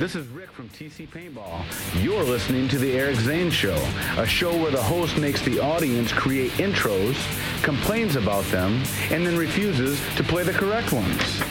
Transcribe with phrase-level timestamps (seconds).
[0.00, 1.62] this is Rick from TC Paintball.
[2.02, 3.76] You're listening to The Eric Zane Show,
[4.16, 7.14] a show where the host makes the audience create intros,
[7.62, 11.42] complains about them, and then refuses to play the correct ones.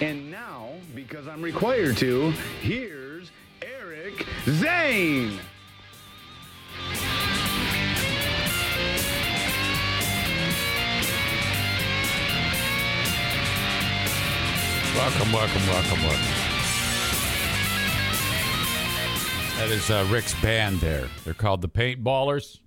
[0.00, 3.30] And now, because I'm required to, here's
[3.62, 5.38] Eric Zane.
[14.96, 16.43] Welcome, welcome, welcome, welcome.
[19.56, 21.08] That is uh, Rick's band there.
[21.24, 22.58] They're called the Paintballers.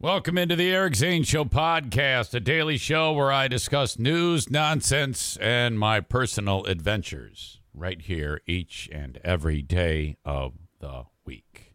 [0.00, 5.36] Welcome into the Eric Zane Show podcast, a daily show where I discuss news, nonsense,
[5.40, 11.74] and my personal adventures right here each and every day of the week.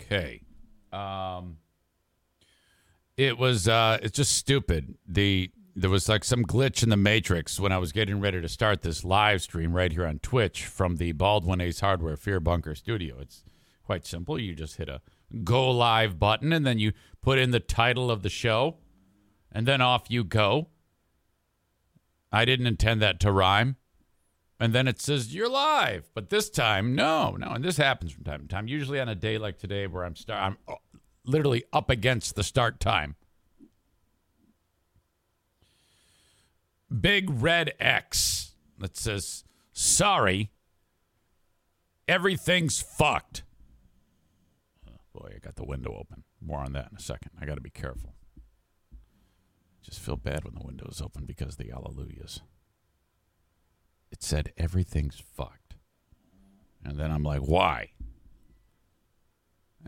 [0.00, 0.42] Okay.
[0.92, 1.58] Um,
[3.16, 4.94] it was uh, it's just stupid.
[5.06, 8.48] The there was like some glitch in the matrix when I was getting ready to
[8.48, 12.74] start this live stream right here on Twitch from the Baldwin Ace Hardware Fear Bunker
[12.74, 13.16] studio.
[13.20, 13.44] It's
[13.84, 14.38] quite simple.
[14.38, 15.00] You just hit a
[15.44, 18.76] go live button and then you put in the title of the show
[19.50, 20.68] and then off you go.
[22.30, 23.76] I didn't intend that to rhyme.
[24.60, 28.24] And then it says you're live, but this time no, no, and this happens from
[28.24, 28.68] time to time.
[28.68, 30.74] Usually on a day like today where I'm start I'm uh,
[31.24, 33.16] literally up against the start time.
[37.00, 40.50] Big red X that says, sorry,
[42.06, 43.42] everything's fucked.
[44.88, 46.24] Oh, boy, I got the window open.
[46.40, 47.30] More on that in a second.
[47.40, 48.14] I got to be careful.
[49.82, 52.40] Just feel bad when the window's open because the hallelujahs.
[54.10, 55.74] It said, everything's fucked.
[56.84, 57.92] And then I'm like, why?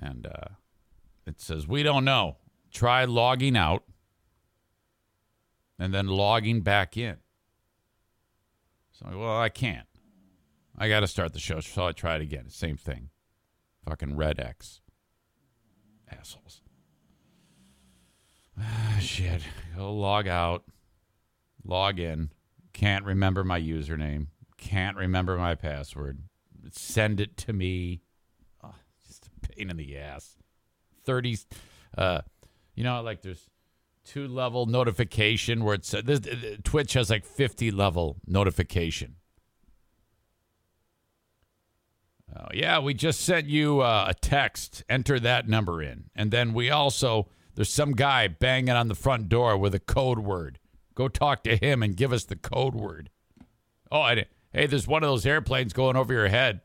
[0.00, 0.54] And uh,
[1.26, 2.38] it says, we don't know.
[2.72, 3.84] Try logging out
[5.78, 7.16] and then logging back in.
[8.92, 9.86] So, well, I can't.
[10.76, 12.48] I got to start the show, so I try it again.
[12.48, 13.10] Same thing.
[13.86, 14.80] Fucking red X.
[16.10, 16.62] Assholes.
[18.58, 19.42] Ah, shit.
[19.76, 20.64] Go log out.
[21.64, 22.30] Log in.
[22.72, 24.28] Can't remember my username.
[24.56, 26.20] Can't remember my password.
[26.70, 28.02] Send it to me.
[28.62, 28.74] Oh,
[29.06, 30.36] just a pain in the ass.
[31.04, 31.38] 30.
[31.96, 32.20] Uh,
[32.74, 33.48] you know, like there's
[34.04, 39.16] two level notification where it's uh, this, uh, Twitch has like 50 level notification.
[42.36, 44.82] Oh, yeah, we just sent you uh, a text.
[44.88, 46.04] Enter that number in.
[46.16, 50.18] And then we also, there's some guy banging on the front door with a code
[50.18, 50.58] word.
[50.94, 53.10] Go talk to him and give us the code word.
[53.90, 56.62] Oh, I, hey, there's one of those airplanes going over your head,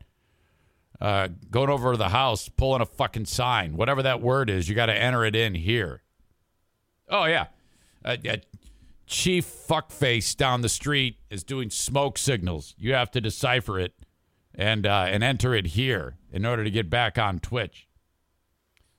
[1.00, 3.76] uh, going over the house, pulling a fucking sign.
[3.76, 6.02] Whatever that word is, you got to enter it in here.
[7.10, 7.46] Oh yeah,
[8.04, 8.36] uh, yeah.
[9.06, 12.76] Chief fuckface down the street is doing smoke signals.
[12.78, 13.92] You have to decipher it
[14.54, 17.88] and uh, and enter it here in order to get back on Twitch.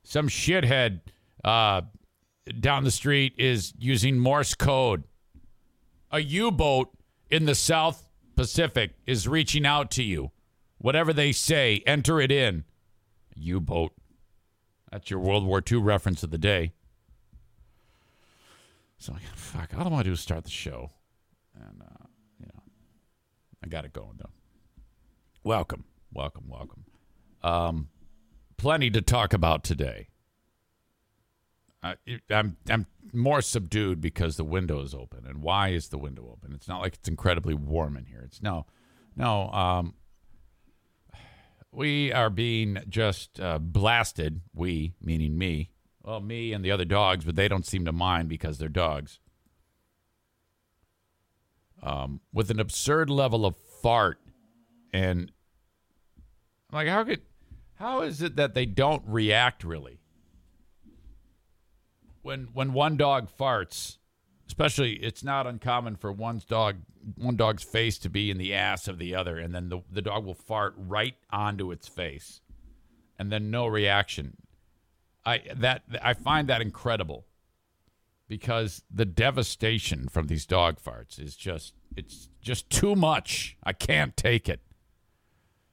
[0.04, 1.00] Some shithead
[1.44, 1.82] uh,
[2.60, 5.04] down the street is using Morse code.
[6.12, 6.90] A U-boat
[7.30, 8.06] in the South
[8.36, 10.32] Pacific is reaching out to you.
[10.78, 12.66] Whatever they say, enter it in.
[13.36, 13.94] U-boat.
[14.92, 16.74] That's your World War II reference of the day.
[19.02, 20.92] So like, fuck, all I want to do is start the show,
[21.56, 22.06] and uh,
[22.40, 22.62] you know,
[23.64, 24.30] I got it going though.
[25.44, 26.86] Welcome, welcome, welcome.
[27.42, 27.90] Um,
[28.58, 30.10] plenty to talk about today.
[31.82, 31.96] I,
[32.30, 35.26] I'm I'm more subdued because the window is open.
[35.26, 36.54] And why is the window open?
[36.54, 38.22] It's not like it's incredibly warm in here.
[38.24, 38.68] It's no,
[39.16, 39.50] no.
[39.50, 39.96] Um,
[41.72, 44.42] we are being just uh, blasted.
[44.54, 45.71] We, meaning me,
[46.04, 49.20] well, me and the other dogs, but they don't seem to mind because they're dogs.
[51.84, 54.20] Um, with an absurd level of fart,
[54.94, 55.32] and
[56.70, 57.22] I'm like, how could,
[57.76, 60.02] how is it that they don't react really?
[62.22, 63.98] when when one dog farts,
[64.48, 66.78] especially it's not uncommon for one's dog
[67.16, 70.02] one dog's face to be in the ass of the other, and then the, the
[70.02, 72.42] dog will fart right onto its face,
[73.18, 74.38] and then no reaction.
[75.26, 77.26] I that I find that incredible
[78.28, 83.58] because the devastation from these dog farts is just it's just too much.
[83.64, 84.62] I can't take it.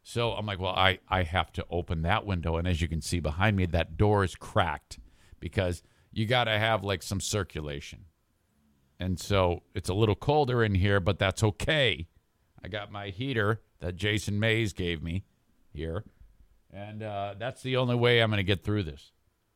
[0.02, 2.56] So I'm like, well, I, I have to open that window.
[2.56, 4.98] And as you can see behind me, that door is cracked
[5.38, 8.06] because you got to have like some circulation.
[8.98, 12.08] And so it's a little colder in here, but that's okay.
[12.64, 15.24] I got my heater that Jason Mays gave me
[15.72, 16.04] here.
[16.72, 19.12] And uh, that's the only way I'm going to get through this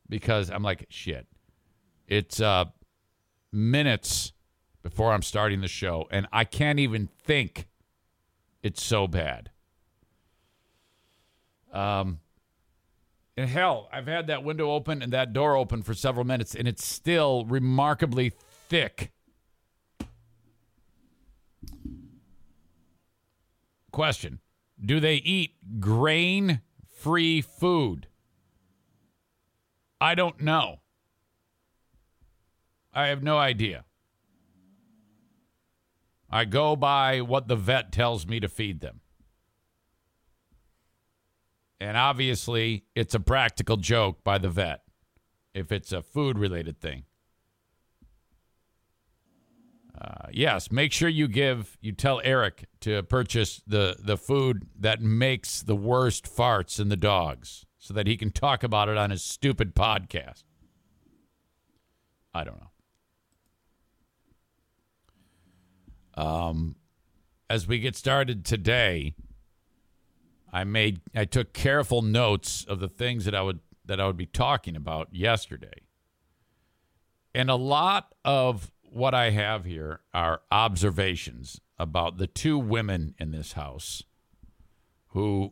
[0.09, 1.27] because I'm like, shit.
[2.07, 2.65] It's uh,
[3.51, 4.33] minutes
[4.81, 7.67] before I'm starting the show, and I can't even think
[8.61, 9.51] it's so bad.
[11.71, 12.19] Um,
[13.35, 16.67] and hell, I've had that window open and that door open for several minutes, and
[16.67, 18.31] it's still remarkably
[18.69, 19.11] thick.
[23.91, 24.39] Question
[24.83, 28.07] Do they eat grain free food?
[30.03, 30.81] I don't know.
[32.93, 33.85] I have no idea.
[36.29, 38.99] I go by what the vet tells me to feed them.
[41.79, 44.81] And obviously, it's a practical joke by the vet
[45.53, 47.05] if it's a food related thing.
[49.97, 55.01] Uh, yes, make sure you give, you tell Eric to purchase the, the food that
[55.01, 59.09] makes the worst farts in the dogs so that he can talk about it on
[59.09, 60.45] his stupid podcast.
[62.33, 62.57] I don't
[66.15, 66.23] know.
[66.23, 66.77] Um,
[67.49, 69.15] as we get started today,
[70.53, 74.15] I made I took careful notes of the things that I would that I would
[74.15, 75.81] be talking about yesterday.
[77.35, 83.31] And a lot of what I have here are observations about the two women in
[83.31, 84.03] this house
[85.07, 85.51] who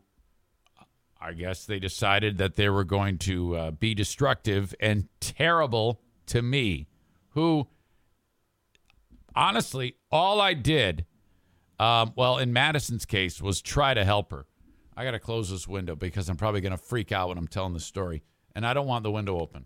[1.21, 6.41] I guess they decided that they were going to uh, be destructive and terrible to
[6.41, 6.87] me,
[7.29, 7.67] who
[9.35, 11.05] honestly, all I did,
[11.79, 14.47] um, well, in Madison's case, was try to help her.
[14.97, 17.47] I got to close this window because I'm probably going to freak out when I'm
[17.47, 18.23] telling the story.
[18.55, 19.65] And I don't want the window open.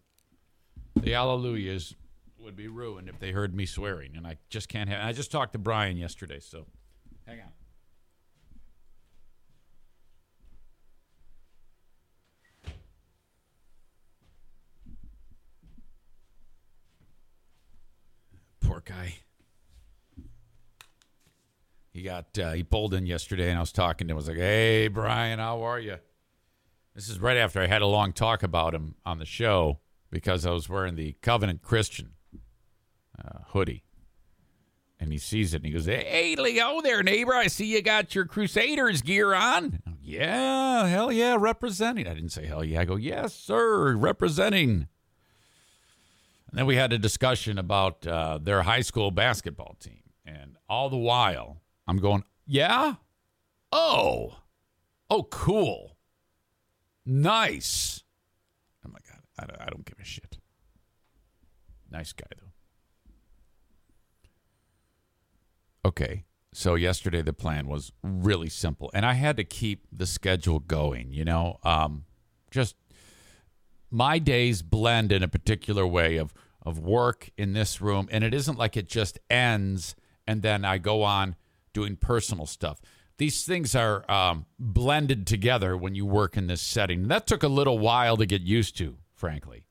[0.95, 1.95] The hallelujahs
[2.37, 4.15] would be ruined if they heard me swearing.
[4.15, 5.03] And I just can't have.
[5.03, 6.67] I just talked to Brian yesterday, so
[7.25, 7.47] hang on.
[18.61, 19.15] Poor guy.
[21.91, 24.15] He got uh, he pulled in yesterday, and I was talking to him.
[24.15, 25.97] I was like, "Hey, Brian, how are you?"
[26.93, 29.79] This is right after I had a long talk about him on the show
[30.09, 32.11] because I was wearing the Covenant Christian
[33.17, 33.83] uh, hoodie,
[34.99, 37.33] and he sees it and he goes, "Hey, Leo, there, neighbor.
[37.33, 42.07] I see you got your Crusaders gear on." yeah, hell yeah, representing.
[42.07, 42.81] I didn't say hell yeah.
[42.81, 44.87] I go, "Yes, sir, representing."
[46.49, 50.89] And then we had a discussion about uh, their high school basketball team, and all
[50.89, 52.95] the while I'm going, yeah?
[53.71, 54.37] Oh.
[55.09, 55.97] Oh, cool.
[57.05, 58.03] Nice.
[58.85, 59.21] Oh my God.
[59.37, 60.37] I don't, I don't give a shit.
[61.91, 62.51] Nice guy, though.
[65.89, 66.23] Okay.
[66.53, 71.11] So yesterday the plan was really simple, and I had to keep the schedule going.
[71.11, 72.05] You know, um,
[72.49, 72.77] just
[73.89, 78.33] my days blend in a particular way of of work in this room, and it
[78.33, 79.95] isn't like it just ends
[80.27, 81.35] and then I go on
[81.73, 82.81] doing personal stuff.
[83.17, 87.07] These things are um, blended together when you work in this setting.
[87.07, 89.65] That took a little while to get used to, frankly.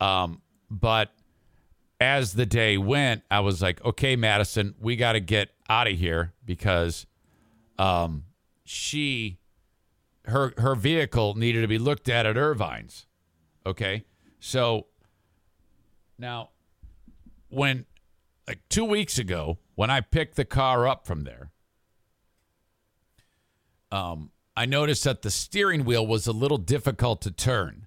[0.00, 1.12] Um, but
[2.00, 5.98] as the day went, I was like, okay, Madison, we got to get out of
[5.98, 7.06] here because
[7.78, 8.24] um,
[8.64, 9.38] she,
[10.24, 13.06] her, her vehicle needed to be looked at at Irvine's.
[13.68, 14.04] Okay.
[14.40, 14.86] So
[16.18, 16.48] now,
[17.50, 17.84] when
[18.46, 21.50] like two weeks ago, when I picked the car up from there,
[23.92, 27.86] um, I noticed that the steering wheel was a little difficult to turn.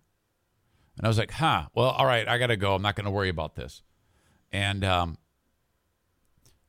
[0.97, 2.75] And I was like, huh, well, all right, I got to go.
[2.75, 3.81] I'm not going to worry about this.
[4.51, 5.17] And um,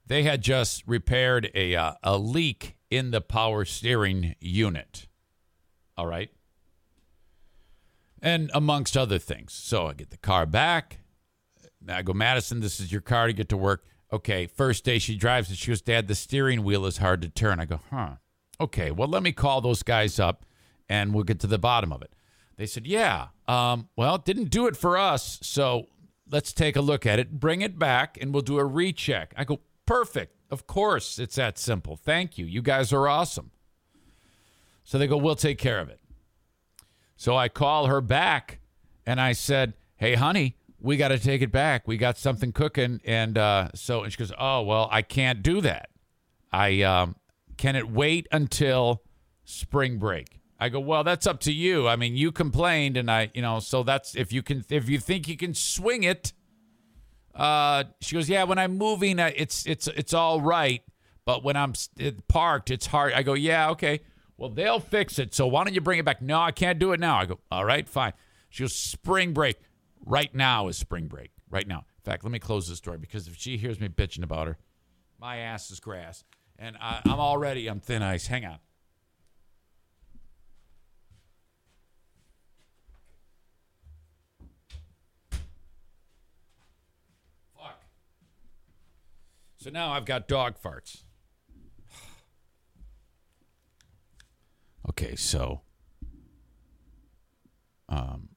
[0.07, 5.07] they had just repaired a, uh, a leak in the power steering unit.
[5.99, 6.31] All right.
[8.25, 9.52] And amongst other things.
[9.52, 11.00] So I get the car back.
[11.88, 13.85] I go, Madison, this is your car to get to work.
[14.12, 15.57] Okay, first day she drives it.
[15.57, 17.59] She goes, Dad, the steering wheel is hard to turn.
[17.59, 18.11] I go, huh.
[18.61, 20.45] Okay, well, let me call those guys up
[20.88, 22.12] and we'll get to the bottom of it.
[22.57, 25.41] They said, yeah, um, well, it didn't do it for us.
[25.43, 25.88] So
[26.31, 29.35] let's take a look at it, bring it back, and we'll do a recheck.
[29.37, 30.37] I go, perfect.
[30.50, 31.97] Of course, it's that simple.
[31.97, 32.45] Thank you.
[32.45, 33.50] You guys are awesome.
[34.85, 35.99] So they go, we'll take care of it.
[37.23, 38.59] So I call her back
[39.07, 41.87] and I said, hey, honey, we got to take it back.
[41.87, 43.00] We got something cooking.
[43.05, 45.91] And uh, so and she goes, oh, well, I can't do that.
[46.52, 47.14] I um,
[47.57, 49.05] can it wait until
[49.45, 50.41] spring break?
[50.59, 51.87] I go, well, that's up to you.
[51.87, 54.99] I mean, you complained, and I, you know, so that's if you can, if you
[54.99, 56.33] think you can swing it.
[57.37, 58.43] Uh, she goes, yeah.
[58.43, 60.83] When I'm moving, it's it's it's all right,
[61.25, 61.75] but when I'm
[62.26, 63.12] parked, it's hard.
[63.12, 64.00] I go, yeah, okay.
[64.43, 65.33] Well, they'll fix it.
[65.33, 66.21] So why don't you bring it back?
[66.21, 67.17] No, I can't do it now.
[67.17, 68.13] I go, all right, fine.
[68.51, 69.57] She goes, spring break.
[70.05, 71.31] Right now is spring break.
[71.49, 71.79] Right now.
[71.79, 74.59] In fact, let me close this door because if she hears me bitching about her,
[75.21, 76.25] my ass is grass,
[76.59, 78.27] and I, I'm already I'm thin ice.
[78.27, 78.59] Hang on.
[87.57, 87.81] Fuck.
[89.59, 91.05] So now I've got dog farts.
[94.89, 95.62] Okay, so
[97.89, 98.31] um,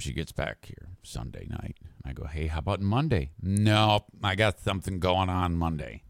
[0.00, 1.76] she gets back here Sunday night.
[2.04, 3.30] I go, hey, how about Monday?
[3.42, 6.02] No, I got something going on Monday.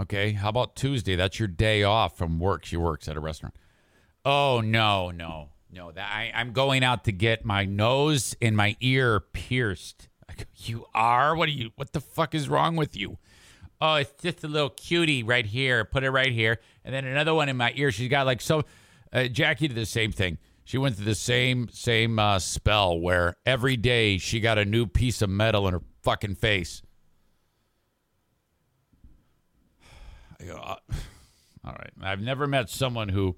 [0.00, 1.16] Okay, how about Tuesday?
[1.16, 2.64] That's your day off from work.
[2.64, 3.56] She works at a restaurant.
[4.24, 5.92] Oh no, no, no.
[5.92, 10.08] That I, I'm going out to get my nose and my ear pierced.
[10.28, 11.34] I go, you are?
[11.34, 11.70] What are you?
[11.76, 13.18] What the fuck is wrong with you?
[13.80, 15.84] oh, it's just a little cutie right here.
[15.84, 16.60] Put it right here.
[16.84, 17.92] And then another one in my ear.
[17.92, 18.64] She's got like so.
[19.12, 20.38] Uh, Jackie did the same thing.
[20.64, 24.86] She went through the same same uh, spell where every day she got a new
[24.86, 26.82] piece of metal in her fucking face.
[30.46, 30.76] Go, uh,
[31.64, 33.36] all right, I've never met someone who,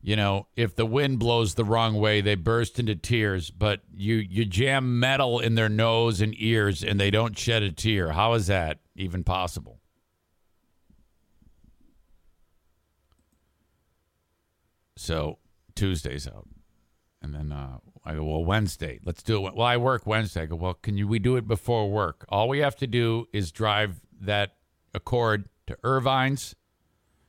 [0.00, 3.50] you know, if the wind blows the wrong way, they burst into tears.
[3.50, 7.70] But you you jam metal in their nose and ears, and they don't shed a
[7.70, 8.10] tear.
[8.10, 9.81] How is that even possible?
[14.96, 15.38] So
[15.74, 16.48] Tuesday's out.
[17.22, 19.54] And then uh, I go, well, Wednesday, let's do it.
[19.54, 20.42] Well, I work Wednesday.
[20.42, 22.24] I go, well, can you we do it before work?
[22.28, 24.56] All we have to do is drive that
[24.92, 26.56] Accord to Irvine's.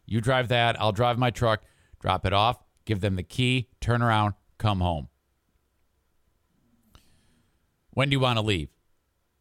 [0.05, 0.79] You drive that.
[0.81, 1.63] I'll drive my truck,
[1.99, 5.09] drop it off, give them the key, turn around, come home.
[7.91, 8.69] When do you want to leave?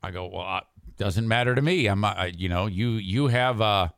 [0.03, 0.61] I go, well, uh,
[0.99, 1.87] doesn't matter to me.
[1.87, 3.89] I'm, uh, you know, you you have uh,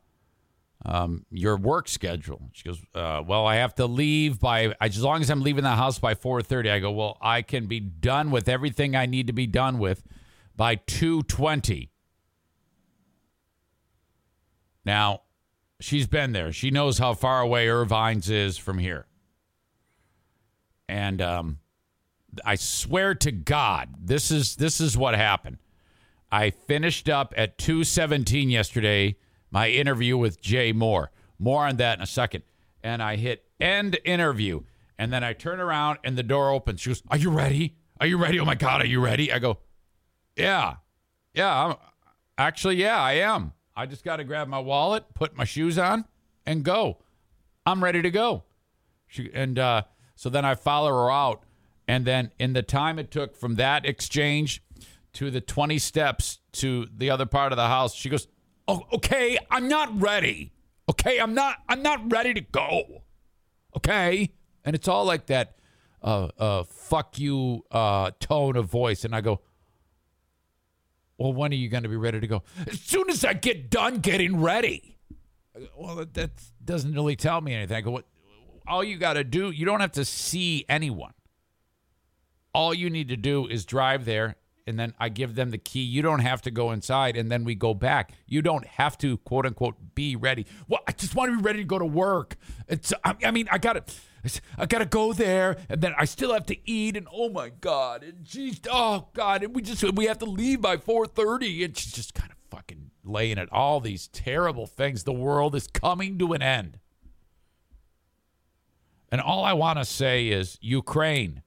[0.85, 2.51] um, your work schedule.
[2.53, 5.71] She goes, uh, well, I have to leave by as long as I'm leaving the
[5.71, 6.71] house by 4:30.
[6.71, 10.03] I go, well, I can be done with everything I need to be done with
[10.57, 11.89] by 2:20.
[14.85, 15.23] Now,
[15.81, 16.53] she's been there.
[16.53, 19.07] She knows how far away Irvine's is from here.
[20.87, 21.59] And um,
[22.45, 25.59] I swear to God, this is this is what happened.
[26.31, 29.17] I finished up at 217 yesterday
[29.55, 31.07] my interview with Jay Mohr.
[31.39, 32.43] More on that in a second.
[32.83, 34.63] And I hit end interview.
[34.99, 36.81] And then I turn around and the door opens.
[36.81, 37.77] She goes, Are you ready?
[38.01, 38.41] Are you ready?
[38.41, 39.33] Oh my God, are you ready?
[39.33, 39.61] I go,
[40.37, 40.75] Yeah.
[41.33, 41.67] Yeah.
[41.67, 41.77] I'm,
[42.37, 43.53] actually, yeah, I am.
[43.77, 46.05] I just got to grab my wallet, put my shoes on,
[46.45, 46.99] and go.
[47.65, 48.43] I'm ready to go.
[49.07, 49.83] She, and uh,
[50.17, 51.45] so then I follow her out.
[51.87, 54.63] And then in the time it took from that exchange
[55.13, 58.27] to the 20 steps to the other part of the house, she goes,
[58.67, 60.53] Oh, okay, I'm not ready.
[60.89, 63.03] Okay, I'm not I'm not ready to go.
[63.77, 64.31] Okay?
[64.65, 65.57] And it's all like that
[66.03, 69.41] uh uh fuck you uh tone of voice and I go
[71.19, 72.43] well, when are you going to be ready to go?
[72.67, 74.99] As soon as I get done getting ready.
[75.77, 76.31] Well, that, that,
[76.65, 77.77] doesn't really tell me anything.
[77.77, 78.07] I go, what?
[78.67, 81.13] All you got to do, you don't have to see anyone.
[82.55, 85.83] All you need to do is drive there and then I give them the key.
[85.83, 88.13] You don't have to go inside, and then we go back.
[88.27, 90.47] You don't have to quote unquote be ready.
[90.69, 92.37] Well, I just want to be ready to go to work.
[92.69, 93.95] It's I, I mean I got to.
[94.57, 96.97] I gotta go there, and then I still have to eat.
[96.97, 100.63] And oh my god, and geez, oh god, and we just we have to leave
[100.63, 101.63] by four thirty.
[101.63, 105.05] And she's just kind of fucking laying at all these terrible things.
[105.05, 106.79] The world is coming to an end,
[109.13, 111.43] and all I want to say is Ukraine,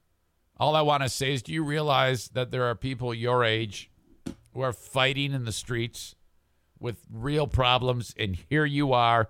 [0.59, 3.89] All I want to say is do you realize that there are people your age
[4.53, 6.15] who are fighting in the streets
[6.79, 9.29] with real problems and here you are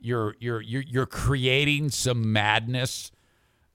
[0.00, 3.10] you're you're you're, you're creating some madness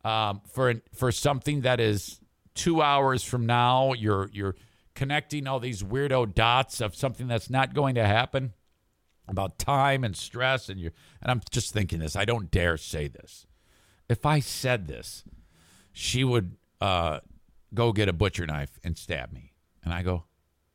[0.03, 2.20] um, for for something that is
[2.55, 4.55] 2 hours from now you're you're
[4.93, 8.53] connecting all these weirdo dots of something that's not going to happen
[9.27, 10.91] about time and stress and you
[11.22, 13.48] and I'm just thinking this I don't dare say this.
[14.08, 15.24] If I said this
[15.93, 17.20] she would uh,
[17.74, 20.26] go get a butcher knife and stab me and I go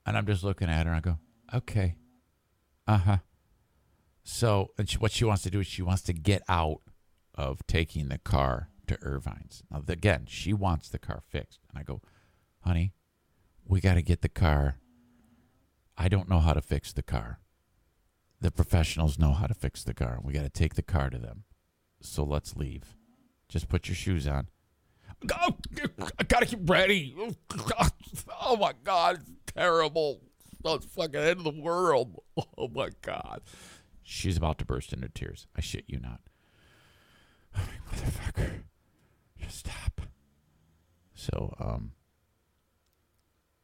[0.05, 1.19] and I'm just looking at her and I go
[1.55, 1.97] okay
[2.87, 3.19] uh-huh
[4.23, 6.81] so and she, what she wants to do is she wants to get out
[7.35, 11.83] of taking the car to Irvine's now again she wants the car fixed and I
[11.83, 12.01] go
[12.61, 12.95] honey
[13.67, 14.79] we got to get the car
[15.99, 17.41] I don't know how to fix the car
[18.41, 20.19] the professionals know how to fix the car.
[20.23, 21.45] We got to take the car to them.
[22.01, 22.97] So let's leave.
[23.49, 24.49] Just put your shoes on.
[25.35, 25.57] Oh,
[26.19, 27.17] I gotta keep ready.
[28.41, 30.21] Oh my god, it's terrible.
[30.65, 32.23] It's fucking end of the world.
[32.59, 33.43] Oh my god.
[34.03, 35.47] She's about to burst into tears.
[35.57, 36.21] I shit you not.
[37.57, 37.61] Oh,
[37.93, 38.63] motherfucker.
[39.41, 40.03] Just stop.
[41.15, 41.93] So, um,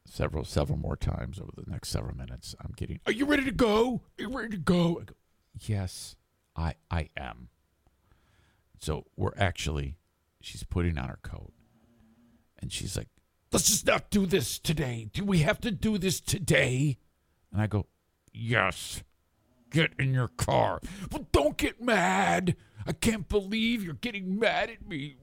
[0.04, 2.54] several several more times over the next several minutes.
[2.60, 4.02] I'm getting, "Are you ready to go?
[4.18, 5.14] Are you ready to go?" I go
[5.60, 6.16] yes,
[6.56, 7.48] I I am.
[8.78, 9.96] So we're actually,
[10.44, 11.52] she's putting on her coat,
[12.58, 13.08] and she's like,
[13.50, 15.08] "Let's just not do this today.
[15.12, 16.98] Do we have to do this today?"
[17.52, 17.86] And I go,
[18.32, 19.02] "Yes."
[19.70, 20.80] Get in your car.
[21.10, 22.56] Well, don't get mad.
[22.86, 25.16] I can't believe you're getting mad at me.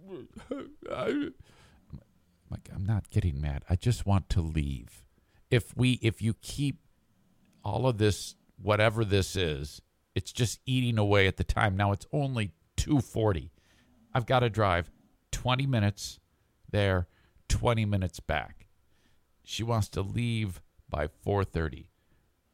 [0.92, 1.34] I'm
[2.50, 3.64] like I'm not getting mad.
[3.70, 5.04] I just want to leave.
[5.52, 6.80] If we if you keep
[7.64, 9.82] all of this whatever this is,
[10.16, 11.78] it's just eating away at the time.
[11.78, 13.52] Now it's only 2:40.
[14.14, 14.90] I've got to drive
[15.39, 16.19] 20 minutes
[16.69, 17.08] there,
[17.48, 18.67] 20 minutes back.
[19.41, 21.88] She wants to leave by 4:30.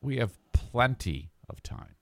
[0.01, 1.95] We have plenty of time.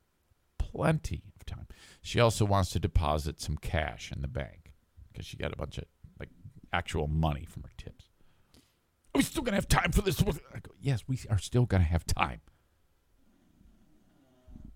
[0.57, 1.67] Plenty of time.
[2.01, 4.73] She also wants to deposit some cash in the bank
[5.07, 5.85] because she got a bunch of
[6.19, 6.31] like
[6.73, 8.09] actual money from her tips.
[9.15, 10.21] Are we still going to have time for this?
[10.21, 10.33] Go,
[10.81, 12.41] yes, we are still going to have time.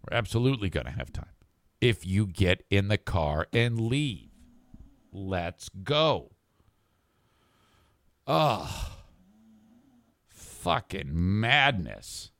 [0.01, 1.35] We're absolutely going to have time.
[1.81, 4.26] If you get in the car and leave,
[5.17, 6.31] let's go.
[8.25, 8.91] Oh,
[10.27, 12.31] fucking madness.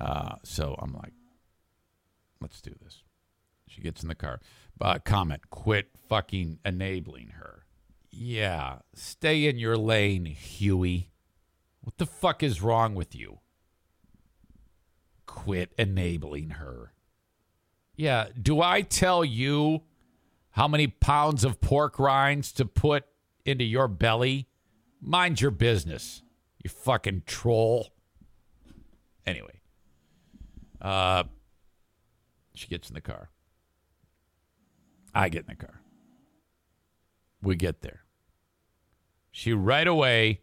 [0.00, 1.12] Uh, so I'm like,
[2.40, 3.02] let's do this.
[3.68, 4.40] She gets in the car.
[4.80, 7.66] Uh, comment, quit fucking enabling her.
[8.10, 11.10] Yeah, stay in your lane, Huey.
[11.82, 13.40] What the fuck is wrong with you?
[15.26, 16.92] Quit enabling her.
[17.94, 19.82] Yeah, do I tell you
[20.52, 23.04] how many pounds of pork rinds to put
[23.44, 24.48] into your belly?
[25.00, 26.22] Mind your business,
[26.62, 27.88] you fucking troll.
[29.26, 29.60] Anyway,
[30.80, 31.24] uh,
[32.54, 33.30] she gets in the car.
[35.14, 35.80] I get in the car.
[37.42, 38.04] We get there.
[39.30, 40.40] She right away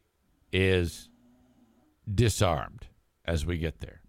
[0.52, 1.10] is
[2.12, 2.88] disarmed
[3.26, 4.02] as we get there.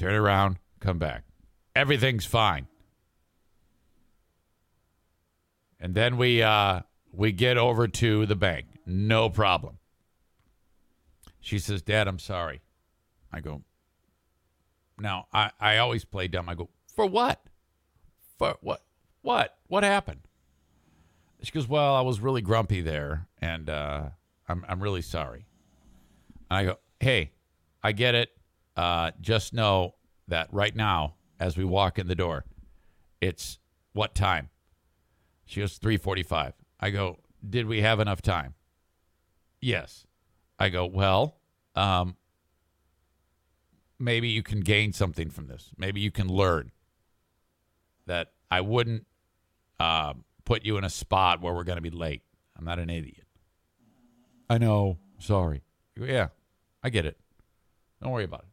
[0.00, 1.24] Turn around, come back.
[1.76, 2.68] Everything's fine.
[5.78, 6.80] And then we uh,
[7.12, 8.64] we get over to the bank.
[8.86, 9.76] No problem.
[11.38, 12.62] She says, Dad, I'm sorry.
[13.30, 13.60] I go,
[14.98, 16.48] now, I, I always play dumb.
[16.48, 17.42] I go, for what?
[18.38, 18.82] For what?
[19.20, 19.58] What?
[19.66, 20.20] What happened?
[21.42, 24.08] She goes, well, I was really grumpy there, and uh,
[24.48, 25.44] I'm, I'm really sorry.
[26.48, 27.32] And I go, hey,
[27.82, 28.30] I get it.
[28.80, 29.94] Uh, just know
[30.26, 32.46] that right now, as we walk in the door,
[33.20, 33.58] it's
[33.92, 34.48] what time?
[35.44, 36.54] She goes, 345.
[36.80, 38.54] I go, did we have enough time?
[39.60, 40.06] Yes.
[40.58, 41.36] I go, well,
[41.74, 42.16] um,
[43.98, 45.68] maybe you can gain something from this.
[45.76, 46.70] Maybe you can learn
[48.06, 49.04] that I wouldn't
[49.78, 50.14] uh,
[50.46, 52.22] put you in a spot where we're going to be late.
[52.58, 53.26] I'm not an idiot.
[54.48, 54.96] I know.
[55.18, 55.64] Sorry.
[55.98, 56.28] Yeah,
[56.82, 57.18] I get it.
[58.00, 58.49] Don't worry about it.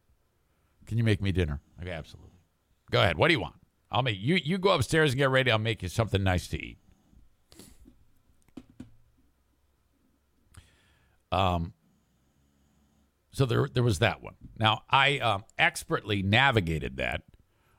[0.88, 1.60] Can you make me dinner?
[1.80, 2.32] Okay, absolutely.
[2.90, 3.16] Go ahead.
[3.16, 3.54] What do you want?
[3.92, 4.36] I'll make you.
[4.42, 5.50] You go upstairs and get ready.
[5.50, 6.78] I'll make you something nice to eat.
[11.30, 11.74] Um,
[13.32, 14.34] so there, there was that one.
[14.58, 17.22] Now I um, expertly navigated that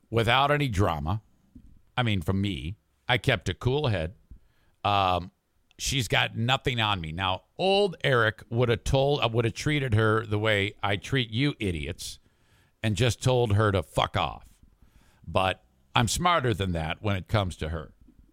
[0.09, 1.21] without any drama.
[1.97, 4.13] I mean, from me, I kept a cool head.
[4.83, 5.31] Um,
[5.77, 7.41] she's got nothing on me now.
[7.57, 12.19] Old Eric would have told, would have treated her the way I treat you idiots,
[12.83, 14.45] and just told her to fuck off.
[15.27, 15.63] But
[15.95, 17.91] I'm smarter than that when it comes to her.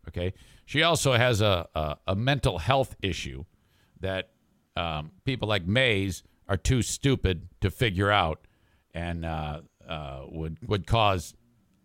[0.09, 0.35] Okay.
[0.65, 3.45] She also has a, a, a mental health issue
[4.01, 4.31] that
[4.77, 8.47] um, people like Mays are too stupid to figure out
[8.95, 11.35] and uh, uh, would, would cause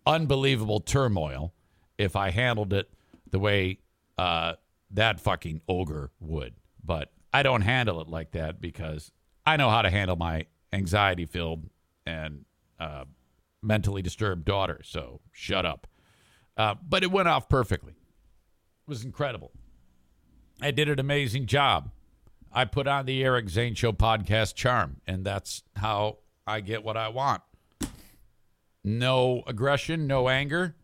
[0.06, 1.54] unbelievable turmoil
[1.98, 2.90] if I handled it
[3.30, 3.80] the way
[4.18, 4.54] uh,
[4.92, 6.56] that fucking ogre would.
[6.84, 9.12] But I don't handle it like that because
[9.46, 11.70] I know how to handle my anxiety filled
[12.06, 12.46] and
[12.82, 13.06] uh,
[13.62, 14.82] mentally disturbed daughter.
[14.84, 15.88] So shut up.
[16.58, 17.94] Uh, but it went off perfectly.
[17.94, 19.52] It was incredible.
[20.62, 21.92] I did an amazing job.
[22.52, 26.98] I put on the Eric Zane Show podcast charm, and that's how I get what
[26.98, 27.42] I want.
[28.84, 30.76] No aggression, no anger,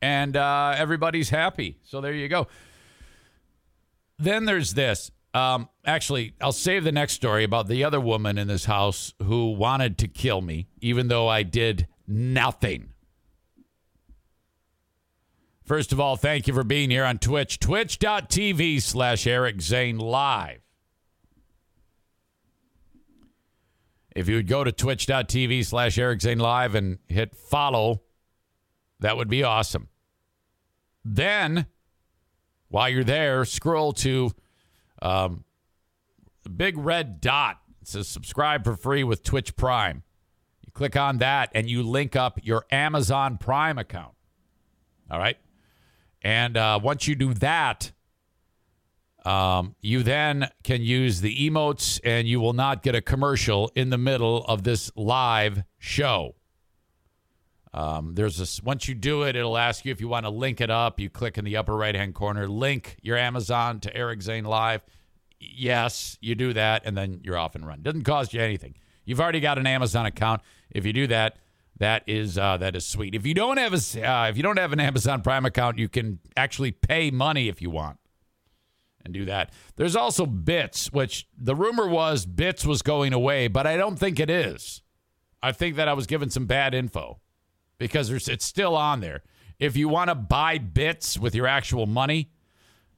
[0.00, 1.78] and uh, everybody's happy.
[1.82, 2.46] So there you go.
[4.18, 5.10] Then there's this.
[5.36, 9.52] Um, actually, I'll save the next story about the other woman in this house who
[9.52, 12.94] wanted to kill me, even though I did nothing.
[15.62, 20.62] First of all, thank you for being here on Twitch, twitch.tv slash Eric Zane Live.
[24.14, 28.00] If you would go to twitch.tv slash Eric Zane Live and hit follow,
[29.00, 29.88] that would be awesome.
[31.04, 31.66] Then,
[32.68, 34.32] while you're there, scroll to
[35.06, 35.44] um,
[36.56, 37.60] big red dot.
[37.82, 40.02] It says subscribe for free with Twitch Prime.
[40.64, 44.14] You click on that and you link up your Amazon Prime account.
[45.10, 45.36] All right.
[46.22, 47.92] And uh, once you do that,
[49.24, 53.90] um, you then can use the emotes and you will not get a commercial in
[53.90, 56.34] the middle of this live show.
[57.76, 60.62] Um, there's a once you do it, it'll ask you if you want to link
[60.62, 60.98] it up.
[60.98, 64.82] You click in the upper right hand corner, link your Amazon to Eric Zane Live.
[65.38, 67.82] Yes, you do that, and then you're off and run.
[67.82, 68.74] Doesn't cost you anything.
[69.04, 70.42] You've already got an Amazon account.
[70.70, 71.38] If you do that,
[71.78, 73.14] that is uh, that is sweet.
[73.14, 75.88] If you don't have a uh, if you don't have an Amazon Prime account, you
[75.88, 77.98] can actually pay money if you want
[79.04, 79.52] and do that.
[79.76, 84.18] There's also Bits, which the rumor was Bits was going away, but I don't think
[84.18, 84.82] it is.
[85.42, 87.20] I think that I was given some bad info
[87.78, 89.22] because it's still on there.
[89.58, 92.30] If you want to buy bits with your actual money,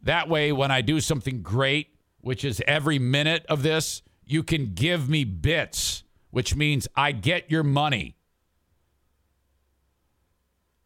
[0.02, 4.74] that way, when I do something great, which is every minute of this, you can
[4.74, 8.16] give me bits, which means I get your money.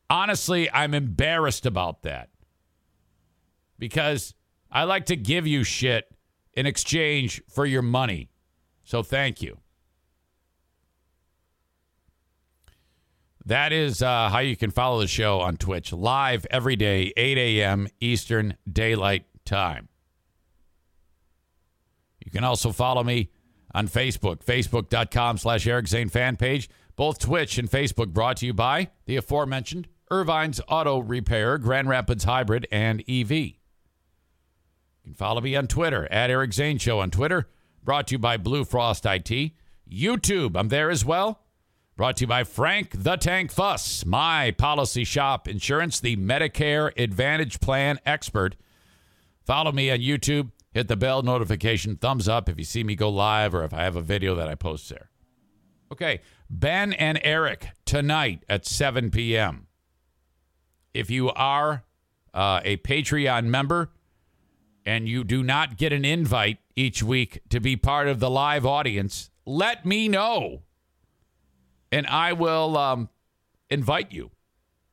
[0.09, 2.29] Honestly, I'm embarrassed about that
[3.79, 4.35] because
[4.71, 6.07] I like to give you shit
[6.55, 8.31] in exchange for your money.
[8.85, 9.59] So thank you.
[13.45, 17.39] That is uh, how you can follow the show on Twitch live every day, 8
[17.39, 17.89] a.m.
[18.01, 19.89] Eastern Daylight Time.
[22.25, 23.31] You can also follow me
[23.75, 26.69] on Facebook, facebook.com slash Eric Zane fan page.
[26.95, 32.25] Both Twitch and Facebook brought to you by the aforementioned Irvine's Auto Repair, Grand Rapids
[32.25, 33.31] Hybrid, and EV.
[33.31, 33.55] You
[35.05, 37.49] can follow me on Twitter, at Eric Zane Show on Twitter,
[37.83, 39.53] brought to you by Blue Frost IT.
[39.91, 41.41] YouTube, I'm there as well.
[41.97, 47.61] Brought to you by Frank the Tank Fuss, my policy shop insurance, the Medicare Advantage
[47.61, 48.57] Plan expert.
[49.45, 50.51] Follow me on YouTube.
[50.73, 53.83] Hit the bell notification, thumbs up if you see me go live or if I
[53.83, 55.11] have a video that I post there.
[55.93, 59.67] Okay, Ben and Eric tonight at 7 p.m.
[60.95, 61.85] If you are
[62.33, 63.91] uh, a Patreon member
[64.87, 68.65] and you do not get an invite each week to be part of the live
[68.65, 70.63] audience, let me know
[71.93, 73.11] and I will um,
[73.69, 74.31] invite you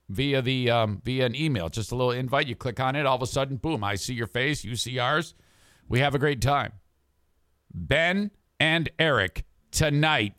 [0.10, 1.70] via the um, via an email.
[1.70, 2.48] Just a little invite.
[2.48, 3.84] You click on it, all of a sudden, boom!
[3.84, 4.64] I see your face.
[4.64, 5.34] You see ours.
[5.90, 6.74] We have a great time.
[7.74, 10.36] Ben and Eric tonight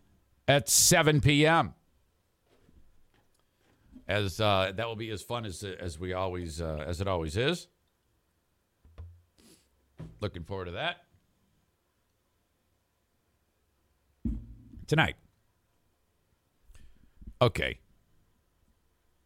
[0.47, 1.75] at 7 p.m.
[4.07, 7.37] As uh, that will be as fun as as we always uh, as it always
[7.37, 7.67] is.
[10.21, 10.99] Looking forward to that.
[14.87, 15.17] Tonight.
[17.43, 17.79] Okay.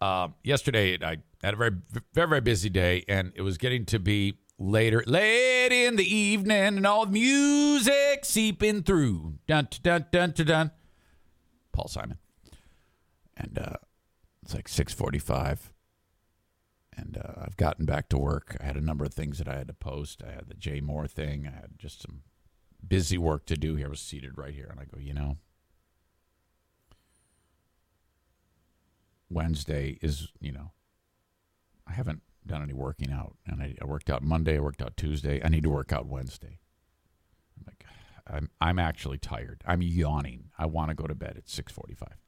[0.00, 1.70] Um, yesterday, I had a very,
[2.12, 6.76] very, very busy day, and it was getting to be later, late in the evening,
[6.76, 9.34] and all the music seeping through.
[9.46, 10.70] Dun dun dun dun dun.
[11.72, 12.18] Paul Simon,
[13.36, 13.76] and uh,
[14.42, 15.72] it's like six forty-five,
[16.96, 18.56] and uh, I've gotten back to work.
[18.60, 20.22] I had a number of things that I had to post.
[20.26, 21.46] I had the Jay Mohr thing.
[21.46, 22.22] I had just some
[22.86, 23.86] busy work to do here.
[23.86, 25.38] I was seated right here, and I go, you know.
[29.30, 30.70] Wednesday is, you know,
[31.88, 33.36] I haven't done any working out.
[33.46, 35.40] And I, I, worked out Monday, I worked out Tuesday.
[35.42, 36.58] I need to work out Wednesday.
[37.58, 37.84] I'm like,
[38.26, 39.62] I'm, I'm actually tired.
[39.66, 40.50] I'm yawning.
[40.58, 42.18] I want to go to bed at 645.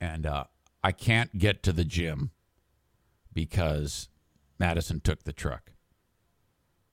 [0.00, 0.44] And uh,
[0.82, 2.30] I can't get to the gym
[3.32, 4.08] because
[4.58, 5.72] Madison took the truck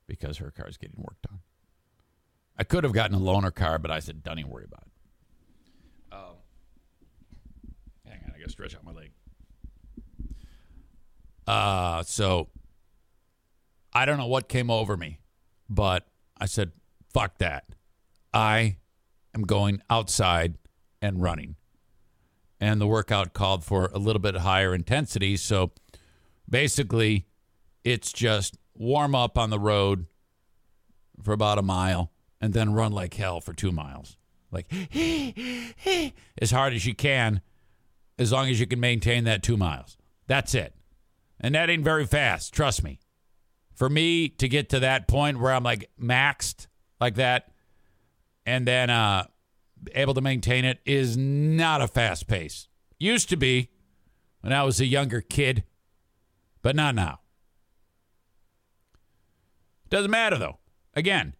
[0.08, 1.40] because her car's getting worked on.
[2.58, 6.16] I could have gotten a loaner car, but I said, don't even worry about it.
[6.16, 6.36] Um,
[8.08, 9.05] hang on, I got to stretch out my leg.
[11.48, 12.50] Uh, so
[13.94, 15.20] I don't know what came over me,
[15.70, 16.08] but
[16.40, 16.72] I said,
[17.14, 17.66] fuck that.
[18.34, 18.78] I
[19.34, 20.58] am going outside
[21.02, 21.56] and running.
[22.60, 25.38] And the workout called for a little bit higher intensity.
[25.38, 25.72] So
[26.50, 27.28] basically,
[27.84, 30.08] it's just warm up on the road
[31.24, 34.18] for about a mile and then run like hell for two miles.
[34.52, 34.68] Like,
[36.42, 37.42] as hard as you can,
[38.20, 39.98] as long as you can maintain that two miles.
[40.28, 40.75] That's it.
[41.40, 43.00] And that ain't very fast, trust me.
[43.74, 46.68] For me to get to that point where I'm like maxed
[47.00, 47.52] like that
[48.46, 49.26] and then uh,
[49.94, 52.68] able to maintain it is not a fast pace.
[52.98, 53.70] Used to be
[54.42, 55.64] when I was a younger kid,
[56.62, 57.20] but not now.
[59.90, 60.60] Doesn't matter though.
[60.94, 61.36] Again,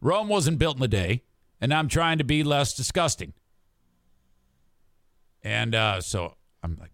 [0.00, 1.22] Rome wasn't built in a day,
[1.60, 3.32] and I'm trying to be less disgusting.
[5.42, 6.90] And uh, so I'm like,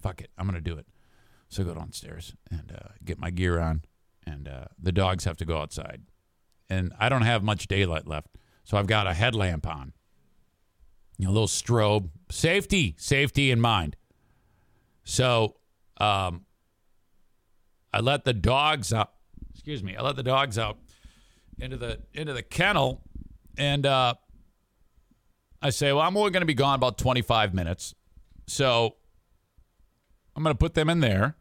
[0.00, 0.86] fuck it, I'm going to do it.
[1.52, 3.82] So I go downstairs and uh, get my gear on,
[4.26, 6.00] and uh, the dogs have to go outside.
[6.70, 8.28] And I don't have much daylight left,
[8.64, 9.92] so I've got a headlamp on,
[11.18, 13.96] you know, a little strobe, safety, safety in mind.
[15.04, 15.56] So
[15.98, 16.46] um,
[17.92, 19.12] I let the dogs out.
[19.52, 20.78] Excuse me, I let the dogs out
[21.58, 23.02] into the into the kennel,
[23.58, 24.14] and uh,
[25.60, 27.94] I say, well, I'm only going to be gone about 25 minutes,
[28.46, 28.96] so
[30.34, 31.36] I'm going to put them in there.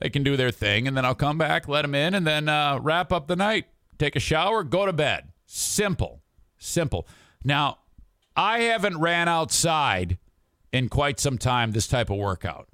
[0.00, 2.48] They can do their thing, and then I'll come back, let them in, and then
[2.48, 3.66] uh, wrap up the night.
[3.98, 5.32] Take a shower, go to bed.
[5.46, 6.22] Simple,
[6.58, 7.08] simple.
[7.44, 7.78] Now,
[8.36, 10.18] I haven't ran outside
[10.72, 11.72] in quite some time.
[11.72, 12.68] This type of workout.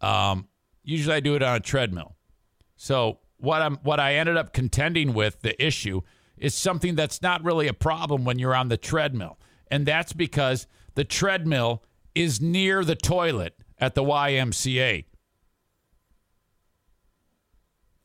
[0.00, 0.48] Um,
[0.82, 2.16] usually, I do it on a treadmill.
[2.76, 6.00] So what I'm what I ended up contending with the issue
[6.38, 9.38] is something that's not really a problem when you're on the treadmill.
[9.70, 11.82] And that's because the treadmill
[12.14, 15.04] is near the toilet at the YMCA.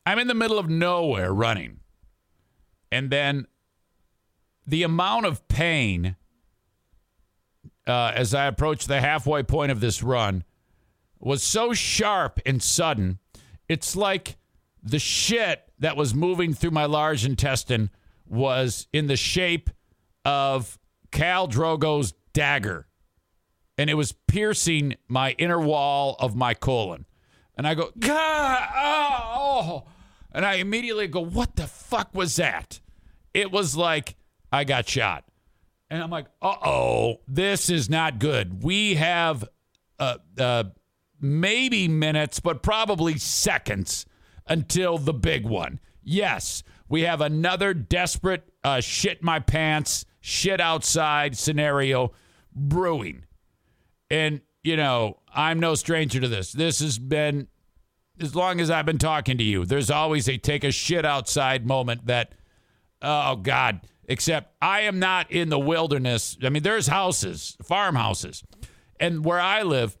[0.06, 1.80] I'm in the middle of nowhere running.
[2.92, 3.48] And then
[4.64, 6.14] the amount of pain
[7.86, 10.44] uh, as I approached the halfway point of this run
[11.18, 13.18] was so sharp and sudden.
[13.68, 14.36] It's like
[14.82, 17.90] the shit that was moving through my large intestine
[18.26, 19.70] was in the shape
[20.24, 20.78] of
[21.10, 22.86] Khal Drogo's dagger.
[23.78, 27.06] And it was piercing my inner wall of my colon.
[27.56, 29.84] And I go, God, oh.
[30.36, 32.78] And I immediately go, what the fuck was that?
[33.32, 34.16] It was like
[34.52, 35.24] I got shot.
[35.88, 38.62] And I'm like, uh oh, this is not good.
[38.62, 39.48] We have
[39.98, 40.64] uh, uh,
[41.18, 44.04] maybe minutes, but probably seconds
[44.46, 45.80] until the big one.
[46.02, 52.12] Yes, we have another desperate uh, shit my pants, shit outside scenario
[52.54, 53.24] brewing.
[54.10, 56.52] And, you know, I'm no stranger to this.
[56.52, 57.48] This has been,
[58.20, 61.66] as long as I've been talking to you, there's always a take a shit outside
[61.66, 62.34] moment that,
[63.02, 66.36] oh, God, except I am not in the wilderness.
[66.42, 68.42] I mean, there's houses, farmhouses.
[68.98, 69.96] And where I live,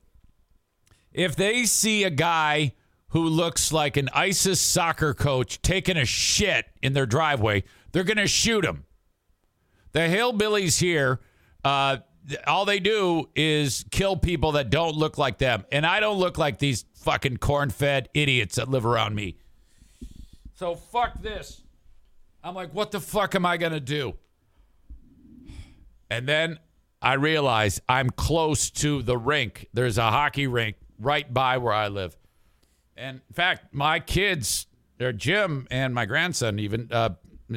[1.12, 2.72] if they see a guy
[3.08, 8.16] who looks like an ISIS soccer coach taking a shit in their driveway, they're going
[8.16, 8.84] to shoot him.
[9.92, 11.20] The hillbillies here,
[11.64, 11.98] uh,
[12.46, 15.64] all they do is kill people that don't look like them.
[15.70, 19.36] And I don't look like these fucking corn fed idiots that live around me.
[20.54, 21.62] So fuck this.
[22.42, 24.14] I'm like, what the fuck am I going to do?
[26.10, 26.58] And then
[27.02, 29.68] I realize I'm close to the rink.
[29.72, 32.16] There's a hockey rink right by where I live.
[32.96, 34.66] And in fact, my kids,
[34.98, 37.10] their Jim and my grandson, even uh,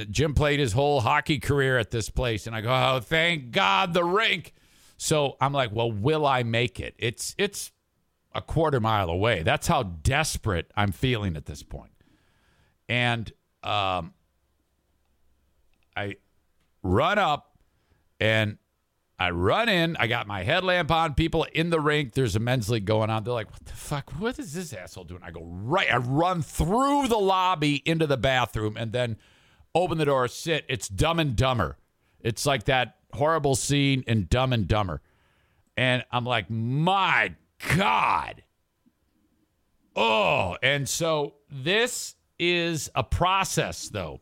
[0.09, 3.93] Jim played his whole hockey career at this place, and I go, oh, thank God,
[3.93, 4.53] the rink.
[5.01, 6.93] So I'm like, well, will I make it?
[6.99, 7.71] It's it's
[8.35, 9.43] a quarter mile away.
[9.43, 11.93] That's how desperate I'm feeling at this point.
[12.89, 13.31] And
[13.63, 14.13] um,
[15.95, 16.17] I
[16.83, 17.57] run up
[18.19, 18.57] and
[19.17, 19.95] I run in.
[19.95, 21.13] I got my headlamp on.
[21.13, 22.11] People in the rink.
[22.11, 23.23] There's a men's league going on.
[23.23, 24.11] They're like, "What the fuck?
[24.19, 25.89] What is this asshole doing?" I go right.
[25.89, 29.15] I run through the lobby into the bathroom and then
[29.73, 30.27] open the door.
[30.27, 30.65] Sit.
[30.67, 31.77] It's Dumb and Dumber.
[32.21, 35.01] It's like that horrible scene in Dumb and Dumber.
[35.77, 37.35] And I'm like, my
[37.75, 38.43] God.
[39.95, 44.21] Oh, and so this is a process though.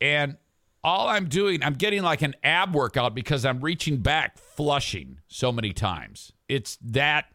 [0.00, 0.36] And
[0.84, 5.50] all I'm doing, I'm getting like an ab workout because I'm reaching back, flushing so
[5.50, 6.32] many times.
[6.48, 7.26] It's that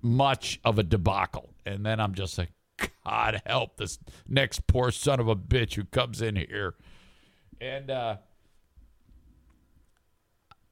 [0.00, 1.50] much of a debacle.
[1.66, 2.50] And then I'm just like,
[3.04, 6.74] God help this next poor son of a bitch who comes in here.
[7.60, 8.16] And uh,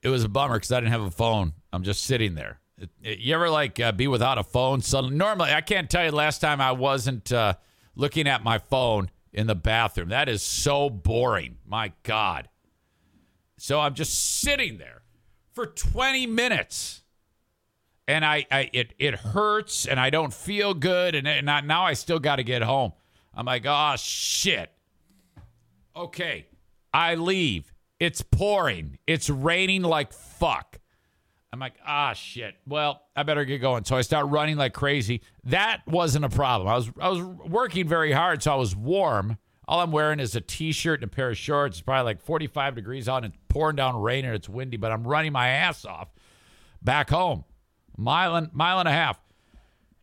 [0.02, 1.52] it was a bummer because I didn't have a phone.
[1.72, 2.60] I'm just sitting there.
[2.78, 4.80] It, it, you ever like uh, be without a phone?
[4.80, 7.54] Suddenly, normally I can't tell you last time I wasn't uh,
[7.94, 10.08] looking at my phone in the bathroom.
[10.08, 11.58] That is so boring.
[11.64, 12.48] My God.
[13.56, 15.02] So I'm just sitting there
[15.52, 17.02] for 20 minutes.
[18.08, 21.84] And I, I it it hurts and I don't feel good and, and I, now
[21.84, 22.92] I still got to get home.
[23.32, 24.72] I'm like, "Oh shit."
[25.94, 26.46] Okay.
[26.92, 27.71] I leave.
[28.02, 28.98] It's pouring.
[29.06, 30.80] It's raining like fuck.
[31.52, 32.56] I'm like, ah, shit.
[32.66, 33.84] Well, I better get going.
[33.84, 35.22] So I start running like crazy.
[35.44, 36.68] That wasn't a problem.
[36.68, 39.38] I was I was working very hard, so I was warm.
[39.68, 41.76] All I'm wearing is a t-shirt and a pair of shorts.
[41.76, 44.90] It's probably like 45 degrees out and it's pouring down rain and it's windy, but
[44.90, 46.08] I'm running my ass off
[46.82, 47.44] back home,
[47.96, 49.16] mile and mile and a half,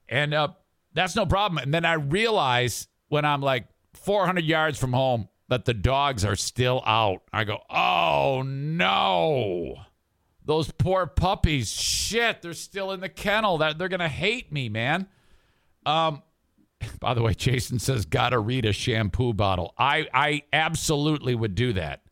[0.08, 0.48] and uh,
[0.94, 1.58] that's no problem.
[1.58, 6.36] And then I realize when I'm like 400 yards from home that the dogs are
[6.36, 7.24] still out.
[7.34, 9.76] I go, oh no.
[10.46, 11.72] Those poor puppies.
[11.72, 13.58] Shit, they're still in the kennel.
[13.58, 15.08] That they're gonna hate me, man.
[15.86, 16.24] Um,
[17.00, 19.74] by the way, Jason says gotta read a shampoo bottle.
[19.78, 22.04] I I absolutely would do that.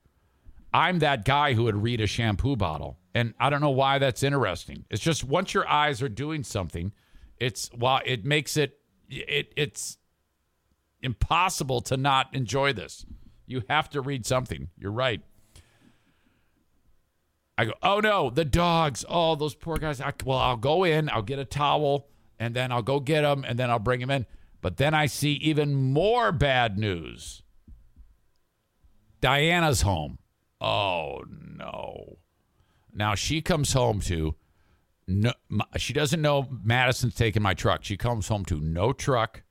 [0.73, 4.21] I'm that guy who would read a shampoo bottle, and I don't know why that's
[4.21, 4.85] interesting.
[4.91, 6.91] It's just once your eyes are doing something,
[7.39, 8.77] it's well, it makes it
[9.09, 9.97] it it's
[11.01, 13.05] impossible to not enjoy this.
[13.47, 14.69] You have to read something.
[14.77, 15.21] You're right.
[17.57, 19.03] I go, oh no, the dogs.
[19.09, 19.99] Oh, those poor guys.
[19.99, 22.07] I, well, I'll go in, I'll get a towel,
[22.39, 24.27] and then I'll go get them, and then I'll bring them in.
[24.61, 27.41] But then I see even more bad news.
[29.21, 30.19] Diana's home.
[30.61, 32.17] Oh no.
[32.93, 34.35] Now she comes home to
[35.07, 35.31] no,
[35.77, 37.83] she doesn't know Madison's taking my truck.
[37.83, 39.43] She comes home to no truck,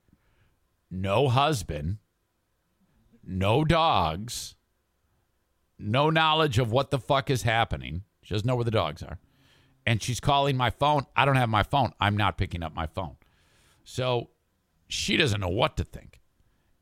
[0.90, 1.98] no husband,
[3.26, 4.56] no dogs
[5.78, 8.02] no knowledge of what the fuck is happening.
[8.22, 9.18] She doesn't know where the dogs are.
[9.86, 11.06] And she's calling my phone.
[11.14, 11.92] I don't have my phone.
[12.00, 13.16] I'm not picking up my phone.
[13.84, 14.30] So
[14.88, 16.20] she doesn't know what to think.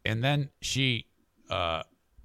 [0.05, 1.07] And then she,
[1.51, 1.83] uh,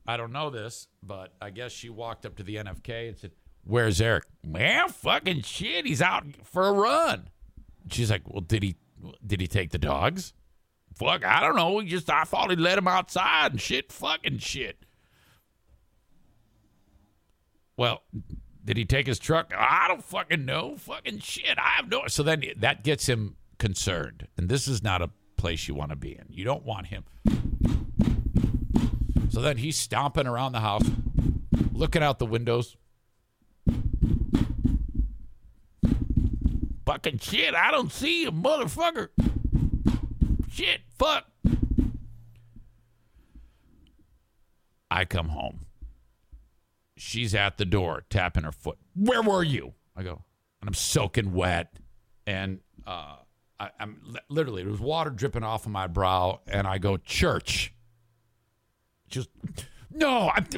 [0.08, 3.32] I don't know this, but I guess she walked up to the NFK and said,
[3.66, 4.24] Where's Eric?
[4.44, 5.86] Man, fucking shit.
[5.86, 7.30] He's out for a run.
[7.92, 8.76] She's like, Well, did he
[9.26, 10.34] did he take the dogs?
[11.00, 11.80] Fuck, I don't know.
[11.80, 14.84] He just I thought he let him outside and shit, fucking shit.
[17.78, 18.04] Well,
[18.66, 19.54] did he take his truck?
[19.58, 20.76] I don't fucking know.
[20.76, 21.58] Fucking shit.
[21.58, 22.04] I have no.
[22.08, 24.28] So then that gets him concerned.
[24.36, 26.26] And this is not a place you want to be in.
[26.30, 27.06] You don't want him.
[29.30, 30.84] So then he's stomping around the house,
[31.72, 32.76] looking out the windows.
[36.86, 37.56] Fucking shit.
[37.56, 39.10] I don't see you, motherfucker.
[40.60, 40.82] Shit.
[40.98, 41.26] Fuck.
[44.92, 45.66] I come home
[47.00, 48.78] she's at the door tapping her foot.
[48.94, 49.74] Where were you?
[49.96, 50.22] I go,
[50.62, 51.74] and I'm soaking wet,
[52.28, 53.16] and uh,
[53.60, 57.74] I, am literally there was water dripping off of my brow, and I go church.
[59.08, 59.30] Just
[59.92, 60.44] no, I.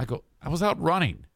[0.00, 0.22] I go.
[0.40, 1.26] I was out running.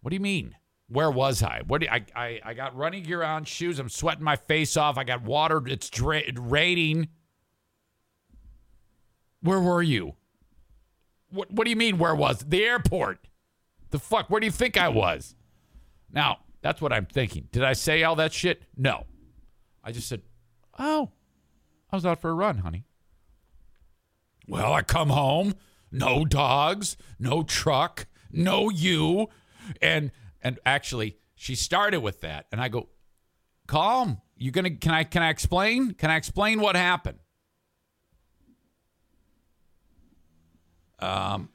[0.00, 0.54] What do you mean?
[0.88, 1.62] Where was I?
[1.66, 2.40] What do I, I?
[2.44, 3.78] I got running gear on, shoes.
[3.78, 4.98] I'm sweating my face off.
[4.98, 5.62] I got water.
[5.66, 7.08] It's dra- raining.
[9.40, 10.14] Where were you?
[11.30, 12.40] What, what do you mean, where was?
[12.40, 13.26] The airport.
[13.90, 14.30] The fuck?
[14.30, 15.34] Where do you think I was?
[16.12, 17.48] Now, that's what I'm thinking.
[17.50, 18.62] Did I say all that shit?
[18.76, 19.04] No.
[19.82, 20.22] I just said,
[20.78, 21.10] oh,
[21.90, 22.84] I was out for a run, honey.
[24.46, 25.54] Well, I come home,
[25.90, 29.28] no dogs, no truck, no you.
[29.82, 30.10] And
[30.44, 32.46] and actually, she started with that.
[32.52, 32.88] And I go,
[33.66, 34.20] calm.
[34.36, 35.94] You gonna can I can I explain?
[35.94, 37.18] Can I explain what happened?
[40.98, 41.50] Um,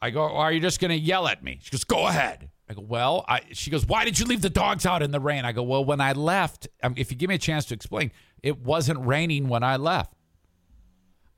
[0.00, 1.58] I go, are you just to yell at me?
[1.62, 2.50] She goes, go ahead.
[2.68, 5.20] I go, well, I, she goes, why did you leave the dogs out in the
[5.20, 5.44] rain?
[5.44, 8.12] I go, well, when I left, um, if you give me a chance to explain,
[8.42, 10.14] it wasn't raining when I left.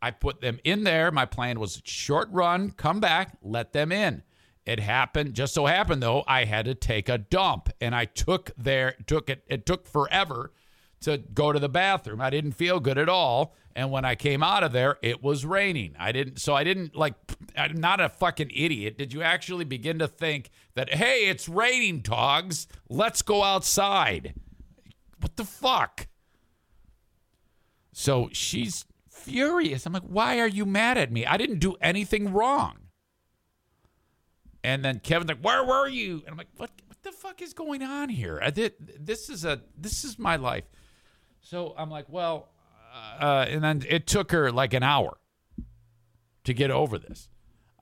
[0.01, 1.11] I put them in there.
[1.11, 4.23] My plan was short run, come back, let them in.
[4.67, 8.51] It happened, just so happened though, I had to take a dump and I took
[8.57, 10.53] there, took it, it took forever
[11.03, 12.21] to go to the bathroom.
[12.21, 13.55] I didn't feel good at all.
[13.77, 15.97] And when I came out of there, it was raining.
[15.99, 17.15] I didn't, so I didn't like,
[17.57, 18.97] I'm not a fucking idiot.
[18.97, 22.67] Did you actually begin to think that, hey, it's raining, dogs?
[22.89, 24.35] Let's go outside?
[25.21, 26.07] What the fuck?
[27.93, 29.87] So she's furious.
[29.87, 31.27] I'm like, why are you mad at me?
[31.27, 32.84] I didn't do anything wrong.
[34.65, 36.23] And then Kevin's like, where were you?
[36.25, 36.71] And I'm like, what?
[36.89, 38.41] What the fuck is going on here?
[38.43, 40.65] I did, this is a this is my life.
[41.41, 42.49] So I'm like, well,
[43.21, 45.19] uh, and then it took her like an hour
[46.45, 47.29] to get over this.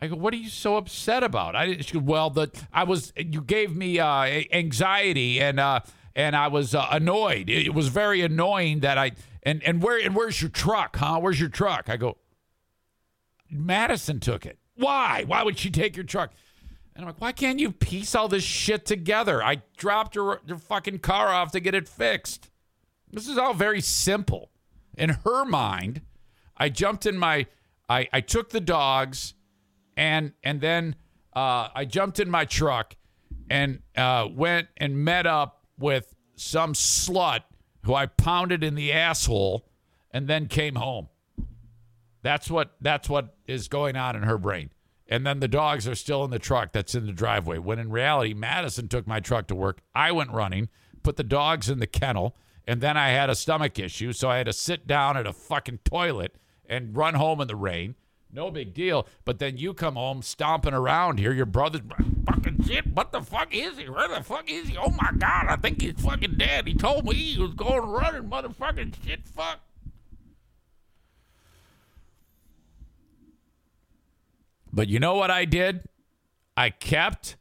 [0.00, 1.54] I go, what are you so upset about?
[1.54, 5.80] I she goes, well, the I was you gave me uh, anxiety and uh,
[6.16, 7.48] and I was uh, annoyed.
[7.48, 9.12] It was very annoying that I
[9.44, 11.20] and and where and where's your truck, huh?
[11.20, 11.88] Where's your truck?
[11.88, 12.18] I go,
[13.48, 14.58] Madison took it.
[14.74, 15.22] Why?
[15.24, 16.32] Why would she take your truck?
[16.94, 19.42] And I'm like, why can't you piece all this shit together?
[19.42, 22.50] I dropped your, your fucking car off to get it fixed.
[23.10, 24.50] This is all very simple.
[24.96, 26.02] In her mind,
[26.56, 27.46] I jumped in my,
[27.88, 29.34] I, I took the dogs,
[29.96, 30.96] and and then
[31.34, 32.96] uh, I jumped in my truck
[33.50, 37.40] and uh, went and met up with some slut
[37.84, 39.66] who I pounded in the asshole,
[40.10, 41.08] and then came home.
[42.22, 44.70] That's what that's what is going on in her brain.
[45.12, 47.58] And then the dogs are still in the truck that's in the driveway.
[47.58, 49.82] When in reality, Madison took my truck to work.
[49.94, 50.70] I went running,
[51.02, 52.34] put the dogs in the kennel,
[52.66, 55.34] and then I had a stomach issue, so I had to sit down at a
[55.34, 57.94] fucking toilet and run home in the rain.
[58.32, 59.06] No big deal.
[59.26, 61.34] But then you come home stomping around here.
[61.34, 61.82] Your brother's
[62.24, 62.86] fucking shit.
[62.86, 63.90] What the fuck is he?
[63.90, 64.78] Where the fuck is he?
[64.78, 66.66] Oh my God, I think he's fucking dead.
[66.66, 69.28] He told me he was going running, motherfucking shit.
[69.28, 69.60] Fuck.
[74.72, 75.84] But you know what I did?
[76.56, 77.36] I kept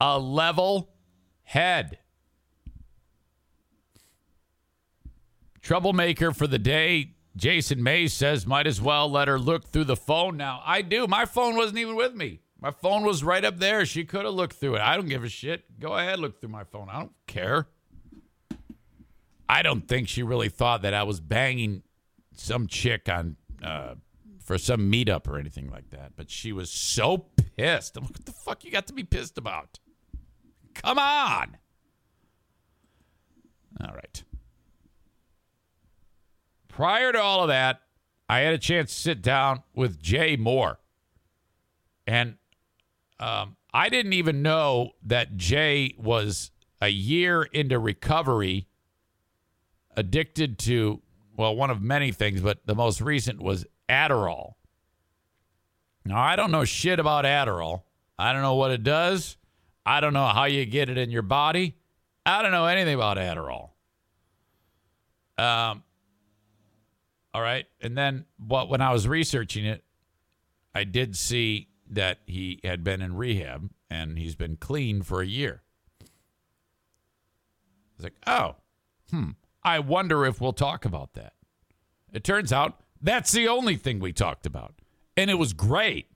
[0.00, 0.90] a level
[1.42, 1.98] head.
[5.62, 9.96] Troublemaker for the day, Jason Mays says, might as well let her look through the
[9.96, 10.62] phone now.
[10.64, 11.06] I do.
[11.06, 12.40] My phone wasn't even with me.
[12.60, 13.84] My phone was right up there.
[13.84, 14.80] She could have looked through it.
[14.80, 15.78] I don't give a shit.
[15.80, 16.88] Go ahead, look through my phone.
[16.90, 17.68] I don't care.
[19.48, 21.82] I don't think she really thought that I was banging
[22.34, 23.94] some chick on uh,
[24.44, 26.12] for some meetup or anything like that.
[26.14, 27.26] But she was so
[27.56, 27.96] pissed.
[27.96, 29.80] I'm like, what the fuck you got to be pissed about?
[30.74, 31.56] Come on.
[33.80, 34.22] All right.
[36.68, 37.80] Prior to all of that,
[38.28, 40.76] I had a chance to sit down with Jay Mohr.
[42.06, 42.36] And
[43.18, 46.50] um, I didn't even know that Jay was
[46.82, 48.68] a year into recovery,
[49.96, 51.00] addicted to,
[51.36, 54.54] well, one of many things, but the most recent was Adderall.
[56.04, 57.82] Now, I don't know shit about Adderall.
[58.18, 59.36] I don't know what it does.
[59.86, 61.76] I don't know how you get it in your body.
[62.24, 63.70] I don't know anything about Adderall.
[65.36, 65.82] Um,
[67.32, 67.66] all right.
[67.80, 69.84] And then what when I was researching it,
[70.74, 75.26] I did see that he had been in rehab and he's been clean for a
[75.26, 75.62] year.
[76.00, 76.06] I
[77.96, 78.56] was like, oh,
[79.10, 79.30] hmm.
[79.62, 81.32] I wonder if we'll talk about that.
[82.12, 84.74] It turns out that's the only thing we talked about.
[85.14, 86.08] And it was great.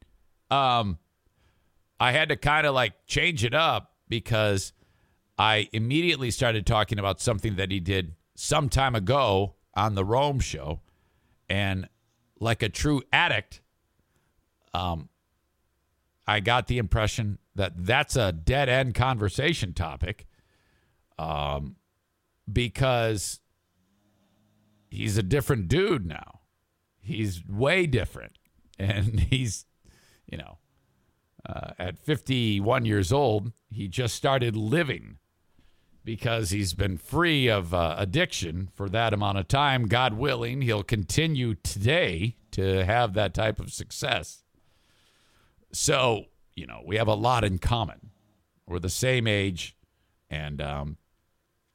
[0.50, 0.98] Um,
[2.00, 4.72] I had to kind of like change it up because
[5.38, 10.40] I immediately started talking about something that he did some time ago on the Rome
[10.40, 10.80] show.
[11.48, 11.88] And
[12.40, 13.60] like a true addict,
[14.72, 15.10] um,
[16.26, 20.26] I got the impression that that's a dead end conversation topic
[21.18, 21.76] um,
[22.50, 23.40] because
[24.88, 26.37] he's a different dude now.
[27.08, 28.32] He's way different.
[28.80, 29.66] And he's,
[30.30, 30.58] you know,
[31.44, 35.18] uh, at 51 years old, he just started living
[36.04, 39.88] because he's been free of uh, addiction for that amount of time.
[39.88, 44.44] God willing, he'll continue today to have that type of success.
[45.72, 48.10] So, you know, we have a lot in common.
[48.66, 49.76] We're the same age,
[50.30, 50.96] and um,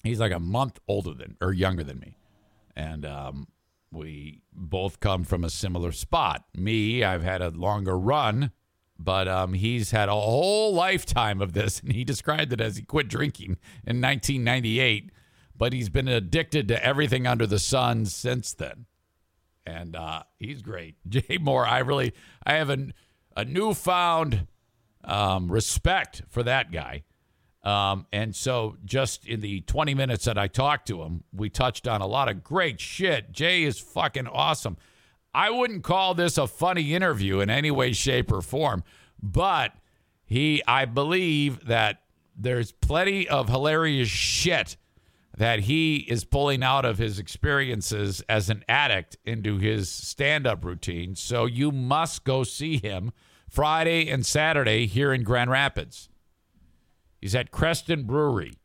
[0.03, 2.17] he's like a month older than or younger than me.
[2.75, 3.47] And um,
[3.93, 6.45] we both come from a similar spot.
[6.55, 8.51] Me, I've had a longer run,
[8.99, 12.83] but um, he's had a whole lifetime of this, and he described it as he
[12.83, 15.11] quit drinking in 1998,
[15.55, 18.85] but he's been addicted to everything under the sun since then.
[19.65, 20.95] And uh, he's great.
[21.07, 22.13] Jay Mohr, I really,
[22.45, 22.87] I have a,
[23.35, 24.47] a newfound
[25.03, 27.03] um, respect for that guy.
[27.63, 31.87] Um, and so, just in the 20 minutes that I talked to him, we touched
[31.87, 33.31] on a lot of great shit.
[33.31, 34.75] Jay is fucking awesome.
[35.33, 38.83] I wouldn't call this a funny interview in any way, shape, or form,
[39.21, 39.71] but
[40.25, 42.01] he, I believe that
[42.35, 44.75] there's plenty of hilarious shit
[45.35, 50.65] that he is pulling out of his experiences as an addict into his stand up
[50.65, 51.15] routine.
[51.15, 53.13] So, you must go see him
[53.49, 56.09] Friday and Saturday here in Grand Rapids.
[57.23, 58.57] He's at Creston Brewery,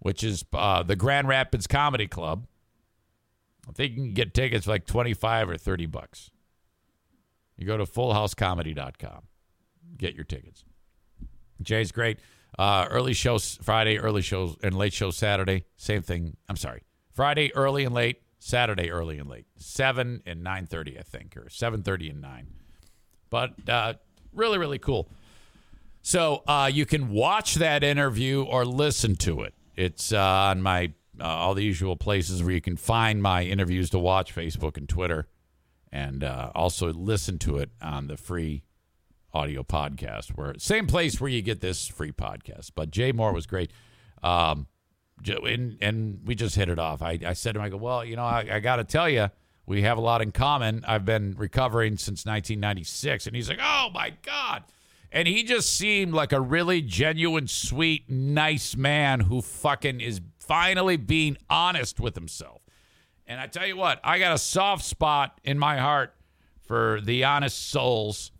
[0.00, 2.46] which is uh, the Grand Rapids Comedy Club.
[3.66, 6.30] I think you can get tickets for like 25 or 30 bucks.
[7.56, 9.22] You go to fullhousecomedy.com,
[9.96, 10.66] get your tickets.
[11.62, 12.18] Jay's great.
[12.58, 15.64] Uh, early shows Friday, early shows, and late show Saturday.
[15.78, 16.36] Same thing.
[16.50, 16.82] I'm sorry.
[17.14, 18.20] Friday early and late.
[18.40, 19.46] Saturday early and late.
[19.56, 22.48] Seven and nine thirty, I think, or seven thirty and nine.
[23.30, 23.94] But uh,
[24.34, 25.08] really, really cool.
[26.02, 29.54] So uh, you can watch that interview or listen to it.
[29.76, 33.90] It's uh, on my uh, all the usual places where you can find my interviews
[33.90, 35.28] to watch: Facebook and Twitter,
[35.92, 38.62] and uh, also listen to it on the free
[39.32, 40.30] audio podcast.
[40.30, 42.72] Where same place where you get this free podcast.
[42.74, 43.70] But Jay Mohr was great.
[44.22, 44.66] Um,
[45.26, 47.02] and, and we just hit it off.
[47.02, 49.08] I, I said to him, I go, well, you know, I, I got to tell
[49.08, 49.30] you,
[49.66, 50.84] we have a lot in common.
[50.86, 53.26] I've been recovering since 1996.
[53.26, 54.64] And he's like, oh my God.
[55.12, 60.96] And he just seemed like a really genuine, sweet, nice man who fucking is finally
[60.96, 62.62] being honest with himself.
[63.26, 66.14] And I tell you what, I got a soft spot in my heart
[66.62, 68.32] for the honest souls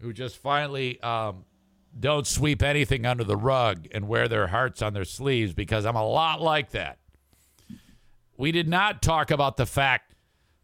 [0.00, 1.44] who just finally um,
[1.98, 5.96] don't sweep anything under the rug and wear their hearts on their sleeves because I'm
[5.96, 6.98] a lot like that.
[8.36, 10.14] We did not talk about the fact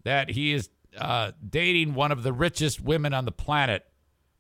[0.04, 3.84] that he is uh, dating one of the richest women on the planet.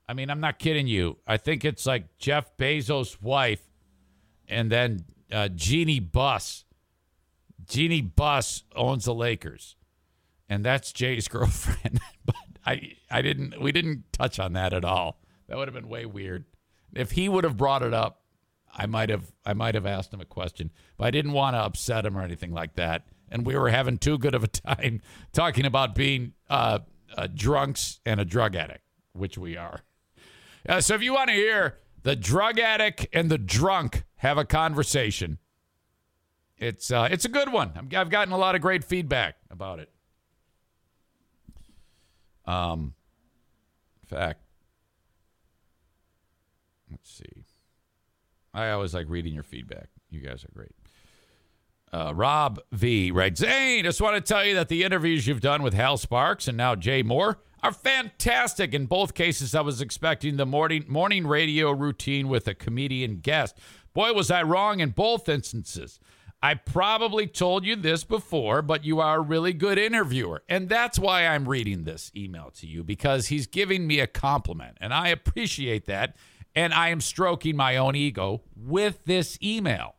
[0.08, 1.18] I mean, I'm not kidding you.
[1.26, 3.62] I think it's like Jeff Bezos' wife
[4.48, 6.64] and then uh, Jeanie Buss.
[7.66, 9.76] Jeanie Buss owns the Lakers,
[10.48, 12.00] and that's Jay's girlfriend.
[12.24, 13.60] but I, I didn't.
[13.60, 15.20] We didn't touch on that at all.
[15.48, 16.44] That would have been way weird.
[16.94, 18.22] If he would have brought it up,
[18.72, 21.60] I might have I might have asked him a question, but I didn't want to
[21.60, 23.06] upset him or anything like that.
[23.28, 25.00] And we were having too good of a time
[25.32, 26.80] talking about being uh,
[27.16, 29.82] uh, drunks and a drug addict, which we are.
[30.68, 34.44] Uh, so if you want to hear the drug addict and the drunk have a
[34.44, 35.38] conversation,
[36.58, 37.72] it's uh, it's a good one.
[37.76, 39.90] i have gotten a lot of great feedback about it.
[42.46, 42.94] Um,
[44.02, 44.40] in fact,
[46.90, 47.44] Let's see.
[48.54, 49.88] I always like reading your feedback.
[50.10, 50.72] You guys are great.
[51.92, 55.62] Uh, Rob V writes, Zane, just want to tell you that the interviews you've done
[55.62, 58.74] with Hal Sparks and now Jay Mohr are fantastic.
[58.74, 63.58] In both cases, I was expecting the morning morning radio routine with a comedian guest.
[63.94, 65.98] Boy, was I wrong in both instances.
[66.42, 70.42] I probably told you this before, but you are a really good interviewer.
[70.48, 74.76] And that's why I'm reading this email to you because he's giving me a compliment.
[74.80, 76.14] And I appreciate that
[76.54, 79.95] and I am stroking my own ego with this email.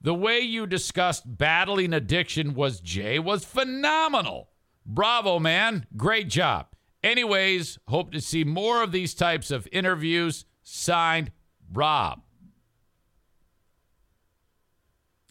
[0.00, 4.48] The way you discussed battling addiction was Jay was phenomenal.
[4.86, 5.86] Bravo, man.
[5.96, 6.66] Great job.
[7.02, 10.44] Anyways, hope to see more of these types of interviews.
[10.62, 11.30] Signed,
[11.72, 12.22] Rob.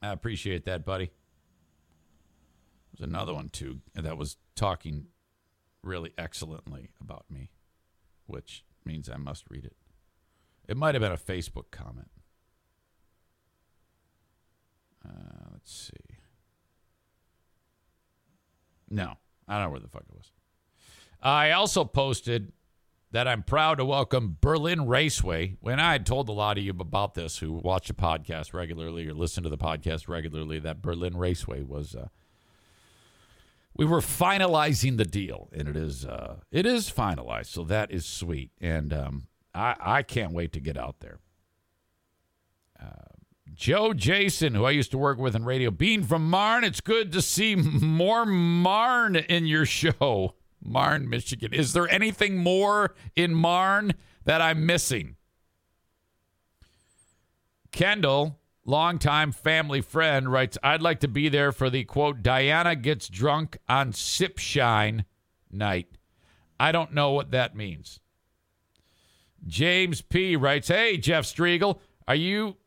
[0.02, 1.12] I appreciate that, buddy.
[2.94, 5.08] There's another one, too, that was talking
[5.84, 7.50] really excellently about me,
[8.28, 9.76] which means I must read it.
[10.68, 12.10] It might have been a Facebook comment.
[15.06, 16.18] Uh, let's see.
[18.90, 20.32] No, I don't know where the fuck it was.
[21.22, 22.52] I also posted
[23.12, 25.58] that I'm proud to welcome Berlin Raceway.
[25.62, 29.08] When I had told a lot of you about this who watch the podcast regularly
[29.08, 31.96] or listen to the podcast regularly, that Berlin Raceway was.
[31.96, 32.10] Uh,
[33.76, 38.06] we were finalizing the deal, and it is uh, it is finalized, so that is
[38.06, 38.52] sweet.
[38.60, 41.20] And um, I, I can't wait to get out there.
[42.80, 43.19] Uh,
[43.54, 47.12] Joe Jason, who I used to work with in radio, being from Marne, it's good
[47.12, 50.36] to see more Marne in your show.
[50.62, 51.54] Marne, Michigan.
[51.54, 53.94] Is there anything more in Marne
[54.26, 55.16] that I'm missing?
[57.72, 63.08] Kendall, longtime family friend, writes I'd like to be there for the quote, Diana gets
[63.08, 65.06] drunk on sip shine
[65.52, 65.88] night.
[66.60, 68.00] I don't know what that means.
[69.48, 70.36] James P.
[70.36, 72.58] writes, Hey, Jeff Striegle, are you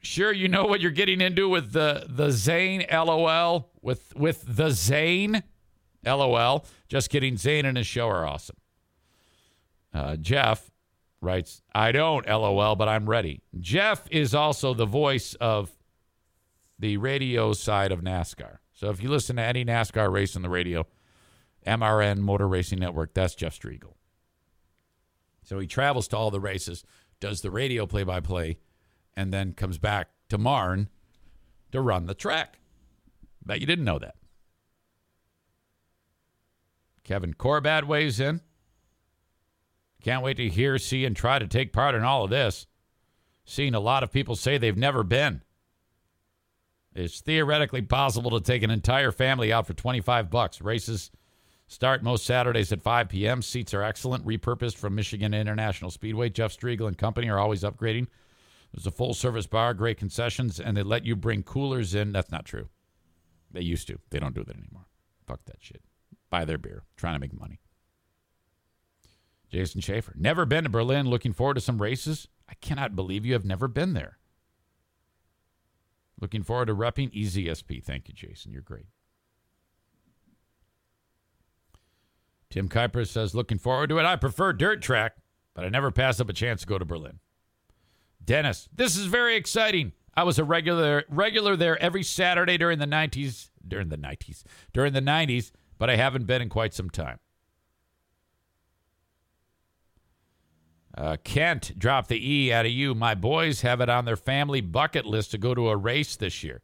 [0.00, 3.70] sure you know what you're getting into with the, the Zane LOL?
[3.82, 5.42] With, with the Zane
[6.04, 6.66] LOL?
[6.88, 7.36] Just kidding.
[7.36, 8.56] Zane and his show are awesome.
[9.92, 10.70] Uh, Jeff
[11.20, 13.42] writes, I don't LOL, but I'm ready.
[13.58, 15.70] Jeff is also the voice of
[16.78, 18.58] the radio side of NASCAR.
[18.72, 20.86] So if you listen to any NASCAR race on the radio,
[21.66, 23.94] MRN Motor Racing Network, that's Jeff Striegle.
[25.42, 26.84] So he travels to all the races,
[27.18, 28.56] does the radio play by play,
[29.16, 30.88] and then comes back to Marne
[31.72, 32.58] to run the track.
[33.44, 34.16] Bet you didn't know that.
[37.04, 38.40] Kevin Corbat weighs in.
[40.02, 42.66] Can't wait to hear, see, and try to take part in all of this.
[43.44, 45.42] Seeing a lot of people say they've never been.
[46.94, 50.60] It's theoretically possible to take an entire family out for 25 bucks.
[50.60, 51.10] Races
[51.70, 53.42] Start most Saturdays at 5 p.m.
[53.42, 56.28] Seats are excellent, repurposed from Michigan International Speedway.
[56.28, 58.08] Jeff Striegle and company are always upgrading
[58.72, 62.12] There's a full service bar, great concessions, and they let you bring coolers in.
[62.12, 62.68] That's not true.
[63.50, 63.98] They used to.
[64.10, 64.86] They don't do that anymore.
[65.26, 65.82] Fuck that shit.
[66.30, 67.60] Buy their beer, trying to make money.
[69.50, 70.14] Jason Schaefer.
[70.16, 71.10] Never been to Berlin.
[71.10, 72.28] Looking forward to some races.
[72.48, 74.18] I cannot believe you have never been there.
[76.20, 77.82] Looking forward to repping EZSP.
[77.82, 78.52] Thank you, Jason.
[78.52, 78.86] You're great.
[82.50, 84.04] Tim Kuiper says, looking forward to it.
[84.04, 85.16] I prefer dirt track,
[85.54, 87.20] but I never pass up a chance to go to Berlin.
[88.24, 89.92] Dennis, this is very exciting.
[90.14, 94.42] I was a regular regular there every Saturday during the 90s, during the 90s,
[94.72, 97.18] during the 90s, but I haven't been in quite some time.
[100.96, 102.94] Uh, Kent dropped the E out of you.
[102.94, 106.42] My boys have it on their family bucket list to go to a race this
[106.42, 106.62] year.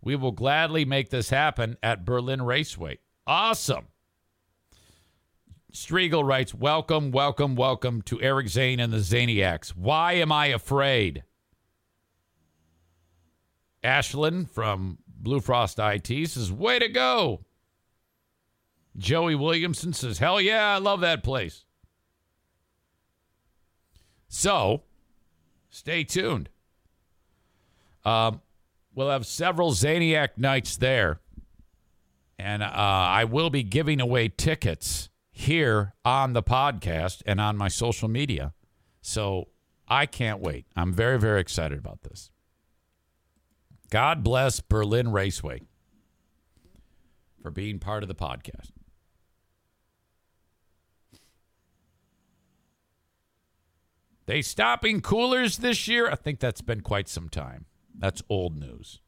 [0.00, 2.98] We will gladly make this happen at Berlin Raceway.
[3.26, 3.86] Awesome.
[5.72, 9.70] Striegle writes, Welcome, welcome, welcome to Eric Zane and the Zaniacs.
[9.70, 11.24] Why am I afraid?
[13.82, 17.46] Ashlyn from Blue Frost IT says, Way to go.
[18.98, 21.64] Joey Williamson says, Hell yeah, I love that place.
[24.28, 24.82] So,
[25.70, 26.50] stay tuned.
[28.04, 28.42] Um,
[28.94, 31.20] we'll have several Zaniac nights there.
[32.38, 37.68] And uh, I will be giving away tickets here on the podcast and on my
[37.68, 38.52] social media.
[39.00, 39.48] So
[39.88, 40.66] I can't wait.
[40.76, 42.30] I'm very, very excited about this.
[43.90, 45.62] God bless Berlin Raceway
[47.42, 48.70] for being part of the podcast.
[54.26, 56.08] They stopping coolers this year?
[56.08, 57.66] I think that's been quite some time.
[57.98, 59.00] That's old news.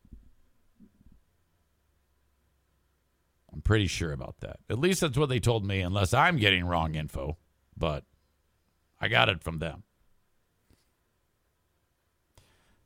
[3.54, 4.58] I'm pretty sure about that.
[4.68, 7.38] At least that's what they told me, unless I'm getting wrong info.
[7.76, 8.04] But
[9.00, 9.84] I got it from them.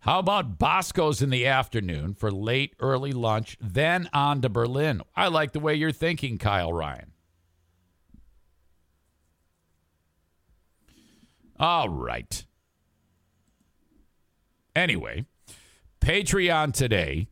[0.00, 5.00] How about Bosco's in the afternoon for late, early lunch, then on to Berlin?
[5.16, 7.12] I like the way you're thinking, Kyle Ryan.
[11.58, 12.44] All right.
[14.76, 15.24] Anyway,
[16.00, 17.28] Patreon today.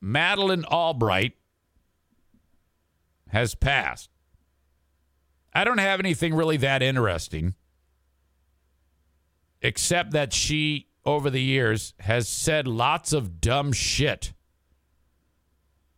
[0.00, 1.32] Madeleine Albright
[3.36, 4.08] has passed.
[5.52, 7.52] I don't have anything really that interesting,
[9.60, 14.32] except that she, over the years, has said lots of dumb shit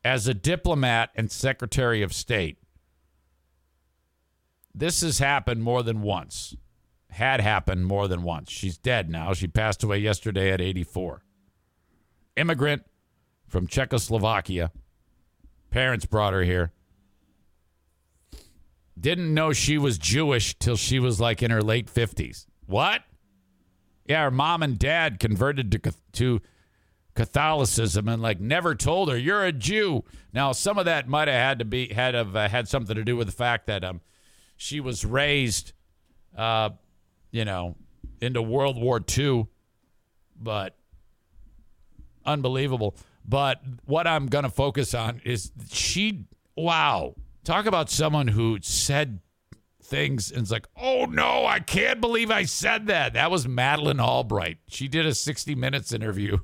[0.02, 2.58] as a diplomat and Secretary of State.
[4.74, 6.56] This has happened more than once.
[7.10, 8.50] Had happened more than once.
[8.50, 9.32] She's dead now.
[9.32, 11.22] She passed away yesterday at 84.
[12.34, 12.82] Immigrant
[13.46, 14.72] from Czechoslovakia.
[15.70, 16.72] Parents brought her here.
[18.98, 22.46] Didn't know she was Jewish till she was like in her late 50s.
[22.66, 23.02] What?
[24.06, 26.40] Yeah, her mom and dad converted to, to
[27.14, 30.04] Catholicism and like never told her you're a Jew.
[30.32, 33.04] Now, some of that might have had to be had have uh, had something to
[33.04, 34.00] do with the fact that um
[34.56, 35.72] she was raised
[36.36, 36.70] uh
[37.30, 37.74] you know
[38.20, 39.46] into World War II,
[40.40, 40.76] but
[42.24, 42.94] unbelievable.
[43.24, 46.24] But what I'm going to focus on is she
[46.56, 47.14] wow,
[47.48, 49.20] Talk about someone who said
[49.82, 53.14] things and it's like, oh no, I can't believe I said that.
[53.14, 54.58] That was Madeleine Albright.
[54.68, 56.40] She did a 60 Minutes interview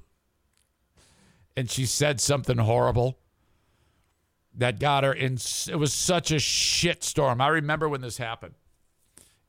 [1.55, 3.19] and she said something horrible
[4.55, 5.35] that got her in.
[5.69, 7.39] It was such a shitstorm.
[7.39, 8.55] I remember when this happened.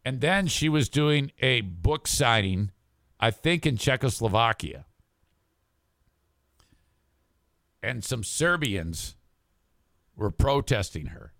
[0.03, 2.71] And then she was doing a book signing,
[3.17, 4.83] I think in Czechoslovakia.
[7.81, 9.15] And some Serbians
[10.17, 11.31] were protesting her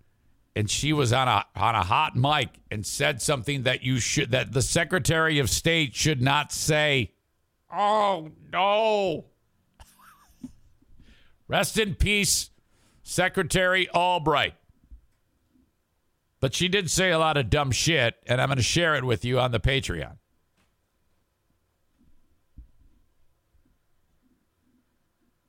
[0.56, 4.30] and she was on a on a hot mic and said something that you should
[4.30, 7.12] that the Secretary of State should not say.
[7.70, 9.26] Oh no.
[11.46, 12.50] Rest in peace,
[13.02, 14.54] Secretary Albright.
[16.40, 19.04] But she did say a lot of dumb shit, and I'm going to share it
[19.04, 20.16] with you on the Patreon.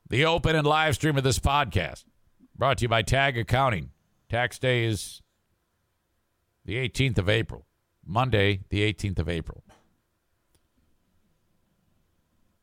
[0.10, 2.04] The open and live stream of this podcast
[2.56, 3.92] brought to you by Tag Accounting.
[4.30, 5.22] Tax day is
[6.66, 7.66] the 18th of April.
[8.06, 9.64] Monday, the 18th of April.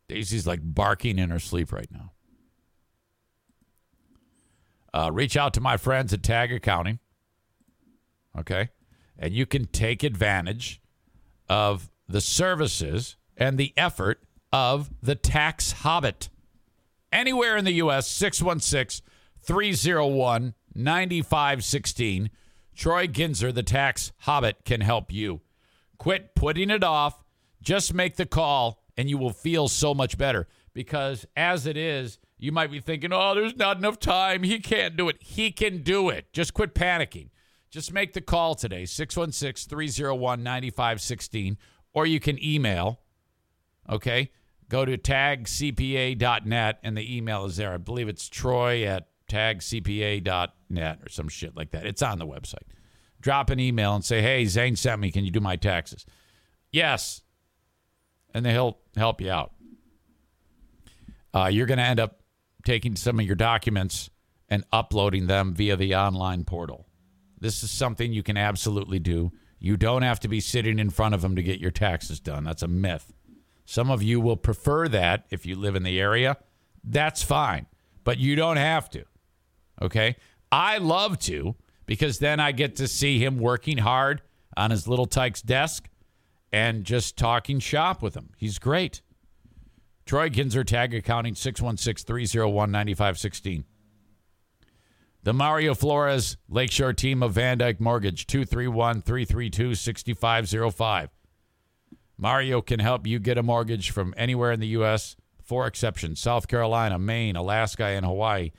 [0.08, 2.12] Daisy's like barking in her sleep right now.
[4.92, 6.98] Uh, reach out to my friends at Tag Accounting.
[8.38, 8.70] Okay.
[9.18, 10.80] And you can take advantage
[11.48, 16.28] of the services and the effort of the tax hobbit.
[17.10, 19.04] Anywhere in the U.S., 616
[19.42, 22.30] 301 9516.
[22.74, 25.40] Troy Ginzer, the tax hobbit, can help you.
[25.98, 27.22] Quit putting it off.
[27.62, 32.18] Just make the call and you will feel so much better because as it is,
[32.38, 34.42] you might be thinking, oh, there's not enough time.
[34.42, 35.16] He can't do it.
[35.20, 36.32] He can do it.
[36.32, 37.30] Just quit panicking.
[37.70, 41.56] Just make the call today, 616 301 9516,
[41.92, 43.00] or you can email,
[43.90, 44.30] okay?
[44.68, 47.72] Go to tagcpa.net, and the email is there.
[47.72, 51.86] I believe it's troy at tagcpa.net or some shit like that.
[51.86, 52.68] It's on the website.
[53.20, 55.10] Drop an email and say, hey, Zane sent me.
[55.10, 56.04] Can you do my taxes?
[56.70, 57.22] Yes.
[58.34, 59.52] And then he'll help you out.
[61.32, 62.20] Uh, you're going to end up
[62.64, 64.10] taking some of your documents
[64.48, 66.86] and uploading them via the online portal.
[67.40, 69.32] This is something you can absolutely do.
[69.58, 72.44] You don't have to be sitting in front of them to get your taxes done.
[72.44, 73.12] That's a myth.
[73.64, 76.36] Some of you will prefer that if you live in the area.
[76.82, 77.66] That's fine,
[78.04, 79.04] but you don't have to.
[79.80, 80.16] Okay?
[80.50, 81.56] I love to
[81.86, 84.22] because then I get to see him working hard
[84.56, 85.88] on his little tyke's desk
[86.52, 88.30] and just talking shop with him.
[88.36, 89.02] He's great.
[90.06, 93.64] Troy Kinzer, Tag Accounting, 616 301 9516.
[95.22, 101.10] The Mario Flores Lakeshore team of VanDyk Mortgage, 231 332 6505.
[102.18, 106.46] Mario can help you get a mortgage from anywhere in the U.S., four exceptions South
[106.46, 108.52] Carolina, Maine, Alaska, and Hawaii.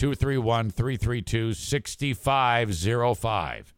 [0.00, 3.74] 231 332 6505.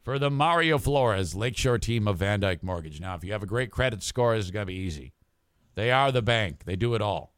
[0.00, 2.98] For the Mario Flores Lakeshore team of VanDyk Mortgage.
[2.98, 5.12] Now, if you have a great credit score, this is going to be easy.
[5.74, 7.34] They are the bank, they do it all.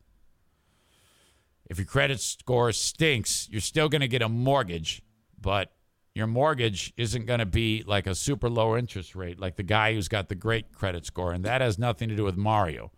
[1.68, 5.02] If your credit score stinks, you're still going to get a mortgage,
[5.40, 5.72] but
[6.14, 9.94] your mortgage isn't going to be like a super low interest rate like the guy
[9.94, 11.32] who's got the great credit score.
[11.32, 12.92] And that has nothing to do with Mario.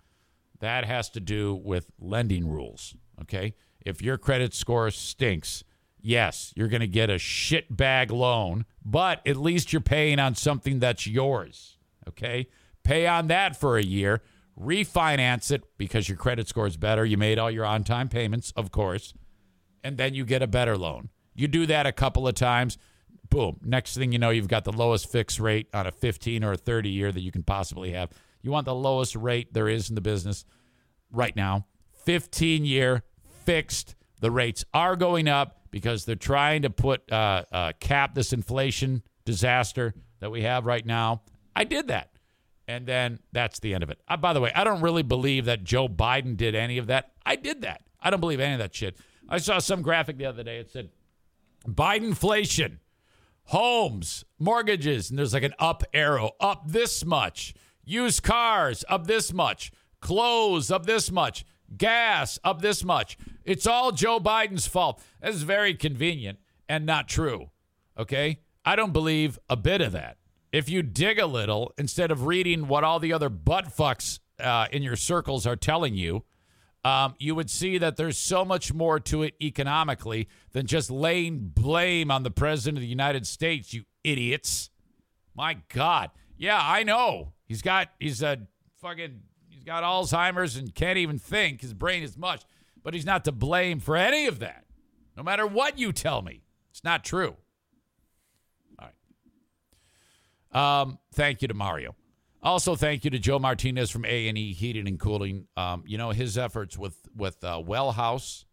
[0.60, 2.94] That has to do with lending rules.
[3.22, 3.54] Okay.
[3.84, 5.64] If your credit score stinks,
[6.00, 10.34] yes, you're going to get a shit bag loan, but at least you're paying on
[10.34, 11.78] something that's yours.
[12.08, 12.48] Okay.
[12.82, 14.20] Pay on that for a year
[14.58, 17.04] refinance it because your credit score is better.
[17.04, 19.14] You made all your on time payments, of course,
[19.82, 21.10] and then you get a better loan.
[21.34, 22.78] You do that a couple of times,
[23.28, 23.58] boom.
[23.62, 26.56] Next thing you know, you've got the lowest fixed rate on a 15 or a
[26.56, 28.10] 30 year that you can possibly have.
[28.42, 30.44] You want the lowest rate there is in the business
[31.10, 31.66] right now
[32.04, 33.02] 15 year
[33.44, 33.94] fixed.
[34.20, 39.02] The rates are going up because they're trying to put uh, uh, cap this inflation
[39.24, 41.22] disaster that we have right now.
[41.54, 42.14] I did that
[42.66, 44.00] and then that's the end of it.
[44.08, 47.12] Uh, by the way, I don't really believe that Joe Biden did any of that.
[47.24, 47.82] I did that.
[48.00, 48.96] I don't believe any of that shit.
[49.28, 50.58] I saw some graphic the other day.
[50.58, 50.90] It said
[51.66, 52.80] Biden inflation,
[53.44, 57.54] homes, mortgages, and there's like an up arrow, up this much.
[57.84, 59.72] Used cars, up this much.
[60.00, 61.44] Clothes, up this much.
[61.76, 63.18] Gas, up this much.
[63.44, 65.02] It's all Joe Biden's fault.
[65.20, 66.38] That's very convenient
[66.68, 67.50] and not true.
[67.98, 68.40] Okay?
[68.64, 70.16] I don't believe a bit of that
[70.54, 74.68] if you dig a little, instead of reading what all the other butt fucks uh,
[74.70, 76.22] in your circles are telling you,
[76.84, 81.48] um, you would see that there's so much more to it economically than just laying
[81.48, 84.70] blame on the president of the United States, you idiots.
[85.34, 86.10] My God.
[86.36, 87.32] Yeah, I know.
[87.46, 88.38] He's got, he's a
[88.80, 89.22] fucking,
[89.64, 91.62] he's got Alzheimer's and can't even think.
[91.62, 92.40] His brain is mush,
[92.82, 94.64] but he's not to blame for any of that.
[95.16, 97.36] No matter what you tell me, it's not true.
[98.78, 98.88] All
[100.52, 100.80] right.
[100.80, 101.94] Um, thank you to Mario.
[102.42, 105.46] Also, thank you to Joe Martinez from A and E Heating and Cooling.
[105.56, 108.44] Um, you know his efforts with with uh, Well House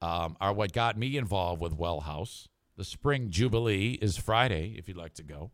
[0.00, 2.48] um, are what got me involved with Well House.
[2.76, 4.76] The Spring Jubilee is Friday.
[4.78, 5.50] If you'd like to go,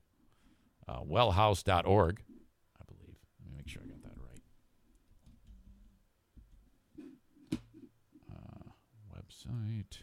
[0.86, 2.20] uh, wellhouse.org,
[2.78, 3.16] I believe.
[3.40, 4.12] Let me make sure I got that
[7.50, 7.60] right.
[8.30, 8.70] Uh,
[9.53, 10.03] website.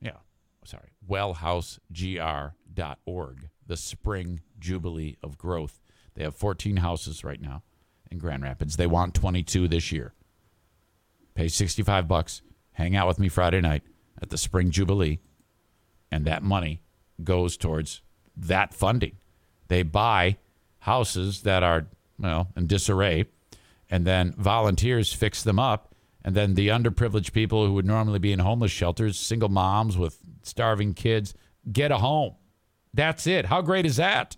[0.00, 0.18] Yeah,
[0.64, 3.48] sorry, wellhousegr.org.
[3.66, 5.80] The Spring jubilee of growth.
[6.14, 7.62] They have 14 houses right now
[8.10, 8.76] in Grand Rapids.
[8.76, 10.12] They want 22 this year.
[11.34, 12.42] Pay 65 bucks.
[12.72, 13.82] Hang out with me Friday night
[14.20, 15.18] at the Spring Jubilee,
[16.10, 16.82] and that money
[17.22, 18.02] goes towards
[18.36, 19.16] that funding.
[19.68, 20.36] They buy
[20.80, 21.86] houses that are
[22.18, 23.26] well in disarray,
[23.88, 25.93] and then volunteers fix them up,
[26.24, 30.18] and then the underprivileged people who would normally be in homeless shelters, single moms with
[30.42, 31.34] starving kids,
[31.70, 32.34] get a home.
[32.94, 33.46] That's it.
[33.46, 34.36] How great is that?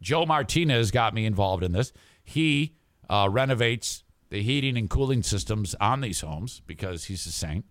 [0.00, 1.92] Joe Martinez got me involved in this.
[2.22, 2.76] He
[3.10, 7.64] uh, renovates the heating and cooling systems on these homes because he's a saint.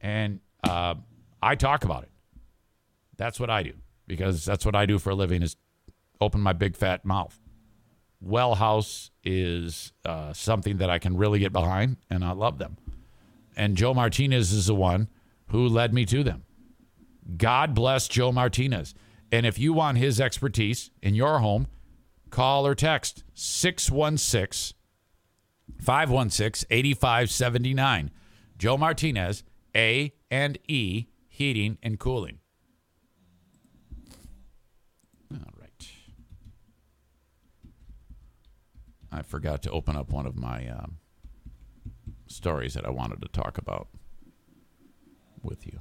[0.00, 0.94] And uh,
[1.42, 2.10] I talk about it.
[3.16, 3.74] That's what I do
[4.06, 5.56] because that's what I do for a living is
[6.20, 7.38] open my big fat mouth.
[8.20, 12.76] Well House is uh, something that I can really get behind, and I love them.
[13.56, 15.08] And Joe Martinez is the one
[15.48, 16.44] who led me to them.
[17.36, 18.94] God bless Joe Martinez.
[19.32, 21.68] And if you want his expertise in your home,
[22.30, 24.76] call or text 616
[25.80, 28.10] 516 8579.
[28.58, 29.42] Joe Martinez,
[29.74, 32.38] A and E Heating and Cooling.
[35.32, 35.88] All right.
[39.12, 40.98] I forgot to open up one of my um,
[42.26, 43.88] stories that I wanted to talk about
[45.42, 45.80] with you.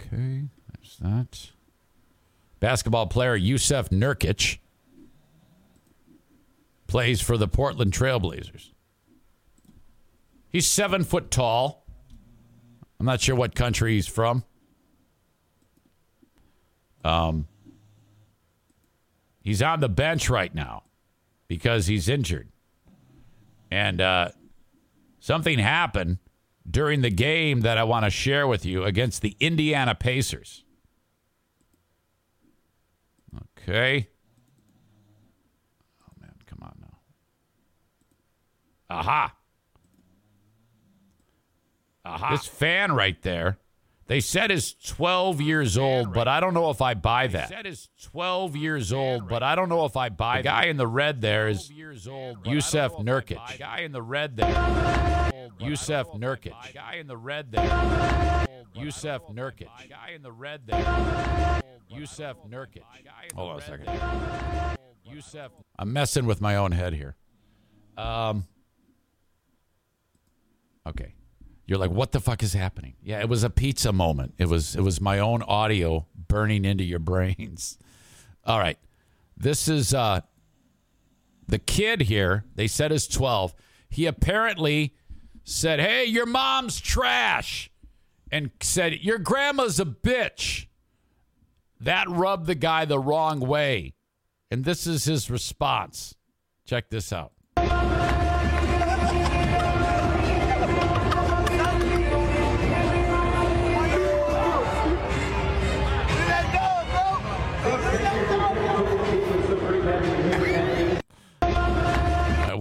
[0.00, 1.50] Okay, there's that.
[2.60, 4.58] Basketball player Jusuf Nurkic
[6.86, 8.70] plays for the Portland Trailblazers.
[10.50, 11.86] He's seven foot tall.
[13.00, 14.44] I'm not sure what country he's from.
[17.04, 17.48] Um,
[19.42, 20.84] he's on the bench right now
[21.48, 22.48] because he's injured.
[23.70, 24.30] And uh,
[25.20, 26.18] something happened
[26.68, 30.64] during the game that I want to share with you against the Indiana Pacers.
[33.58, 34.08] Okay.
[36.02, 36.98] Oh, man, come on now.
[38.90, 39.34] Aha.
[42.04, 42.30] Aha.
[42.30, 43.58] This fan right there,
[44.06, 47.48] they said is 12 years old, but I don't know if I buy that.
[47.48, 50.64] They said is 12 years old, but I don't know if I buy the guy
[50.64, 53.38] in the red there is years old, Jusuf Nurkic.
[53.52, 54.52] The guy in the red there.
[55.60, 56.52] Jusuf Nurkic.
[56.66, 58.46] The guy in the red there.
[58.74, 59.68] Jusuf Nurkic.
[59.82, 61.62] The guy in the red there.
[61.90, 62.82] Jusuf Nurkic.
[63.34, 63.86] Hold on a second.
[65.08, 65.50] Jusuf.
[65.78, 67.16] I'm messing with my own head here.
[67.96, 68.46] Um.
[70.86, 71.14] Okay.
[71.72, 72.96] You're like, what the fuck is happening?
[73.02, 74.34] Yeah, it was a pizza moment.
[74.36, 77.78] It was it was my own audio burning into your brains.
[78.44, 78.76] All right.
[79.38, 80.20] This is uh
[81.48, 83.54] the kid here, they said is 12.
[83.88, 84.94] He apparently
[85.44, 87.70] said, Hey, your mom's trash.
[88.30, 90.66] And said, Your grandma's a bitch.
[91.80, 93.94] That rubbed the guy the wrong way.
[94.50, 96.16] And this is his response.
[96.66, 97.32] Check this out.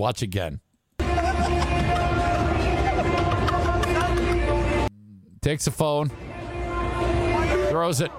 [0.01, 0.59] Watch again.
[5.41, 6.09] Takes a phone,
[7.69, 8.11] throws it.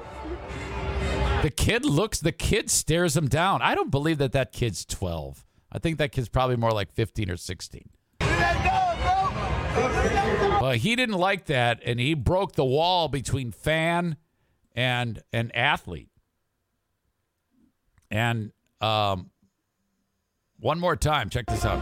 [1.42, 3.62] The kid looks, the kid stares him down.
[3.62, 5.44] I don't believe that that kid's 12.
[5.72, 7.90] I think that kid's probably more like 15 or 16.
[10.60, 14.16] But he didn't like that, and he broke the wall between fan
[14.76, 16.10] and an athlete.
[18.08, 19.31] And um,
[20.62, 21.28] one more time.
[21.28, 21.80] Check this out.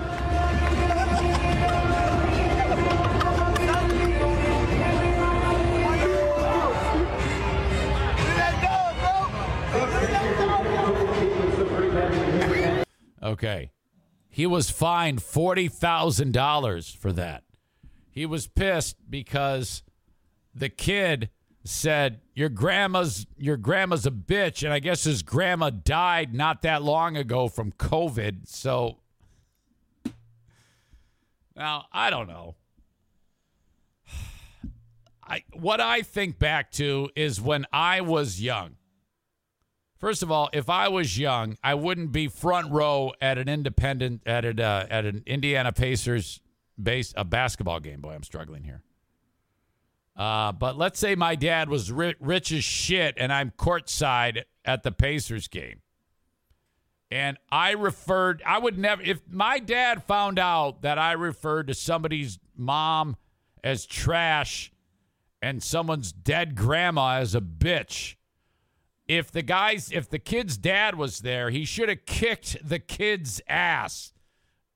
[13.23, 13.71] Okay.
[14.31, 17.45] He was fined $40,000 for that.
[18.11, 19.83] He was pissed because
[20.55, 21.29] the kid
[21.65, 26.83] said your grandma's your grandma's a bitch and i guess his grandma died not that
[26.83, 28.97] long ago from covid so
[31.55, 32.55] now i don't know.
[35.23, 38.77] I what i think back to is when i was young.
[39.99, 44.23] First of all if i was young i wouldn't be front row at an independent
[44.25, 46.41] at an, uh, at an indiana pacers
[46.83, 48.83] base a basketball game boy i'm struggling here
[50.17, 54.83] uh, but let's say my dad was ri- rich as shit and I'm courtside at
[54.83, 55.81] the Pacers game.
[57.11, 61.75] And I referred, I would never, if my dad found out that I referred to
[61.75, 63.17] somebody's mom
[63.65, 64.73] as trash
[65.43, 68.15] and someone's dead grandma as a bitch,
[69.09, 73.41] if the guy's, if the kid's dad was there, he should have kicked the kid's
[73.49, 74.13] ass.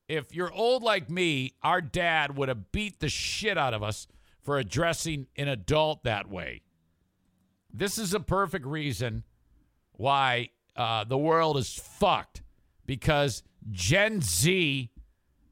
[0.09, 4.09] If you're old like me, our dad would have beat the shit out of us
[4.45, 6.62] for addressing an adult that way.
[7.72, 9.24] This is a perfect reason
[9.92, 12.42] why uh, the world is fucked
[12.86, 14.90] because Gen Z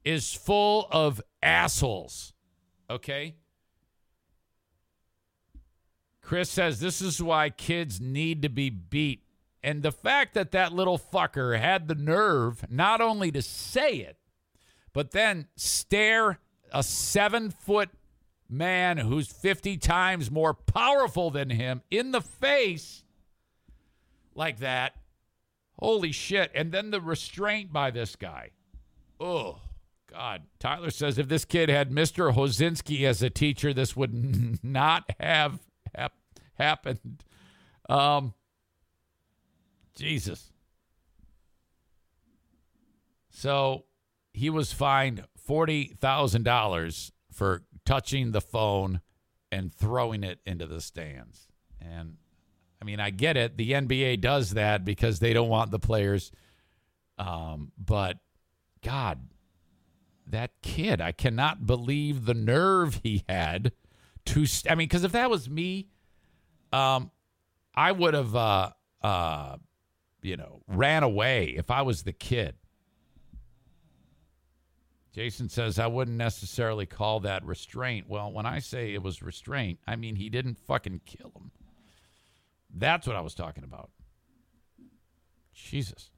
[0.05, 2.33] is full of assholes.
[2.89, 3.35] Okay?
[6.21, 9.23] Chris says this is why kids need to be beat.
[9.61, 14.17] And the fact that that little fucker had the nerve not only to say it,
[14.93, 16.39] but then stare
[16.71, 17.89] a seven foot
[18.53, 23.03] man who's 50 times more powerful than him in the face
[24.35, 24.95] like that.
[25.79, 26.51] Holy shit.
[26.53, 28.51] And then the restraint by this guy.
[29.19, 29.59] Oh,
[30.11, 30.43] God.
[30.59, 32.33] Tyler says if this kid had Mr.
[32.33, 35.59] Hosinski as a teacher, this would not have
[35.95, 36.17] hap-
[36.55, 37.23] happened.
[37.89, 38.33] Um,
[39.95, 40.51] Jesus.
[43.29, 43.85] So
[44.33, 49.01] he was fined forty thousand dollars for touching the phone
[49.51, 51.47] and throwing it into the stands.
[51.79, 52.17] And
[52.81, 53.57] I mean, I get it.
[53.57, 56.31] The NBA does that because they don't want the players.
[57.17, 58.17] Um, but
[58.83, 59.29] God,
[60.27, 63.71] that kid, I cannot believe the nerve he had
[64.25, 64.45] to.
[64.45, 65.87] St- I mean, because if that was me,
[66.71, 67.11] um,
[67.75, 68.71] I would have, uh,
[69.01, 69.57] uh,
[70.21, 72.55] you know, ran away if I was the kid.
[75.13, 78.09] Jason says, I wouldn't necessarily call that restraint.
[78.09, 81.51] Well, when I say it was restraint, I mean he didn't fucking kill him.
[82.75, 83.91] That's what I was talking about.
[85.53, 86.09] Jesus.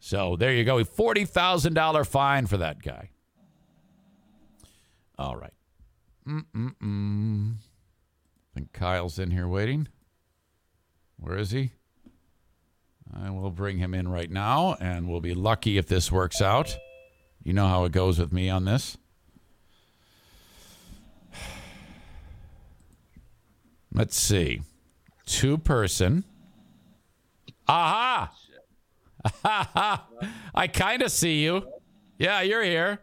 [0.00, 0.78] So there you go.
[0.78, 3.10] A $40,000 fine for that guy.
[5.16, 5.54] All right.
[6.26, 7.54] Mm-mm-mm.
[7.54, 9.86] I think Kyle's in here waiting.
[11.18, 11.70] Where is he?
[13.14, 16.76] I will bring him in right now, and we'll be lucky if this works out.
[17.44, 18.96] You know how it goes with me on this.
[23.92, 24.62] Let's see.
[25.26, 26.24] Two person.
[27.68, 28.32] Aha!
[30.54, 31.66] I kind of see you.
[32.18, 33.00] Yeah, you're here.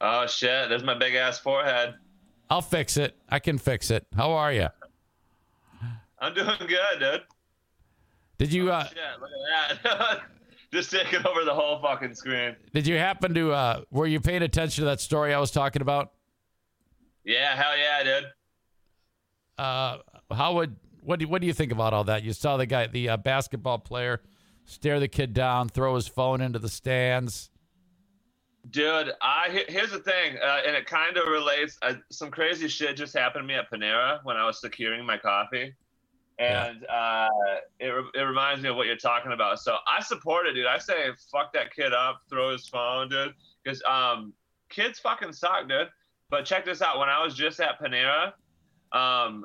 [0.00, 0.68] Oh shit!
[0.68, 1.94] There's my big ass forehead.
[2.48, 3.16] I'll fix it.
[3.28, 4.06] I can fix it.
[4.16, 4.68] How are you?
[6.18, 7.22] I'm doing good, dude.
[8.38, 8.70] Did you?
[8.70, 10.20] Uh, Shit, look at that.
[10.72, 12.54] Just taking over the whole fucking screen.
[12.72, 13.52] did you happen to?
[13.52, 16.12] Uh, were you paying attention to that story I was talking about?
[17.24, 18.24] Yeah, hell yeah, dude.
[19.58, 19.98] Uh,
[20.32, 22.22] how would what do what do you think about all that?
[22.22, 24.20] You saw the guy, the uh, basketball player,
[24.64, 27.50] stare the kid down, throw his phone into the stands.
[28.70, 31.78] Dude, I here's the thing, uh, and it kind of relates.
[31.82, 35.18] Uh, some crazy shit just happened to me at Panera when I was securing my
[35.18, 35.74] coffee,
[36.40, 37.28] and uh,
[37.78, 39.60] it it reminds me of what you're talking about.
[39.60, 40.66] So I support it, dude.
[40.66, 44.32] I say fuck that kid up, throw his phone, dude, because um,
[44.70, 45.88] kids fucking suck, dude.
[46.30, 46.98] But check this out.
[46.98, 48.32] When I was just at Panera,
[48.92, 49.44] um,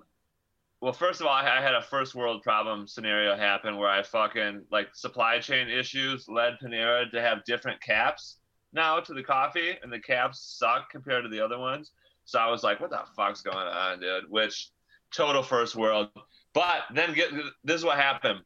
[0.80, 4.02] well, first of all, I I had a first world problem scenario happen where I
[4.02, 8.38] fucking like supply chain issues led Panera to have different caps
[8.72, 11.92] now to the coffee, and the caps suck compared to the other ones.
[12.24, 14.24] So I was like, what the fuck's going on, dude?
[14.30, 14.70] Which
[15.14, 16.10] total first world.
[16.56, 17.32] But then get
[17.64, 18.40] this is what happened.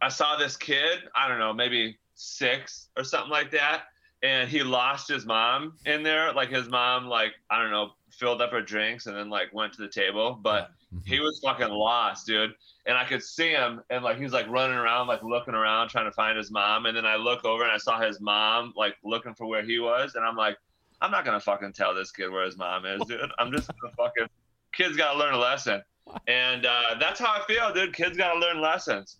[0.00, 3.82] I saw this kid, I don't know, maybe six or something like that,
[4.22, 6.32] and he lost his mom in there.
[6.32, 9.72] Like his mom, like I don't know, filled up her drinks and then like went
[9.74, 10.98] to the table, but mm-hmm.
[11.04, 12.54] he was fucking lost, dude.
[12.86, 15.88] And I could see him, and like he was like running around, like looking around,
[15.88, 16.86] trying to find his mom.
[16.86, 19.80] And then I look over and I saw his mom, like looking for where he
[19.80, 20.56] was, and I'm like,
[21.00, 23.32] I'm not gonna fucking tell this kid where his mom is, dude.
[23.40, 24.28] I'm just gonna fucking.
[24.72, 25.82] Kids gotta learn a lesson,
[26.26, 27.94] and uh, that's how I feel, dude.
[27.94, 29.18] Kids gotta learn lessons.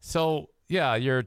[0.00, 1.24] So yeah, you're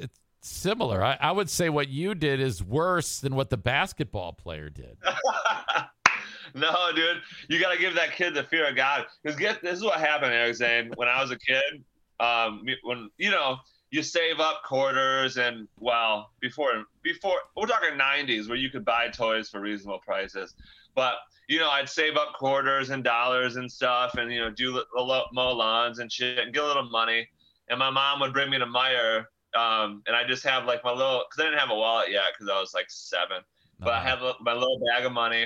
[0.00, 1.04] it's similar.
[1.04, 4.96] I, I would say what you did is worse than what the basketball player did.
[6.54, 9.06] no, dude, you got to give that kid the fear of God.
[9.22, 10.92] Because get this is what happened, Eric Zane.
[10.96, 11.84] When I was a kid,
[12.20, 13.56] um, when you know
[13.90, 19.08] you save up quarters and well, before before we're talking '90s where you could buy
[19.08, 20.54] toys for reasonable prices,
[20.98, 21.14] but
[21.48, 25.22] you know I'd save up quarters and dollars and stuff, and you know do li-
[25.32, 27.28] mow lawns and shit, and get a little money.
[27.70, 29.18] And my mom would bring me to Meijer,
[29.56, 32.24] um, and I just have like my little because I didn't have a wallet yet
[32.32, 33.42] because I was like seven,
[33.78, 34.26] but I Uh-huh.
[34.26, 35.44] had my little bag of money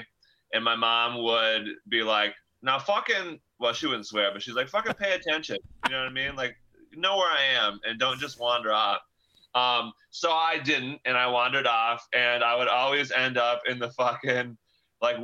[0.54, 4.68] and my mom would be like, "Now fucking," well, she wouldn't swear, but she's like,
[4.68, 6.34] "Fucking pay attention." You know what I mean?
[6.36, 6.56] Like,
[6.94, 9.00] know where I am and don't just wander off.
[9.54, 13.78] Um, so I didn't, and I wandered off, and I would always end up in
[13.78, 14.56] the fucking
[15.00, 15.16] like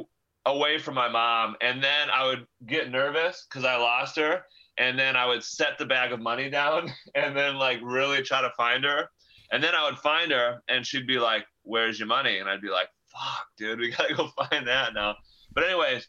[0.48, 4.42] away from my mom, and then I would get nervous because I lost her,
[4.78, 8.40] and then I would set the bag of money down, and then like really try
[8.40, 9.08] to find her,
[9.52, 12.62] and then I would find her, and she'd be like, "Where's your money?" And I'd
[12.62, 15.16] be like, "Fuck, dude, we gotta go find that now."
[15.52, 16.08] But anyways,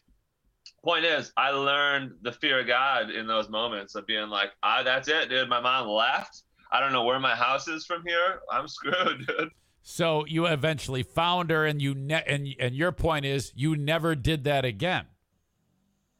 [0.82, 4.82] point is, I learned the fear of God in those moments of being like, "Ah,
[4.82, 5.48] that's it, dude.
[5.48, 6.44] My mom left.
[6.72, 8.40] I don't know where my house is from here.
[8.50, 9.50] I'm screwed, dude."
[9.82, 14.14] So you eventually found her, and you ne- and and your point is you never
[14.14, 15.06] did that again.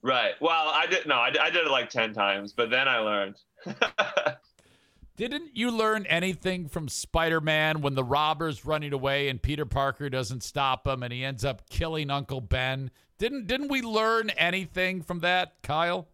[0.02, 0.32] Right.
[0.40, 3.36] Well, I did no, I, I did it like ten times, but then I learned.
[5.16, 10.42] Didn't you learn anything from Spider-Man when the robber's running away and Peter Parker doesn't
[10.42, 12.90] stop him and he ends up killing Uncle Ben?
[13.18, 16.08] Didn't didn't we learn anything from that, Kyle?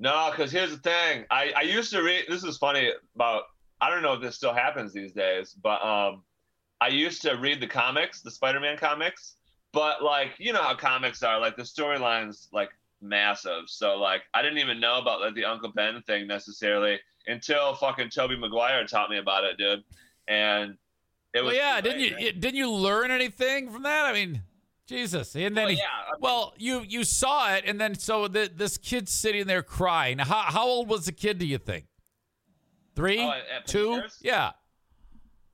[0.00, 1.26] No, because here's the thing.
[1.30, 2.24] I, I used to read.
[2.28, 3.44] This is funny about.
[3.80, 6.24] I don't know if this still happens these days, but um,
[6.82, 9.36] I used to read the comics, the Spider-Man comics.
[9.72, 11.38] But like, you know how comics are.
[11.40, 12.70] Like the storylines, like
[13.00, 13.64] massive.
[13.68, 18.10] So like, I didn't even know about like the Uncle Ben thing necessarily until fucking
[18.10, 19.84] Tobey Maguire taught me about it, dude.
[20.26, 20.76] And
[21.32, 24.04] It was Well, yeah, didn't you didn't you learn anything from that?
[24.04, 24.42] I mean,
[24.86, 25.36] Jesus.
[25.36, 28.26] And then Well, he, yeah, I mean- well, you you saw it and then so
[28.26, 30.18] the, this kid's sitting there crying.
[30.18, 31.86] How how old was the kid do you think?
[32.96, 33.20] 3?
[33.20, 33.90] Oh, at- at 2?
[33.92, 34.18] Paris?
[34.20, 34.50] Yeah.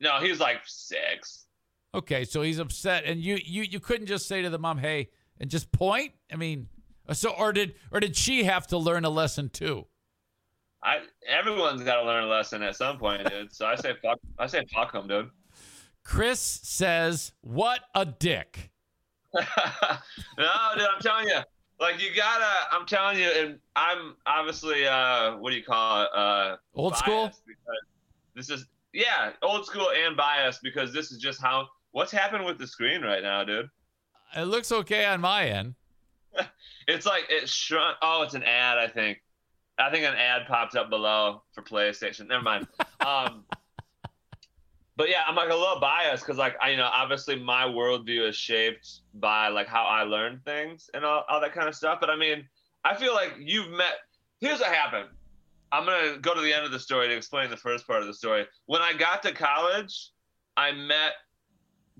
[0.00, 1.46] No, he was like six.
[1.94, 5.08] Okay, so he's upset and you you you couldn't just say to the mom, "Hey,"
[5.40, 6.12] and just point?
[6.32, 6.68] I mean,
[7.12, 9.86] so or did or did she have to learn a lesson too?
[10.82, 13.54] I everyone's got to learn a lesson at some point, dude.
[13.54, 14.18] So I say fuck.
[14.38, 15.30] I say fuck him, dude.
[16.04, 18.70] Chris says, "What a dick."
[19.34, 19.42] no,
[20.76, 21.40] dude, I'm telling you,
[21.80, 22.46] like you gotta.
[22.70, 26.08] I'm telling you, and I'm obviously, uh, what do you call it?
[26.14, 27.30] Uh, Old school?
[28.34, 31.68] This is yeah, old school and biased because this is just how.
[31.92, 33.70] What's happened with the screen right now, dude?
[34.36, 35.74] It looks okay on my end.
[36.86, 37.98] It's like it shrunk.
[38.00, 38.78] Oh, it's an ad.
[38.78, 39.18] I think.
[39.78, 42.28] I think an ad popped up below for PlayStation.
[42.28, 42.66] Never mind.
[43.06, 43.44] Um,
[44.96, 48.28] but yeah, I'm like a little biased because like I, you know, obviously my worldview
[48.28, 51.98] is shaped by like how I learn things and all, all that kind of stuff.
[52.00, 52.44] But I mean,
[52.84, 53.94] I feel like you've met.
[54.40, 55.08] Here's what happened.
[55.72, 58.06] I'm gonna go to the end of the story to explain the first part of
[58.06, 58.46] the story.
[58.66, 60.10] When I got to college,
[60.56, 61.12] I met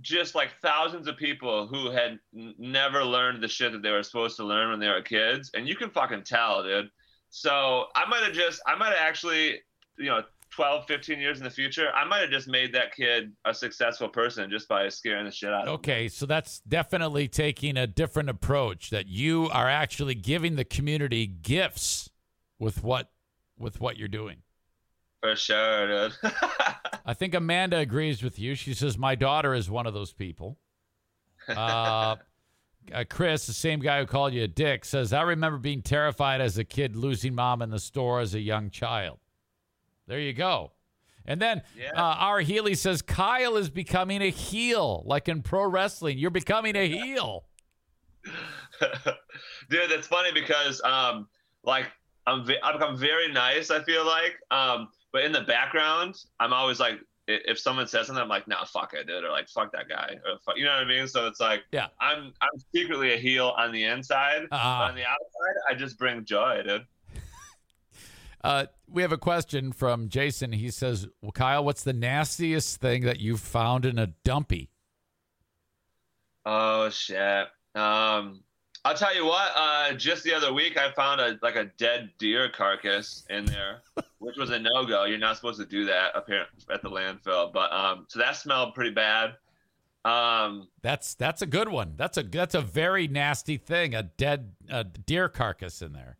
[0.00, 4.02] just like thousands of people who had n- never learned the shit that they were
[4.02, 6.90] supposed to learn when they were kids, and you can fucking tell, dude.
[7.30, 9.60] So I might have just, I might have actually,
[9.98, 13.32] you know, 12, 15 years in the future, I might have just made that kid
[13.44, 15.74] a successful person just by scaring the shit out of him.
[15.74, 21.26] Okay, so that's definitely taking a different approach that you are actually giving the community
[21.26, 22.08] gifts
[22.58, 23.10] with what
[23.58, 24.38] with what you're doing.
[25.20, 26.16] For sure, dude.
[27.04, 28.54] I think Amanda agrees with you.
[28.54, 30.58] She says my daughter is one of those people.
[31.48, 32.16] Uh,
[32.92, 36.42] uh, Chris, the same guy who called you a dick, says I remember being terrified
[36.42, 39.18] as a kid losing mom in the store as a young child.
[40.06, 40.72] There you go.
[41.24, 41.92] And then Yeah.
[41.94, 46.18] uh, our Healy says Kyle is becoming a heel, like in pro wrestling.
[46.18, 47.46] You're becoming a heel.
[49.70, 51.28] dude that's funny because um
[51.64, 51.86] like
[52.28, 56.52] i'm ve- i've become very nice i feel like um but in the background i'm
[56.52, 59.70] always like if someone says something i'm like nah fuck it dude or like fuck
[59.72, 61.88] that guy or fuck, you know what i mean so it's like Yeah.
[62.00, 64.88] i'm i'm secretly a heel on the inside Ah.
[64.88, 66.86] on the outside i just bring joy dude
[68.44, 70.52] Uh, we have a question from Jason.
[70.52, 74.70] He says, well, Kyle, what's the nastiest thing that you've found in a dumpy?
[76.46, 78.42] oh shit um
[78.84, 79.50] I'll tell you what.
[79.54, 83.82] Uh, just the other week, I found a like a dead deer carcass in there,
[84.18, 85.04] which was a no go.
[85.04, 87.52] You're not supposed to do that apparently at the landfill.
[87.52, 89.34] But um, so that smelled pretty bad.
[90.04, 91.94] Um, That's that's a good one.
[91.96, 93.94] That's a that's a very nasty thing.
[93.94, 96.16] A dead uh, deer carcass in there.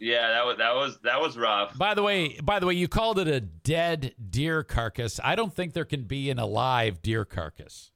[0.00, 1.76] yeah, that was that was that was rough.
[1.76, 5.20] By the way, by the way, you called it a dead deer carcass.
[5.22, 7.92] I don't think there can be an alive deer carcass.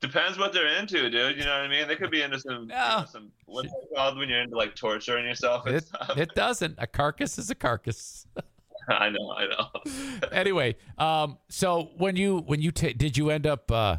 [0.00, 1.36] Depends what they're into, dude.
[1.36, 1.86] You know what I mean?
[1.86, 3.00] They could be into some, you Yeah.
[3.00, 6.16] know, some what's it called when you're into like torturing yourself and It stuff.
[6.16, 6.76] it doesn't.
[6.78, 8.26] A carcass is a carcass.
[8.88, 10.28] I know, I know.
[10.32, 13.98] anyway, um, so when you when you ta did you end up uh,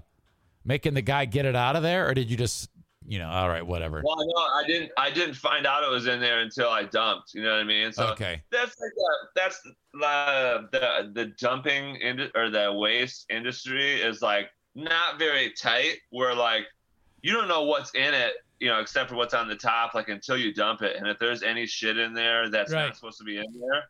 [0.65, 2.69] making the guy get it out of there, or did you just
[3.05, 4.01] you know all right whatever?
[4.03, 4.91] Well, no, I didn't.
[4.97, 7.33] I didn't find out it was in there until I dumped.
[7.35, 7.93] You know what I mean?
[7.93, 8.41] So okay.
[8.51, 9.61] that's like the, that's
[9.93, 15.97] the the the dumping ind- or the waste industry is like not very tight.
[16.09, 16.65] Where like
[17.21, 20.09] you don't know what's in it, you know, except for what's on the top, like
[20.09, 20.95] until you dump it.
[20.97, 22.85] And if there's any shit in there that's Right.
[22.87, 23.83] not supposed to be in there,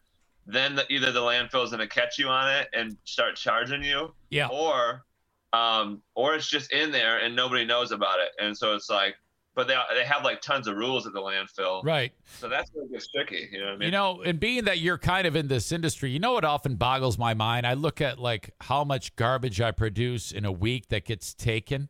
[0.47, 4.47] then the, either the landfill's gonna catch you on it and start charging you, Yeah.
[4.47, 5.05] or
[5.53, 8.29] um, or it's just in there and nobody knows about it.
[8.39, 9.15] And so it's like,
[9.55, 12.13] but they they have like tons of rules at the landfill, Right.
[12.39, 13.49] so that's where it gets tricky.
[13.51, 13.85] You know what I mean?
[13.87, 16.75] You know, and being that you're kind of in this industry, you know what often
[16.75, 17.67] boggles my mind?
[17.67, 21.89] I look at like how much garbage I produce in a week that gets taken,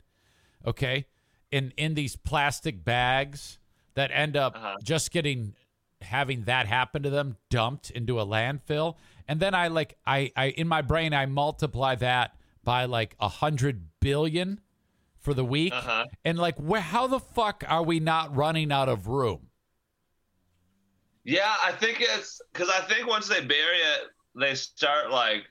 [0.65, 1.05] okay?
[1.51, 3.59] In in these plastic bags
[3.93, 4.77] that end up Uh-huh.
[4.83, 5.53] just getting
[6.01, 8.95] having that happen to them dumped into a landfill.
[9.27, 13.27] And then I like I I in my brain I multiply that by like a
[13.27, 14.59] hundred billion
[15.21, 15.73] for the week.
[15.73, 16.05] Uh-huh.
[16.25, 19.47] And like where how the fuck are we not running out of room?
[21.23, 25.43] Yeah, I think it's because I think once they bury it, they start like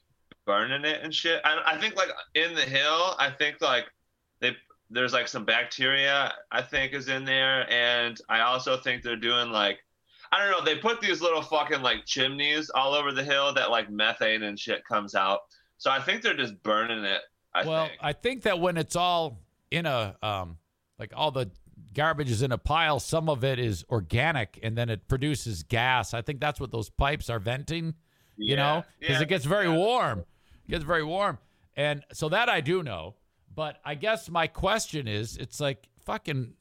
[0.44, 1.40] burning it and shit.
[1.44, 3.84] I, I think like in the hill, I think like
[4.40, 4.56] they
[4.90, 9.50] there's like some bacteria I think is in there, and I also think they're doing
[9.50, 9.78] like
[10.32, 10.64] I don't know.
[10.64, 14.58] They put these little fucking like chimneys all over the hill that like methane and
[14.58, 15.40] shit comes out.
[15.78, 17.20] So I think they're just burning it.
[17.54, 17.98] I well, think.
[18.00, 19.38] I think that when it's all
[19.70, 20.58] in a um,
[20.98, 21.50] like all the
[21.94, 26.12] garbage is in a pile, some of it is organic, and then it produces gas.
[26.14, 27.94] I think that's what those pipes are venting.
[28.36, 29.76] You Yeah, know, because yeah, it gets very yeah.
[29.76, 30.18] warm.
[30.66, 31.38] It gets very warm,
[31.76, 33.16] And so that I do know.
[33.52, 36.54] But I guess my question is, it's like fucking.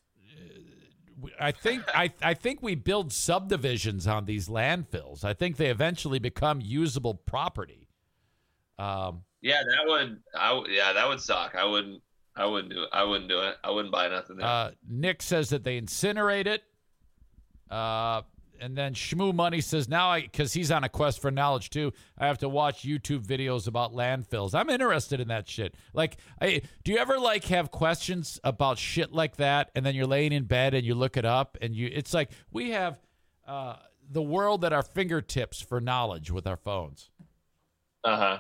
[1.23, 5.23] uh, I think I I think we build subdivisions on these landfills.
[5.23, 7.87] I think they eventually become usable property.
[8.77, 10.19] Um, Yeah, that would.
[10.35, 11.55] I yeah, that would suck.
[11.55, 12.01] I wouldn't.
[12.39, 12.89] I wouldn't do it.
[12.93, 13.57] I wouldn't do it.
[13.63, 14.47] I wouldn't buy nothing there.
[14.47, 16.63] uh, Nick says that they incinerate it.
[17.69, 18.21] Uh,
[18.61, 21.91] and then Shmoo Money says now I because he's on a quest for knowledge too.
[22.17, 24.55] I have to watch YouTube videos about landfills.
[24.55, 25.75] I'm interested in that shit.
[25.93, 30.07] Like, I, do you ever like have questions about shit like that, and then you're
[30.07, 32.99] laying in bed and you look it up, and you it's like we have
[33.47, 33.75] uh,
[34.09, 37.09] the world at our fingertips for knowledge with our phones.
[38.03, 38.37] Uh huh.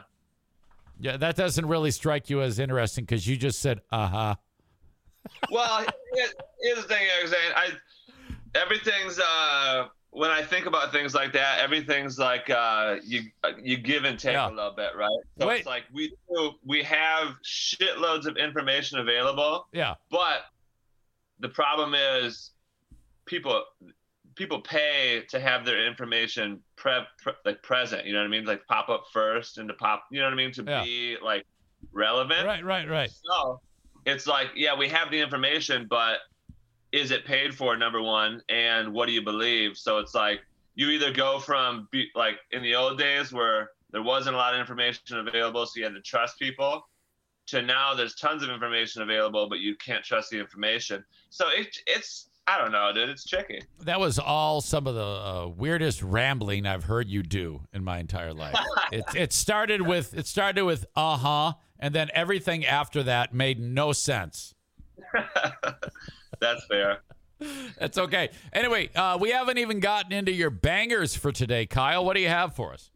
[0.99, 4.35] Yeah, that doesn't really strike you as interesting because you just said uh huh.
[5.51, 5.85] well,
[6.15, 6.27] here-
[6.61, 7.07] here's the thing.
[7.27, 7.37] Zane.
[7.55, 7.69] I
[8.55, 13.21] everything's uh when I think about things like that, everything's like uh you
[13.61, 14.49] you give and take Yeah.
[14.49, 15.09] a little bit, right?
[15.39, 15.57] So Wait.
[15.59, 20.41] it's like we do, we have shitloads of information available, Yeah, but
[21.39, 22.51] the problem is
[23.25, 23.63] people
[24.39, 28.05] people pay to have their information pre, pre like present.
[28.05, 28.45] You know what I mean?
[28.45, 30.05] Like pop up first and to pop.
[30.09, 30.53] You know what I mean?
[30.53, 30.83] To Yeah.
[30.83, 31.45] be like
[31.91, 32.47] relevant.
[32.47, 33.11] right, right, right.
[33.11, 33.59] So
[34.05, 36.19] it's like, yeah, we have the information, but
[36.93, 37.75] is it paid for?
[37.75, 39.77] Number one, and what do you believe?
[39.77, 40.39] So it's like
[40.73, 44.53] you either go from be, like in the old days where there wasn't a lot
[44.53, 46.87] of information available, so you had to trust people,
[47.47, 51.03] to now there's tons of information available, but you can't trust the information.
[51.29, 53.09] So it, it's I don't know, dude.
[53.09, 53.61] It's tricky.
[53.81, 57.99] That was all some of the uh, weirdest rambling I've heard you do in my
[57.99, 58.55] entire life.
[58.91, 63.59] it, it started with it started with uh huh, and then everything after that made
[63.59, 64.55] no sense.
[66.41, 67.01] That's fair.
[67.77, 68.29] That's okay.
[68.51, 72.03] Anyway, uh, we haven't even gotten into your bangers for today, Kyle.
[72.03, 72.89] What do you have for us?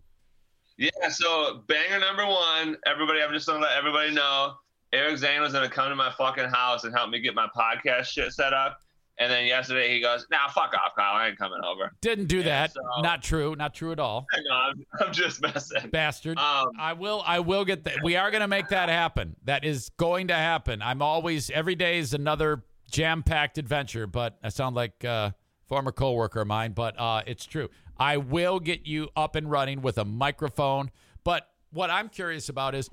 [0.77, 4.55] Yeah, so banger number one, everybody, I'm just gonna let everybody know
[4.91, 8.05] Eric Zane was gonna come to my fucking house and help me get my podcast
[8.05, 8.79] shit set up.
[9.19, 11.15] And then yesterday he goes, Nah, fuck off, Kyle.
[11.15, 11.91] I ain't coming over.
[12.01, 12.73] Didn't do Yeah, that.
[12.73, 13.55] so- Not true.
[13.55, 14.25] Not true at all.
[14.49, 15.89] No, I'm, I'm just messing.
[15.91, 16.37] Bastard.
[16.39, 17.21] Um, I will.
[17.25, 17.97] I will get that.
[18.03, 19.35] We are going to make that happen.
[19.43, 20.81] That is going to happen.
[20.81, 24.07] I'm always every day is another jam-packed adventure.
[24.07, 25.31] But I sound like uh,
[25.67, 26.71] former coworker of mine.
[26.71, 27.69] But uh, it's true.
[27.97, 30.89] I will get you up and running with a microphone.
[31.23, 32.89] But what I'm curious about is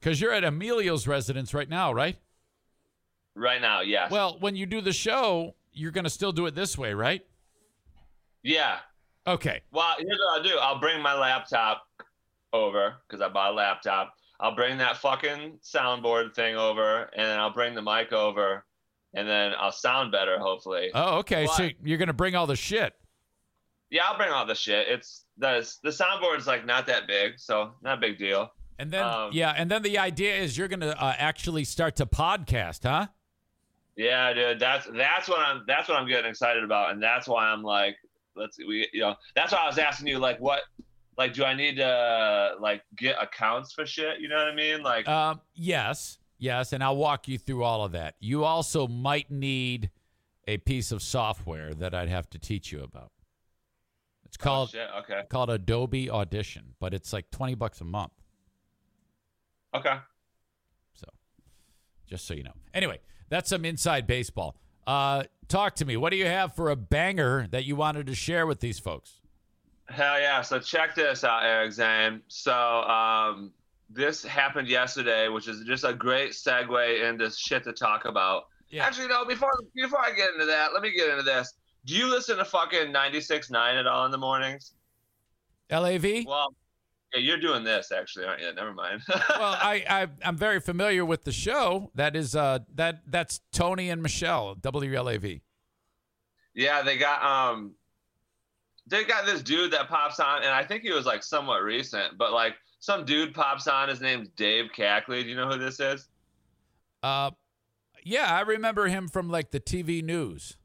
[0.00, 2.16] because you're at Emilio's residence right now, right?
[3.36, 4.10] Right now, yes.
[4.10, 7.22] Well, when you do the show, you're going to still do it this way, right?
[8.42, 8.78] yeah.
[9.26, 9.62] Okay.
[9.72, 10.56] Well, here's what I'll do.
[10.60, 11.82] I'll bring my laptop
[12.52, 14.14] over because I bought a laptop.
[14.38, 18.66] I'll bring that fucking soundboard thing over, and then I'll bring the mic over,
[19.14, 20.90] and then I'll sound better, hopefully.
[20.94, 21.46] Oh, okay.
[21.46, 22.92] So you're going to bring all the shit.
[23.90, 24.88] Yeah, I'll bring all the shit.
[24.88, 28.52] It's the the soundboard's like not that big, so not a big deal.
[28.78, 31.96] And then, Um, yeah, and then the idea is you're going to uh, actually start
[31.96, 33.06] to podcast, huh?
[33.96, 37.46] Yeah, dude, that's that's what I'm that's what I'm getting excited about, and that's why
[37.46, 37.96] I'm like,
[38.34, 40.62] let's we you know that's why I was asking you like what
[41.16, 44.20] like do I need to like get accounts for shit?
[44.20, 44.82] You know what I mean?
[44.82, 48.16] Like Um, yes, yes, and I'll walk you through all of that.
[48.18, 49.90] You also might need
[50.48, 53.12] a piece of software that I'd have to teach you about.
[54.24, 54.88] It's oh, called shit.
[55.02, 58.12] Okay, called Adobe Audition, but it's like twenty bucks a month.
[59.72, 59.98] okay.
[60.94, 61.06] So,
[62.06, 62.54] just so you know.
[62.72, 64.56] Anyway, that's some inside baseball.
[64.86, 65.96] Uh, talk to me.
[65.96, 69.20] What do you have for a banger that you wanted to share with these folks?
[69.88, 70.40] Hell yeah!
[70.42, 72.22] So check this out, Eric Zane.
[72.28, 73.52] So um,
[73.90, 78.44] this happened yesterday, which is just a great segue into shit to talk about.
[78.70, 78.84] Yeah.
[78.84, 79.24] Actually, no.
[79.24, 81.54] Before before I get into that, let me get into this.
[81.84, 84.72] Do you listen to fucking 96.9 at all in the mornings?
[85.70, 86.24] Lav.
[86.26, 86.54] Well,
[87.16, 88.52] you're doing this actually, aren't you?
[88.52, 89.02] Never mind.
[89.08, 91.90] well, I, I I'm very familiar with the show.
[91.94, 95.40] That is uh that that's Tony and Michelle WLAV.
[96.54, 97.74] yeah, they got um,
[98.86, 102.18] they got this dude that pops on, and I think he was like somewhat recent,
[102.18, 103.88] but like some dude pops on.
[103.88, 105.22] His name's Dave Cackley.
[105.22, 106.08] Do you know who this is?
[107.02, 107.30] Uh,
[108.02, 110.56] yeah, I remember him from like the TV news.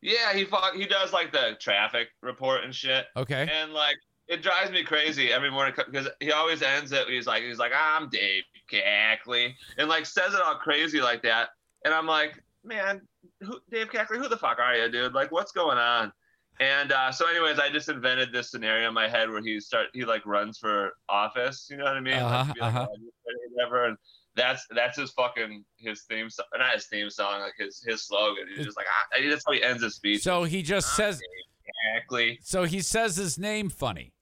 [0.00, 3.48] Yeah, he fuck, he does like the traffic report and shit, Okay.
[3.52, 3.96] and like
[4.28, 7.08] it drives me crazy every morning because he always ends it.
[7.08, 11.50] He's like, he's like, I'm Dave Cackley, and like says it all crazy like that,
[11.84, 13.00] and I'm like, man,
[13.40, 15.14] who, Dave Cackley, who the fuck are you, dude?
[15.14, 16.12] Like, what's going on?
[16.60, 19.86] And uh, so, anyways, I just invented this scenario in my head where he start
[19.92, 21.68] he like runs for office.
[21.70, 22.14] You know what I mean?
[22.14, 22.86] Uh-huh, like, uh-huh.
[22.90, 23.10] "Oh,
[23.52, 23.86] whatever.
[23.86, 23.96] And
[24.34, 28.44] that's that's his fucking his theme song, not his theme song, like his his slogan.
[28.54, 30.22] He's just like ah, that's how he ends his speech.
[30.22, 31.18] So he just I'm says.
[31.18, 32.38] Dave Cackley.
[32.42, 34.12] So he says his name funny.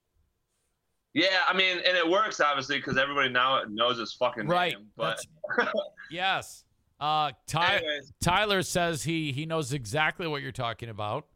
[1.16, 4.74] Yeah, I mean, and it works obviously because everybody now knows his fucking Right.
[4.74, 4.88] name.
[4.98, 5.18] But
[6.10, 6.64] yes.
[7.01, 11.26] Uh, Ty- anyways, Tyler says he he knows exactly what you're talking about.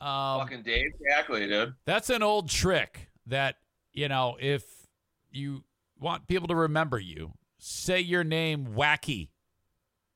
[0.00, 1.74] Um, fucking Dave Cackley, dude.
[1.84, 3.56] That's an old trick that,
[3.92, 4.64] you know, if
[5.30, 5.62] you
[6.00, 9.28] want people to remember you, say your name wacky,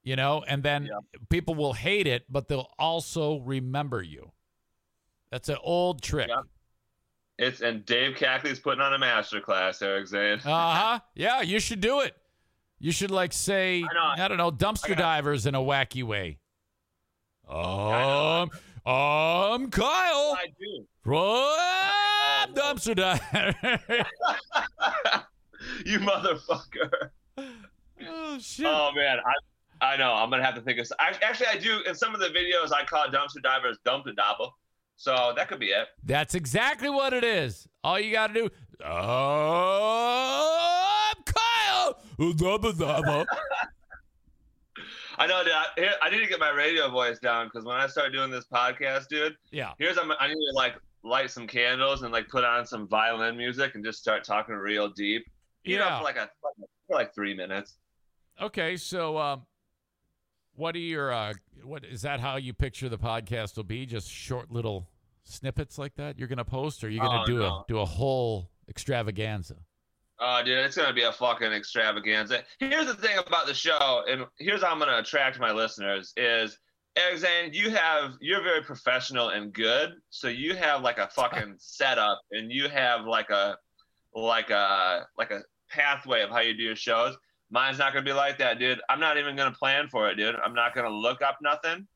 [0.03, 0.99] you know, and then Yeah.
[1.29, 4.33] people will hate it, but they'll also remember you.
[5.31, 6.29] That's an old trick.
[6.29, 6.43] Yeah.
[7.39, 10.39] It's and Dave Cackley's putting on a master class, Eric Zane.
[10.45, 11.01] Uh huh.
[11.15, 12.15] Yeah, you should do it.
[12.79, 14.25] You should like say, I.
[14.25, 16.39] I, don't know, dumpster I got- divers in a wacky way.
[17.49, 18.51] Um,
[18.87, 20.87] I'm Kyle I do.
[21.03, 23.55] from dumpster diver.
[25.85, 27.11] you motherfucker.
[27.39, 28.67] oh shit.
[28.67, 30.13] Oh man, I I know.
[30.15, 30.87] I'm gonna have to think of.
[30.99, 31.81] I, actually, I do.
[31.87, 34.57] In some of the videos, I call dumpster divers dumpster dabble.
[34.97, 35.89] So that could be it.
[36.05, 37.69] That's exactly what it is.
[37.83, 38.49] All you got to do.
[38.85, 38.95] I'm
[41.25, 41.99] Kyle.
[45.17, 45.53] I know, dude.
[45.53, 48.31] I, here, I need to get my radio voice down because when I start doing
[48.31, 49.73] this podcast, dude, Yeah.
[49.79, 53.37] here's I'm, I need to like light some candles and like put on some violin
[53.37, 55.25] music and just start talking real deep.
[55.65, 55.99] You know, Yeah.
[55.99, 56.29] for like a
[56.89, 57.75] for like three minutes.
[58.41, 58.77] Okay.
[58.77, 59.43] So, um,
[60.57, 62.21] what are your uh, what is that?
[62.21, 63.87] How you picture the podcast will be?
[63.87, 64.89] Just short little
[65.25, 67.85] snippets like that you're gonna post, or are you gonna Oh, do a do a
[67.85, 69.57] whole extravaganza?
[70.21, 72.45] Oh, dude, it's gonna be a fucking extravaganza.
[72.59, 76.59] Here's the thing about the show, and here's how I'm gonna attract my listeners: is
[77.17, 82.21] Zane, you have you're very professional and good, so you have like a fucking setup,
[82.31, 83.57] and you have like a
[84.15, 87.17] like a like a pathway of how you do your shows.
[87.55, 88.81] Mine's not gonna be like that, dude.
[88.91, 90.35] I'm not even gonna plan for it, dude.
[90.45, 91.87] I'm not gonna look up nothing.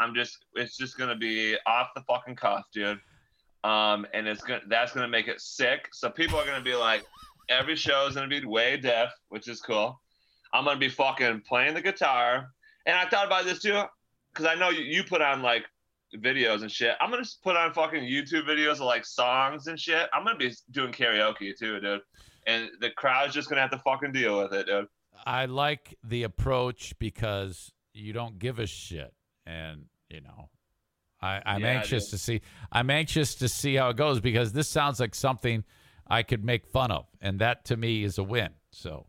[0.00, 2.98] I'm just it's just gonna be off the fucking cuff, dude.
[3.62, 5.86] Um, and it's gonna that's gonna make it sick.
[5.92, 7.06] So people are gonna be like,
[7.48, 10.00] every show is gonna be way deaf, which is cool.
[10.52, 12.48] I'm gonna be fucking playing the guitar,
[12.84, 13.84] and I thought about this too,
[14.32, 15.64] because I know you, you put on like
[16.16, 16.96] videos and shit.
[17.00, 20.08] I'm gonna put on fucking YouTube videos of like songs and shit.
[20.12, 22.00] I'm gonna be doing karaoke too, dude.
[22.48, 24.88] And the crowd's just gonna have to fucking deal with it, dude.
[25.26, 29.12] I like the approach because you don't give a shit,
[29.46, 30.48] and you know,
[31.20, 32.42] I, I'm Yeah, anxious to see.
[32.72, 35.64] I'm anxious to see how it goes because this sounds like something
[36.08, 38.50] I could make fun of, and that to me is a win.
[38.70, 39.06] So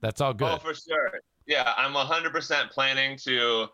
[0.00, 0.52] that's all oh, good.
[0.52, 1.12] Oh, for sure.
[1.46, 3.66] Yeah, I'm 100% planning to.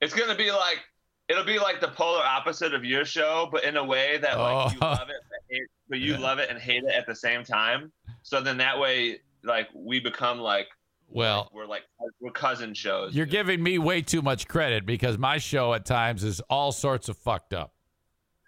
[0.00, 0.80] It's gonna be like
[1.28, 4.72] it'll be like the polar opposite of your show, but in a way that like
[4.74, 4.88] you Oh.
[4.88, 6.18] love it, but, hate, but you Yeah.
[6.18, 7.92] love it and hate it at the same time.
[8.22, 10.68] So then that way, like we become like
[11.08, 11.82] well, we're like
[12.20, 13.14] we're cousin shows.
[13.14, 17.08] you're giving me way too much credit because my show at times is all sorts
[17.08, 17.72] of fucked up.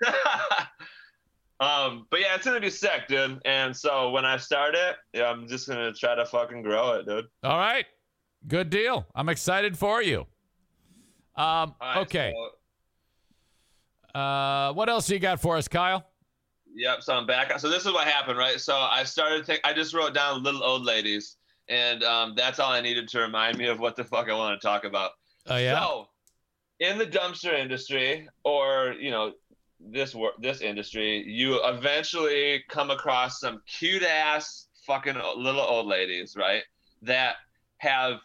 [1.61, 3.41] um, but yeah, it's gonna be sick, dude.
[3.45, 7.07] And so when I start it, yeah, I'm just gonna try to fucking grow it,
[7.07, 7.27] dude.
[7.43, 7.87] All right,
[8.47, 9.07] good deal.
[9.15, 10.27] I'm excited for you.
[11.37, 12.33] Um, right, okay.
[12.35, 16.07] so- Uh, what else you got for us, Kyle?
[16.75, 17.03] Yep.
[17.03, 17.59] So I'm back.
[17.59, 18.61] So this is what happened, right?
[18.61, 19.47] So I started.
[19.47, 21.37] Think, I just wrote down little old ladies,
[21.69, 24.61] and um, that's all I needed to remind me of what the fuck I want
[24.61, 25.13] to talk about.
[25.47, 25.81] Oh yeah.
[25.81, 26.09] So,
[26.81, 29.33] in the dumpster industry, or you know,
[29.81, 36.37] this wor- this industry, you eventually come across some cute ass fucking little old ladies,
[36.37, 36.63] right?
[37.03, 37.37] That
[37.79, 38.19] have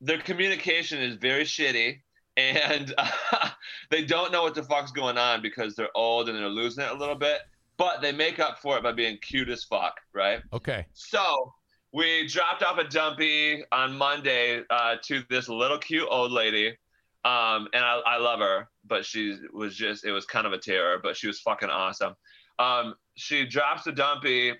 [0.00, 2.00] their communication is very shitty,
[2.36, 2.94] and
[3.90, 6.90] they don't know what the fuck's going on because they're old and they're losing it
[6.90, 7.40] a little bit.
[7.76, 10.40] But they make up for it by being cute as fuck, right?
[10.52, 10.84] Okay.
[10.94, 11.54] So
[11.92, 16.76] we dropped off a dumpy on Monday uh, to this little cute old lady.
[17.24, 20.58] Um, and I, I love her, but she was just, it was kind of a
[20.58, 22.14] terror, but she was fucking awesome.
[22.58, 24.52] Um, she drops the dumpy.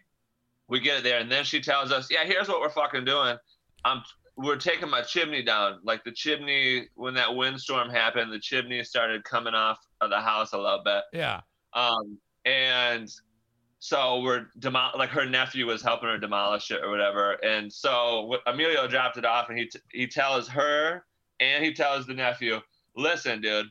[0.69, 1.19] We get it there.
[1.19, 3.37] And then she tells us, yeah, here's what we're fucking doing.
[3.85, 4.03] I'm,
[4.37, 5.81] we're taking my chimney down.
[5.83, 10.53] Like the chimney, when that windstorm happened, the chimney started coming off of the house
[10.53, 11.05] a little bit.
[11.13, 11.41] Yeah.
[11.75, 13.09] Um, and
[13.81, 17.33] so we're demo- like her nephew was helping her demolish it or whatever.
[17.45, 21.05] And so Emilio dropped it off, and he t- he tells her
[21.41, 22.61] and he tells the nephew,
[22.97, 23.67] "Listen, dude,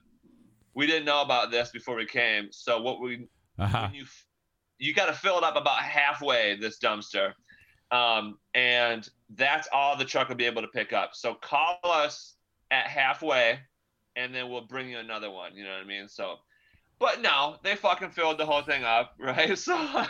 [0.74, 2.48] we didn't know about this before we came.
[2.52, 3.28] So what we
[3.60, 3.90] Uh-huh.
[3.94, 4.26] you f-
[4.80, 7.34] you got to fill it up about halfway this dumpster
[7.90, 12.36] um, and that's all the truck will be able to pick up so call us
[12.70, 13.60] at halfway
[14.16, 16.36] and then we'll bring you another one you know what i mean so
[17.00, 20.06] but no they fucking filled the whole thing up right so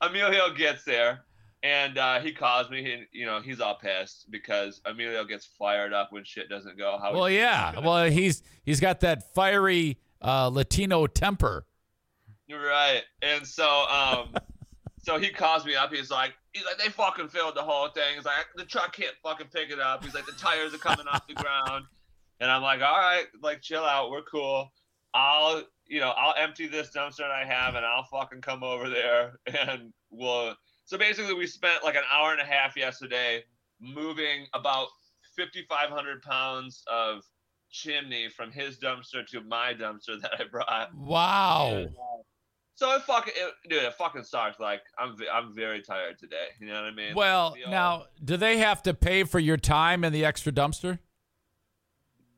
[0.00, 1.24] emilio gets there
[1.62, 5.92] and uh, he calls me and you know he's all pissed because emilio gets fired
[5.92, 7.78] up when shit doesn't go how Well, he yeah.
[7.78, 11.66] Well, he's he's got that fiery uh, Latino temper.
[12.50, 13.02] Right.
[13.22, 14.34] And so um
[14.98, 15.92] so he calls me up.
[15.92, 18.16] He's like, he's like, they fucking filled the whole thing.
[18.16, 20.04] He's like, the truck can't fucking pick it up.
[20.04, 21.84] He's like, the tires are coming off the ground.
[22.40, 24.72] And I'm like, all right, like chill out, we're cool.
[25.14, 28.88] I'll, you know, I'll empty this dumpster that I have, and I'll fucking come over
[28.88, 29.38] there,
[29.68, 30.54] and we'll.
[30.86, 33.44] So basically, we spent like an hour and a half yesterday
[33.78, 34.88] moving about
[35.36, 37.22] 5,500 pounds of
[37.70, 40.94] chimney from his dumpster to my dumpster that I brought.
[40.94, 41.68] Wow.
[41.72, 42.22] And, uh,
[42.74, 44.58] so it fucking, it, dude, it fucking sucks.
[44.58, 46.48] Like I'm, I'm very tired today.
[46.58, 47.14] You know what I mean?
[47.14, 50.98] Well, now, do they have to pay for your time and the extra dumpster?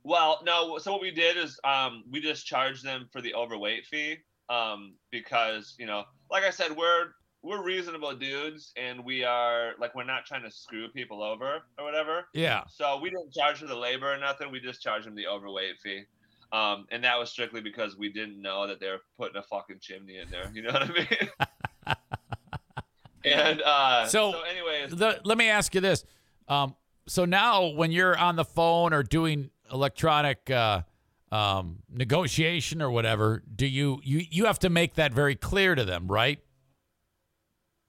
[0.05, 0.79] Well, no.
[0.79, 4.17] So what we did is, um, we just charged them for the overweight fee,
[4.51, 7.07] um, because you know, like I said, we're
[7.43, 11.85] we're reasonable dudes, and we are like we're not trying to screw people over or
[11.85, 12.27] whatever.
[12.35, 12.65] Yeah.
[12.71, 14.51] So we didn't charge for the labor or nothing.
[14.53, 16.03] We just charged them the overweight fee.
[16.53, 19.79] Um, and that was strictly because we didn't know that they were putting a fucking
[19.81, 20.51] chimney in there.
[20.55, 21.97] You know what I mean?
[23.25, 26.05] and uh, So- so, anyways, The, let me ask you this.
[26.49, 26.77] Um,
[27.09, 30.83] so now, when you're on the phone or doing electronic uh,
[31.33, 35.85] um, negotiation or whatever, do you you you have to make that very clear to
[35.85, 36.39] them, right?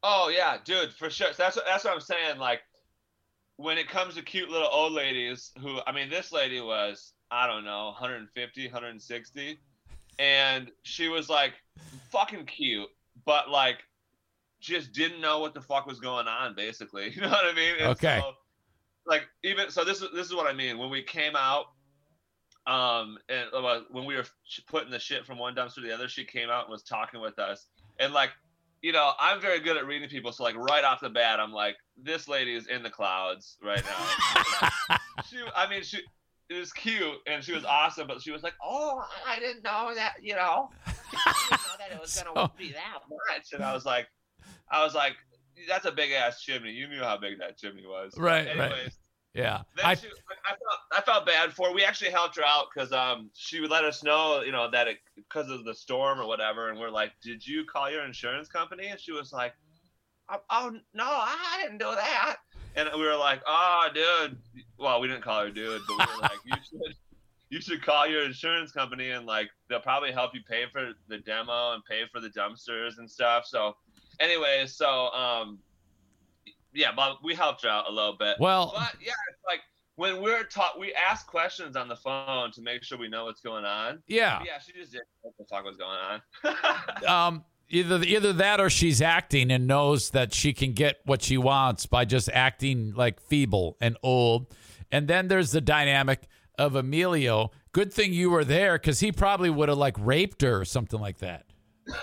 [0.03, 1.33] Oh yeah, dude, for sure.
[1.33, 2.37] So that's what, that's what I'm saying.
[2.37, 2.61] Like,
[3.57, 7.47] when it comes to cute little old ladies, who I mean, this lady was I
[7.47, 9.59] don't know, 150, 160,
[10.19, 11.53] and she was like
[12.11, 12.89] fucking cute,
[13.25, 13.77] but like
[14.59, 16.55] just didn't know what the fuck was going on.
[16.55, 17.75] Basically, you know what I mean?
[17.79, 18.19] And Okay.
[18.21, 18.33] So,
[19.05, 20.77] like even so, this is this is what I mean.
[20.77, 21.65] When we came out,
[22.67, 24.25] um, and uh, when we were
[24.67, 27.21] putting the shit from one dumpster to the other, she came out and was talking
[27.21, 27.67] with us,
[27.99, 28.31] and like
[28.81, 30.31] you know, I'm very good at reading people.
[30.31, 33.83] So like right off the bat, I'm like, this lady is in the clouds right
[33.83, 34.97] now.
[35.27, 36.01] she, I mean, she
[36.49, 39.91] it was cute and she was awesome, but she was like, oh, I didn't know
[39.95, 43.53] that, you know, I didn't know that it was gonna So- be that much.
[43.53, 44.07] And I was like,
[44.69, 45.15] I was like,
[45.67, 46.71] that's a big ass chimney.
[46.71, 48.13] You knew how big that chimney was.
[48.17, 48.89] Right, right.
[49.33, 49.63] Yeah.
[49.83, 50.07] I, she,
[50.45, 51.73] I felt I felt bad for her.
[51.73, 54.87] We actually helped her out because um she would let us know you know that
[54.87, 58.47] it because of the storm or whatever, and we're like, did you call your insurance
[58.47, 58.87] company?
[58.87, 59.53] And she was like,
[60.29, 62.37] oh, oh no, I didn't do that.
[62.77, 64.37] And we were like, oh dude,
[64.77, 66.95] well we didn't call her dude, but we were like, you should
[67.49, 71.19] you should call your insurance company and like they'll probably help you pay for the
[71.19, 73.45] demo and pay for the dumpsters and stuff.
[73.45, 73.75] So,
[74.19, 75.59] anyways, so um
[76.73, 78.35] yeah, but we helped her out a little bit.
[78.39, 79.61] well, But yeah, it's like
[79.95, 83.39] when we're taught, we ask questions on the phone to make sure we know what's
[83.39, 84.03] going on.
[84.07, 84.41] yeah.
[84.45, 87.07] Yeah, she just didn't know what the fuck was going on.
[87.07, 91.37] Um, either either that or she's acting and knows that she can get what she
[91.37, 94.47] wants by just acting like feeble and old.
[94.91, 96.27] And then there's the dynamic
[96.59, 97.51] of Emilio.
[97.71, 100.99] Good thing you were there because he probably would have like raped her or something
[100.99, 101.45] like that.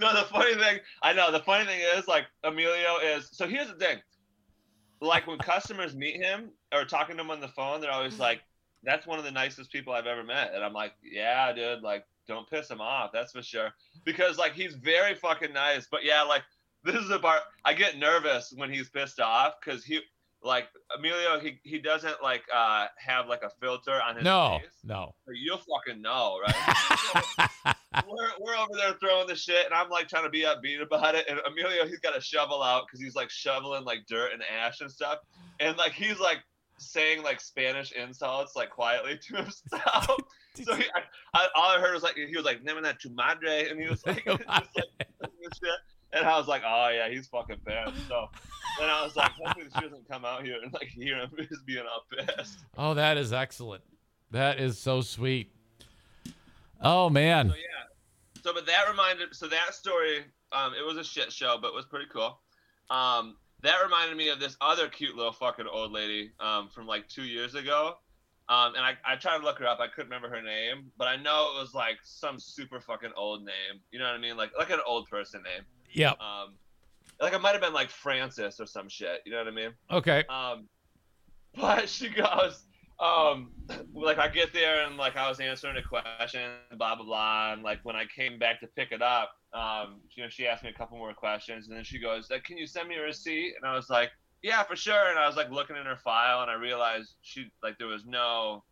[0.02, 1.30] no, the funny thing, I know.
[1.30, 3.28] The funny thing is, like, Emilio is.
[3.32, 3.98] So here's the thing.
[5.02, 8.22] Like when customers meet him or talking to him on the phone, they're always mm-hmm.
[8.22, 8.40] like,
[8.82, 11.82] "That's one of the nicest people I've ever met," and I'm like, "Yeah, dude.
[11.82, 13.10] Like, don't piss him off.
[13.12, 13.70] That's for sure."
[14.04, 16.42] Because like he's very fucking nice, but yeah, like
[16.84, 20.00] this is the part I get nervous when he's pissed off because he,
[20.42, 24.70] like Emilio, he he doesn't like uh have like a filter on his No, face.
[24.84, 25.14] no.
[25.26, 27.74] So You'll fucking know, right?
[28.08, 31.14] we're, we're over there throwing the shit, and I'm like trying to be upbeat about
[31.14, 31.26] it.
[31.28, 34.80] And Emilio, he's got a shovel out because he's like shoveling like dirt and ash
[34.80, 35.18] and stuff.
[35.58, 36.38] And like he's like
[36.78, 40.06] saying like Spanish insults like quietly to himself.
[40.64, 41.02] so he, I,
[41.34, 43.88] I, all I heard was like he was like "Never that tu madre," and he
[43.88, 44.84] was like, just, like
[46.12, 48.08] and I was like, oh yeah, he's fucking pissed.
[48.08, 48.28] So
[48.78, 51.66] then I was like, hopefully she doesn't come out here and like hear him just
[51.66, 52.58] being all pissed.
[52.76, 53.82] Oh, that is excellent.
[54.30, 55.52] That is so sweet.
[56.80, 57.50] Oh man.
[57.50, 58.42] So yeah.
[58.42, 61.74] So but that reminded so that story, um, it was a shit show, but it
[61.74, 62.38] was pretty cool.
[62.90, 67.08] Um, that reminded me of this other cute little fucking old lady um, from like
[67.08, 67.94] two years ago.
[68.48, 69.78] Um, and I, I tried to look her up.
[69.78, 73.44] I couldn't remember her name, but I know it was like some super fucking old
[73.44, 73.80] name.
[73.92, 74.36] You know what I mean?
[74.36, 75.62] Like like an old person name.
[75.92, 76.20] Yep.
[76.20, 76.54] Um,
[77.20, 79.22] like I might have been like Francis or some shit.
[79.24, 79.72] You know what I mean?
[79.90, 80.24] Okay.
[80.28, 80.68] Um,
[81.54, 82.64] but she goes,
[82.98, 83.50] um,
[83.94, 87.62] like I get there and like I was answering a question, blah blah blah, and
[87.62, 90.70] like when I came back to pick it up, um, you know, she asked me
[90.70, 93.54] a couple more questions, and then she goes, like, "Can you send me a receipt?"
[93.56, 94.10] And I was like,
[94.42, 97.50] "Yeah, for sure." And I was like looking in her file, and I realized she
[97.62, 98.64] like there was no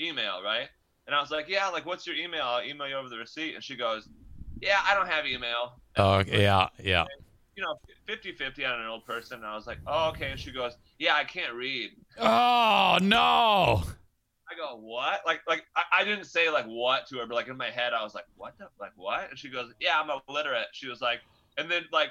[0.00, 0.68] email, right?
[1.06, 2.42] And I was like, "Yeah, like what's your email?
[2.42, 4.08] I'll email you over the receipt." And she goes,
[4.60, 7.04] "Yeah, I don't have email." Oh yeah, yeah.
[7.56, 9.38] You know, 50-50 on an old person.
[9.38, 13.84] And I was like, "Oh, okay." And she goes, "Yeah, I can't read." Oh no.
[14.50, 15.20] I go, what?
[15.26, 17.92] Like, like I, I didn't say like what to her, but like in my head,
[17.92, 19.30] I was like, what the, like what?
[19.30, 20.66] And she goes, yeah, I'm illiterate.
[20.72, 21.20] She was like,
[21.56, 22.10] and then like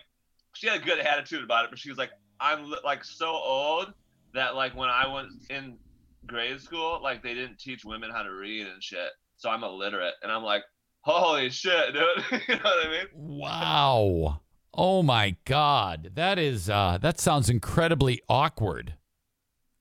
[0.53, 3.93] she had a good attitude about it, but she was like, I'm like so old
[4.33, 5.77] that like when I was in
[6.25, 10.15] grade school, like they didn't teach women how to read and shit, so I'm illiterate,
[10.23, 10.63] and I'm like,
[11.03, 13.07] holy shit, dude, you know what I mean?
[13.13, 14.41] Wow.
[14.73, 16.11] Oh my God.
[16.15, 18.95] That is uh that sounds incredibly awkward.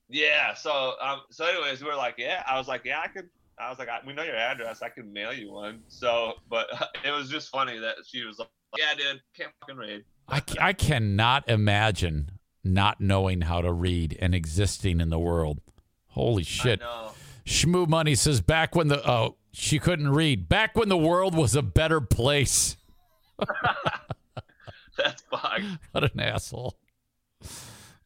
[0.09, 0.53] Yeah.
[0.53, 1.21] So um.
[1.31, 2.43] So anyways, we were like, yeah.
[2.47, 3.29] I was like, yeah, I could.
[3.57, 4.81] I was like, I, we know your address.
[4.81, 5.81] I can mail you one.
[5.87, 6.67] So, but
[7.05, 10.03] it was just funny that she was like, yeah, dude, can't fucking read.
[10.27, 12.31] I, I cannot imagine
[12.63, 15.61] not knowing how to read and existing in the world.
[16.07, 16.79] Holy shit.
[16.79, 17.11] No.
[17.45, 20.49] Shmoo Money says back when the oh she couldn't read.
[20.49, 22.75] Back when the world was a better place.
[24.97, 25.63] That's fucked.
[25.91, 26.75] What an asshole.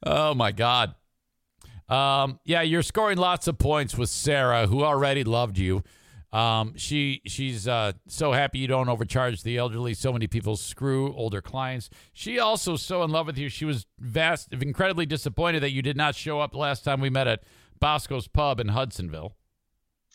[0.06, 0.94] Oh my God.
[1.90, 5.84] Um, yeah, you're scoring lots of points with Sarah, who already loved you.
[6.34, 9.94] Um, she she's uh, so happy you don't overcharge the elderly.
[9.94, 11.90] So many people screw older clients.
[12.12, 13.48] She also so in love with you.
[13.48, 17.28] She was vast, incredibly disappointed that you did not show up last time we met
[17.28, 17.44] at
[17.80, 19.36] Bosco's Pub in Hudsonville.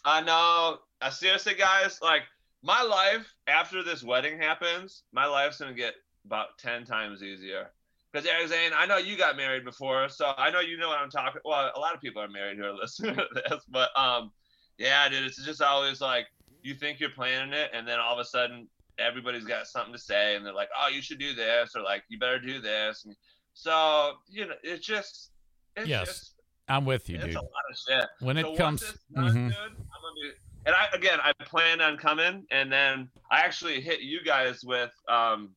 [0.04, 0.80] I know.
[1.02, 2.22] Uh, seriously, guys, like
[2.62, 7.70] my life after this wedding happens, my life's gonna get about ten times easier.
[8.12, 10.98] Because Eric Zane, I know you got married before, so I know you know what
[10.98, 11.40] I'm talking.
[11.44, 14.30] Well, a lot of people are married who are listening to this, but um,
[14.78, 16.26] yeah, dude, it's just always like
[16.62, 18.68] you think you're planning it, and then all of a sudden
[18.98, 22.04] everybody's got something to say, and they're like, "Oh, you should do this," or like,
[22.08, 23.16] "You better do this." And
[23.54, 25.32] so you know, it's just,
[25.74, 26.34] it's Yes, just
[26.68, 27.36] I'm with you, it's dude.
[27.36, 28.08] a lot of shit.
[28.20, 29.48] When it So comes, done, Mhm.
[29.48, 30.32] dude, I'm gonna be,
[30.66, 34.92] and I again, I plan on coming, and then I actually hit you guys with
[35.08, 35.50] um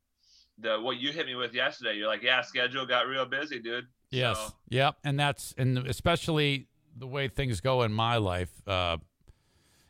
[0.60, 1.96] the what you hit me with yesterday.
[1.98, 3.86] You're like, yeah, schedule got real busy, dude.
[4.12, 4.38] Yes.
[4.38, 4.96] So, Yep.
[5.04, 6.68] And that's and especially
[6.98, 8.52] the way things go in my life.
[8.68, 8.98] Uh,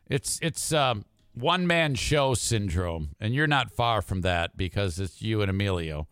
[0.10, 5.22] it's it's um, one man show syndrome, and you're not far from that because it's
[5.22, 6.08] you and Emilio.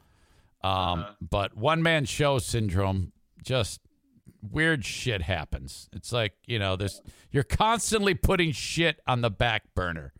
[0.64, 1.14] Um, Uh-huh.
[1.22, 3.12] But one man show syndrome,
[3.44, 3.82] just
[4.52, 5.90] weird shit happens.
[5.94, 7.02] It's like you know this.
[7.32, 10.14] You're constantly putting shit on the back burner,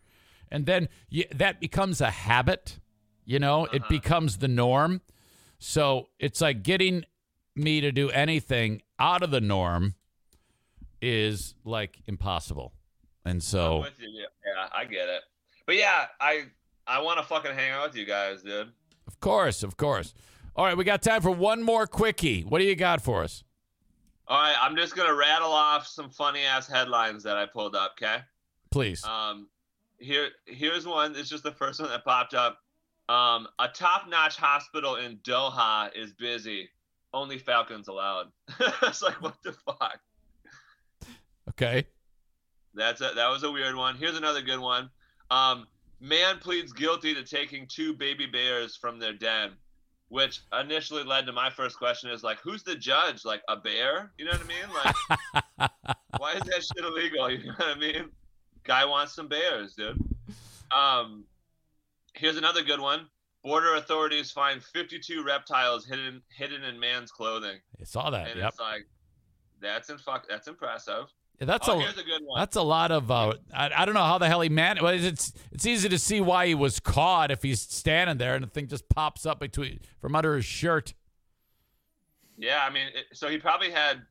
[0.50, 2.80] and then you, that becomes a habit.
[3.24, 3.88] You know, it uh-huh.
[3.88, 5.00] becomes the norm.
[5.58, 7.04] So it's like getting
[7.56, 9.94] me to do anything out of the norm
[11.00, 12.72] is like impossible.
[13.24, 13.84] And so.
[13.98, 14.08] Yeah,
[14.46, 15.22] yeah, I get it.
[15.66, 16.44] But yeah, I
[16.86, 18.72] I want to fucking hang out with you guys, dude.
[19.06, 20.14] of course, of course.
[20.56, 22.42] All right, we got time for one more quickie.
[22.42, 23.42] What do you got for us?
[24.26, 27.96] All right, I'm just gonna rattle off some funny ass headlines that I pulled up.
[28.00, 28.18] Okay.
[28.70, 29.04] Please.
[29.04, 29.48] Um,
[29.98, 31.14] here, here's one.
[31.16, 32.58] It's just the first one that popped up.
[33.08, 36.70] Um, a top-notch hospital in Doha is busy.
[37.12, 38.28] Only Falcons allowed.
[38.82, 40.00] it's like what the fuck.
[41.50, 41.86] Okay.
[42.74, 43.96] That's a, that was a weird one.
[43.96, 44.90] Here's another good one.
[45.30, 45.66] Um,
[46.00, 49.52] man pleads guilty to taking two baby bears from their den,
[50.14, 53.24] which initially led to my first question: is like, who's the judge?
[53.24, 54.12] Like a bear?
[54.16, 54.68] You know what I mean?
[55.58, 55.70] Like,
[56.18, 57.28] why is that shit illegal?
[57.30, 58.10] You know what I mean?
[58.62, 59.98] Guy wants some bears, dude.
[60.74, 61.24] Um,
[62.14, 63.08] here's another good one.
[63.42, 68.28] Border authorities find 52 reptiles hidden hidden in man's clothing, I saw that.
[68.30, 68.48] and Yep.
[68.50, 68.86] it's like,
[69.60, 71.06] that's in fuck, that's impressive.
[71.40, 73.10] Yeah, That's oh, a a that's a lot of.
[73.10, 74.78] Uh, I, I don't know how the hell he man.
[74.80, 78.44] Well, it's it's easy to see why he was caught if he's standing there and
[78.44, 80.94] the thing just pops up between from under his shirt.
[82.36, 84.02] Yeah, I mean, it, so he probably had,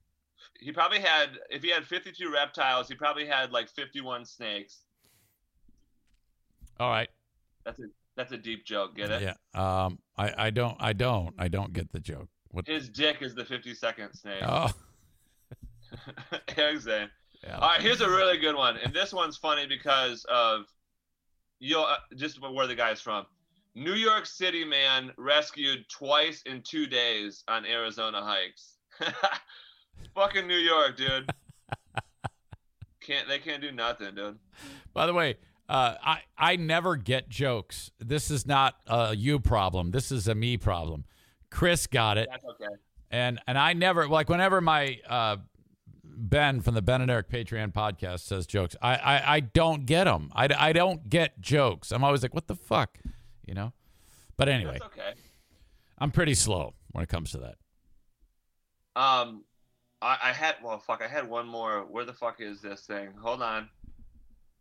[0.59, 4.79] he probably had, if he had 52 reptiles, he probably had like 51 snakes.
[6.79, 7.09] All right.
[7.65, 7.83] That's a
[8.15, 8.95] that's a deep joke.
[8.95, 9.21] Get it?
[9.21, 9.85] Yeah.
[9.85, 9.99] Um.
[10.17, 12.27] I I don't I don't I don't get the joke.
[12.51, 12.67] What?
[12.67, 14.43] His dick is the 52nd snake.
[14.43, 14.69] Oh.
[16.79, 17.09] Zane.
[17.43, 17.55] Yeah.
[17.55, 20.65] All right, here's a really good one, and this one's funny because of
[21.59, 23.25] you uh, just where the guy's from.
[23.75, 28.75] New York City man rescued twice in two days on Arizona hikes.
[30.15, 31.29] Fucking New York, dude.
[33.01, 34.39] Can't they can't do nothing, dude.
[34.93, 35.35] By the way,
[35.67, 37.91] uh, I I never get jokes.
[37.99, 39.91] This is not a you problem.
[39.91, 41.03] This is a me problem.
[41.49, 42.73] Chris got it, That's okay.
[43.11, 45.35] and and I never like whenever my uh,
[46.15, 50.05] Ben from the Ben and Eric Patreon podcast says jokes, I I, I don't get
[50.05, 50.31] them.
[50.33, 51.91] I, I don't get jokes.
[51.91, 52.97] I'm always like, what the fuck,
[53.45, 53.73] you know.
[54.37, 55.13] But anyway, That's okay.
[55.97, 57.55] I'm pretty slow when it comes to that.
[58.95, 59.43] Um,
[60.01, 61.85] I, I had well, fuck, I had one more.
[61.89, 63.09] Where the fuck is this thing?
[63.21, 63.69] Hold on.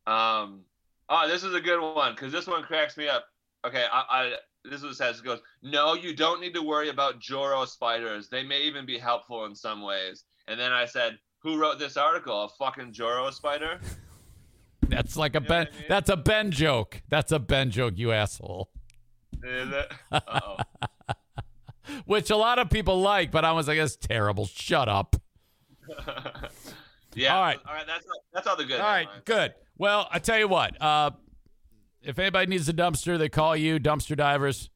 [0.06, 0.60] Um,
[1.08, 3.26] oh, this is a good one because this one cracks me up.
[3.64, 4.34] Okay, I, I
[4.64, 5.18] this is says.
[5.18, 8.28] It goes, no, you don't need to worry about Joro spiders.
[8.28, 10.24] They may even be helpful in some ways.
[10.48, 12.44] And then I said, who wrote this article?
[12.44, 13.80] A fucking Joro spider?
[14.82, 15.66] That's like a You know Ben.
[15.66, 15.84] I mean?
[15.88, 17.02] That's a Ben joke.
[17.08, 17.94] That's a Ben joke.
[17.96, 18.70] You asshole.
[19.42, 19.92] Is it?
[20.10, 20.56] Uh-oh.
[22.06, 24.46] which a lot of people like, but I was like, that's terrible.
[24.46, 25.16] Shut up.
[27.14, 27.36] yeah.
[27.36, 27.58] All right.
[27.66, 27.86] All right.
[27.86, 28.80] That's all, that's all the good.
[28.80, 29.54] All right, good.
[29.78, 30.80] Well, I tell you what.
[30.80, 31.10] Uh,
[32.02, 34.70] if anybody needs a dumpster, they call you, Dumpster Divers.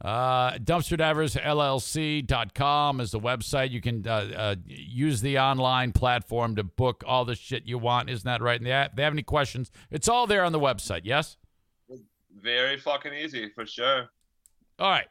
[0.00, 3.70] Uh, DumpsterDiversLLC.com is the website.
[3.70, 8.08] You can uh, uh, use the online platform to book all the shit you want.
[8.08, 8.60] Isn't that right?
[8.60, 11.00] And they have, they have any questions, it's all there on the website.
[11.04, 11.36] Yes.
[12.40, 14.08] Very fucking easy for sure.
[14.78, 15.08] All right.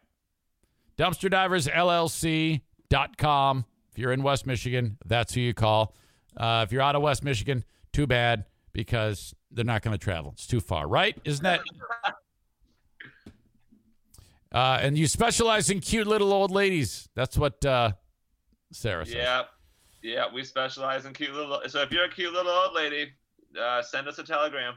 [0.98, 3.66] DumpsterDiversLLC.com.
[3.92, 5.94] If you're in West Michigan, that's who you call.
[6.38, 10.32] Uh, if you're out of West Michigan, too bad because they're not going to travel.
[10.34, 11.18] It's too far, right?
[11.26, 11.60] Isn't that?
[14.52, 17.10] Uh, and you specialize in cute little old ladies.
[17.16, 17.92] That's what uh,
[18.72, 19.16] Sarah says.
[19.16, 19.44] Yeah.
[20.02, 20.26] Yeah.
[20.34, 21.62] We specialize in cute little.
[21.68, 23.12] So if you're a cute little old lady,
[23.60, 24.76] uh, send us a telegram.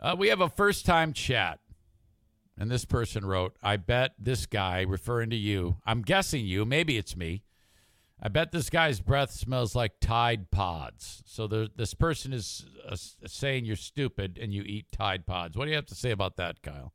[0.00, 1.60] Uh, we have a first time chat.
[2.58, 6.98] And this person wrote, I bet this guy, referring to you, I'm guessing you, maybe
[6.98, 7.44] it's me.
[8.22, 11.22] I bet this guy's breath smells like Tide Pods.
[11.26, 12.94] So there, this person is uh,
[13.26, 15.56] saying you're stupid and you eat Tide Pods.
[15.56, 16.92] What do you have to say about that, Kyle?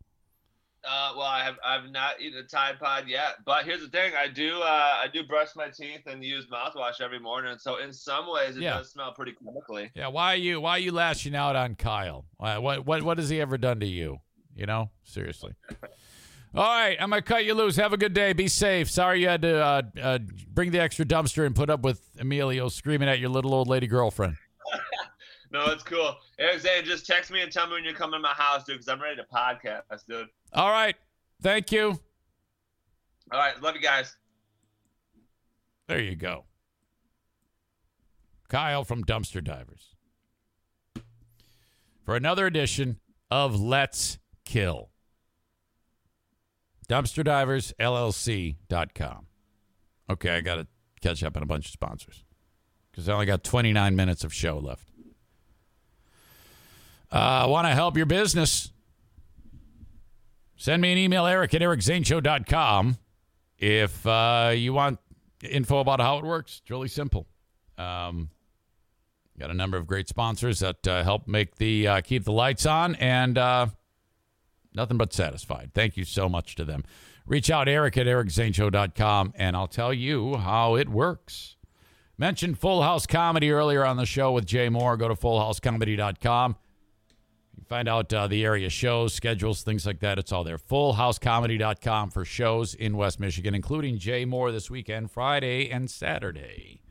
[0.89, 4.13] Uh, well, I have I've not eaten a Tide Pod yet, but here's the thing:
[4.17, 7.57] I do uh, I do brush my teeth and use mouthwash every morning.
[7.59, 8.77] So in some ways, it Yeah.
[8.77, 9.91] does smell pretty chemically.
[9.95, 12.25] Yeah, why are you why are you lashing out on Kyle?
[12.37, 14.19] What what what has he ever done to you?
[14.55, 15.53] You know, seriously.
[16.55, 17.75] All right, I'm gonna cut you loose.
[17.75, 18.33] Have a good day.
[18.33, 18.89] Be safe.
[18.89, 20.19] Sorry you had to uh, uh,
[20.53, 23.87] bring the extra dumpster and put up with Emilio screaming at your little old lady
[23.87, 24.37] girlfriend.
[25.49, 26.13] No, it's cool.
[26.39, 28.75] Eric Zane, just text me and tell me when you're coming to my house, dude,
[28.75, 30.27] because I'm ready to podcast, dude.
[30.53, 30.95] All right,
[31.41, 31.99] thank you.
[33.31, 34.15] All right, love you guys.
[35.87, 36.45] There you go.
[38.49, 39.95] Kyle from Dumpster Divers.
[42.03, 42.99] For another edition
[43.29, 44.89] of Let's Kill.
[46.87, 49.25] DumpsterDiversLLC.com.
[50.09, 50.67] Okay, I got to
[51.01, 52.23] catch up on a bunch of sponsors
[52.89, 54.89] because I only got 29 minutes of show left.
[57.11, 58.71] Uh, I want to help your business.
[60.57, 62.97] Send me an email, eric at ericzaneshow.com
[63.59, 64.99] if uh, you want
[65.43, 66.61] info about how it works.
[66.61, 67.27] It's really simple.
[67.77, 68.31] Um,
[69.39, 72.65] got a number of great sponsors that uh, help make the uh, keep the lights
[72.65, 73.67] on, and uh,
[74.73, 75.71] nothing but satisfied.
[75.75, 76.83] Thank you so much to them.
[77.27, 81.55] Reach out, Eric at ericzaneshow.com, and I'll tell you how it works.
[82.17, 84.97] Mentioned Full House Comedy earlier on the show with Jay Mohr.
[84.97, 86.55] Go to fullhousecomedy.com.
[87.67, 90.17] Find out uh, the area shows, schedules, things like that.
[90.17, 90.57] It's all there.
[90.57, 96.81] Fullhousecomedy.com for shows in West Michigan, including Jay Mohr this weekend, Friday and Saturday.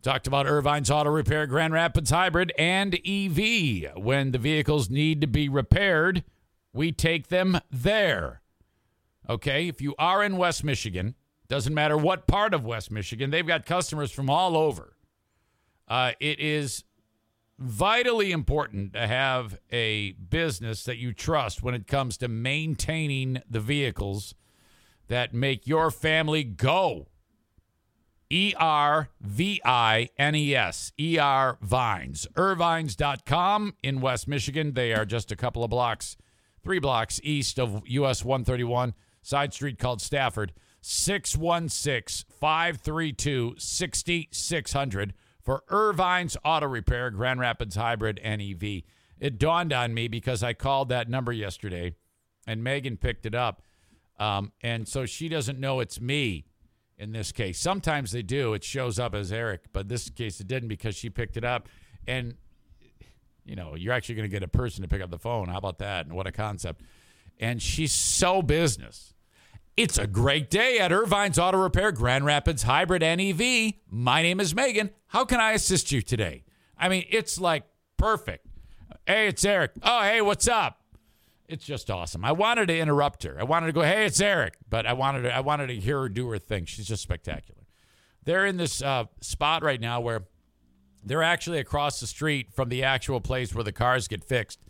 [0.00, 3.94] Talked about Ervine's Auto Repair, Grand Rapids Hybrid, and EV.
[3.96, 6.24] When the vehicles need to be repaired,
[6.72, 8.40] we take them there.
[9.28, 11.14] Okay, if you are in West Michigan,
[11.48, 14.96] doesn't matter what part of West Michigan, they've got customers from all over.
[15.86, 16.82] Uh, it is
[17.62, 23.60] vitally important to have a business that you trust when it comes to maintaining the
[23.60, 24.34] vehicles
[25.08, 27.06] that make your family go.
[28.30, 32.26] E R V I N E S, E R Vines.
[32.34, 34.72] Ervines.com in West Michigan.
[34.72, 36.16] They are just a couple of blocks,
[36.64, 40.52] three blocks east of US 131, side street called Stafford.
[40.80, 48.82] 616 532 6600 for Ervine's Auto Repair, Grand Rapids Hybrid, and EV.
[49.18, 51.94] It dawned on me because I called that number yesterday
[52.46, 53.62] and Megan picked it up.
[54.18, 56.46] Um, and so she doesn't know it's me
[56.98, 57.58] in this case.
[57.58, 58.54] Sometimes they do.
[58.54, 61.68] It shows up as Eric, but this case it didn't because she picked it up.
[62.06, 62.34] And,
[63.44, 65.48] you know, you're actually going to get a person to pick up the phone.
[65.48, 66.06] How about that?
[66.06, 66.82] And what a concept.
[67.38, 69.11] And she's so business.
[69.74, 73.72] It's a great day at Ervine's Auto Repair, Grand Rapids Hybrid and EV.
[73.88, 74.90] My name is Megan.
[75.06, 76.44] How can I assist you today?
[76.76, 77.64] I mean, it's like
[77.96, 78.46] perfect.
[79.06, 79.70] Hey, it's Eric.
[79.82, 80.82] Oh, hey, what's up?
[81.48, 82.22] It's just awesome.
[82.22, 83.38] I wanted to interrupt her.
[83.40, 86.02] I wanted to go, "Hey, it's Eric," but I wanted to, I wanted to hear
[86.02, 86.66] her do her thing.
[86.66, 87.62] She's just spectacular.
[88.24, 90.24] They're in this uh, spot right now where
[91.02, 94.60] they're actually across the street from the actual place where the cars get fixed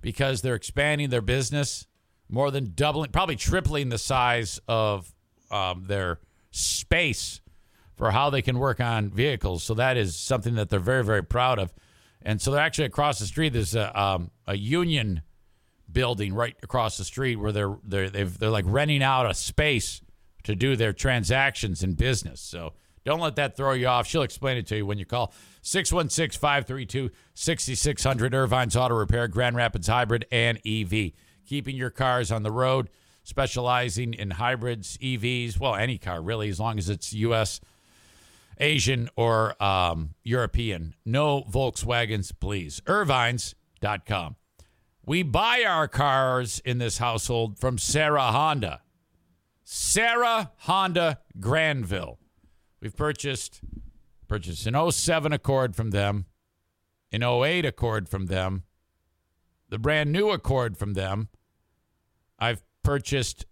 [0.00, 1.86] because they're expanding their business
[2.32, 5.14] more than doubling, probably tripling the size of
[5.50, 6.18] um, their
[6.50, 7.42] space
[7.94, 9.62] for how they can work on vehicles.
[9.62, 11.74] So that is something that they're very, very proud of.
[12.22, 13.52] And so they're actually across the street.
[13.52, 15.20] There's a, um, a union
[15.90, 20.00] building right across the street where they're they're they've, they're like renting out a space
[20.44, 22.40] to do their transactions in business.
[22.40, 22.72] So
[23.04, 24.06] don't let that throw you off.
[24.06, 25.34] She'll explain it to you when you call
[25.64, 27.10] 616-532-6600
[28.34, 31.12] Ervine's Auto Repair, Grand Rapids Hybrid and EV.
[31.46, 32.88] Keeping your cars on the road
[33.24, 37.60] specializing in hybrids, EVs, well, any car really, as long as it's U.S.,
[38.58, 40.94] Asian, or um, European.
[41.04, 42.80] No Volkswagens, please.
[42.86, 44.36] Ervines.com.
[45.04, 48.82] We buy our cars in this household from Serra Honda.
[49.64, 52.18] Serra Honda Grandville.
[52.80, 53.60] We've purchased
[54.28, 56.26] purchased an 07 Accord from them,
[57.10, 58.64] an 08 Accord from them,
[59.72, 61.28] the brand new Accord from them.
[62.38, 63.46] I've purchased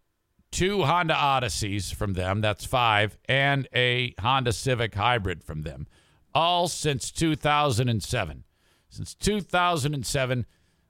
[0.52, 5.86] two Honda Odysseys from them, that's five, and a Honda Civic Hybrid from them,
[6.34, 8.44] all since 2007.
[8.90, 10.44] Since 2007,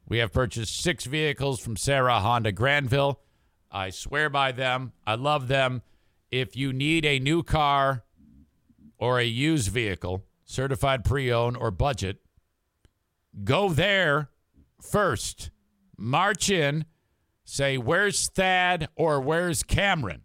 [0.05, 3.21] we have purchased six vehicles from Serra Honda Grandville.
[3.71, 4.95] I swear by them.
[5.07, 5.83] I love them.
[6.33, 8.03] If you need a new car
[8.99, 12.19] or a used vehicle, certified pre owned or budget,
[13.45, 14.31] go there
[14.83, 15.51] first.
[15.97, 16.85] March in
[17.45, 20.23] say, Where's Thad or where's Cameron?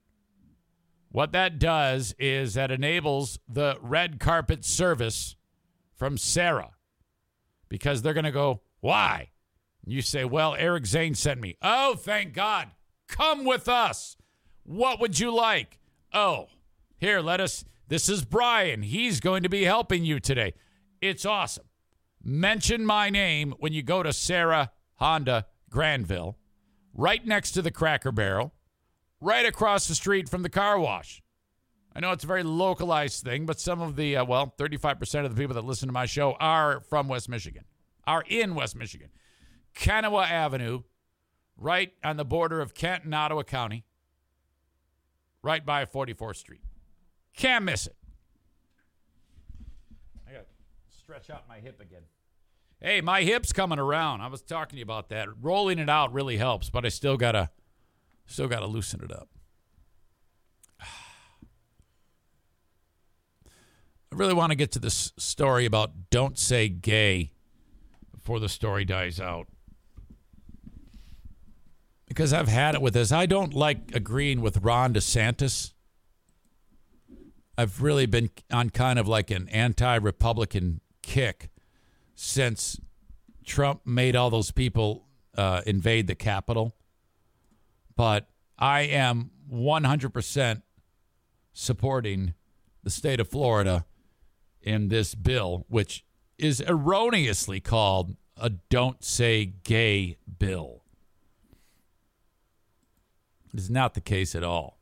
[1.09, 5.35] What that does is that enables the red carpet service
[5.95, 6.71] from Serra
[7.69, 9.29] because they're going to go, Why?
[9.85, 11.57] You say, Well, Eric Zane sent me.
[11.61, 12.69] Oh, thank God.
[13.07, 14.17] Come with us.
[14.63, 15.79] What would you like?
[16.13, 16.47] Oh,
[16.97, 17.65] here, let us.
[17.87, 18.81] This is Brian.
[18.81, 20.53] He's going to be helping you today.
[21.01, 21.65] It's awesome.
[22.27, 26.39] Mention my name when you go to Serra Honda Grandville
[26.91, 28.51] right next to the Cracker Barrel,
[29.21, 31.21] right across the street from the car wash.
[31.95, 35.35] I know it's a very localized thing, but some of the, uh, well, 35% of
[35.35, 37.65] the people that listen to my show are from West Michigan,
[38.07, 39.09] are in West Michigan.
[39.75, 40.81] Kenowa Avenue,
[41.55, 43.85] right on the border of Kent and Ottawa County,
[45.43, 46.61] right by 44th Street.
[47.37, 47.95] Can't miss it.
[50.27, 52.01] I got to stretch out my hip again.
[52.85, 54.21] Hey, my hip's coming around.
[54.21, 55.27] I was talking to you about that.
[55.41, 57.49] Rolling it out really helps, but I still gotta
[58.27, 59.27] still gotta loosen it up.
[60.83, 60.85] I
[64.11, 67.31] really want to get to this story about don't say gay
[68.13, 69.47] before the story dies out.
[72.07, 73.11] Because I've had it with this.
[73.11, 75.73] I don't like agreeing with Ron DeSantis.
[77.57, 81.49] I've really been on kind of like an anti Republican kick
[82.15, 82.79] since
[83.45, 85.05] Trump made all those people
[85.37, 86.75] uh, invade the Capitol.
[87.95, 88.27] But
[88.57, 90.61] I am 100%
[91.53, 92.33] supporting
[92.83, 93.85] the state of Florida
[94.61, 96.03] in this bill, which
[96.37, 100.83] is erroneously called a Don't Say Gay bill.
[103.53, 104.79] It is not the case at all.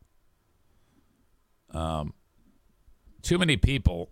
[1.71, 2.13] Um,
[3.21, 4.09] too many people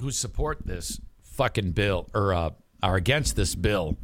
[0.00, 1.00] who support this
[1.40, 2.50] fucking bill or uh,
[2.82, 3.96] are against this bill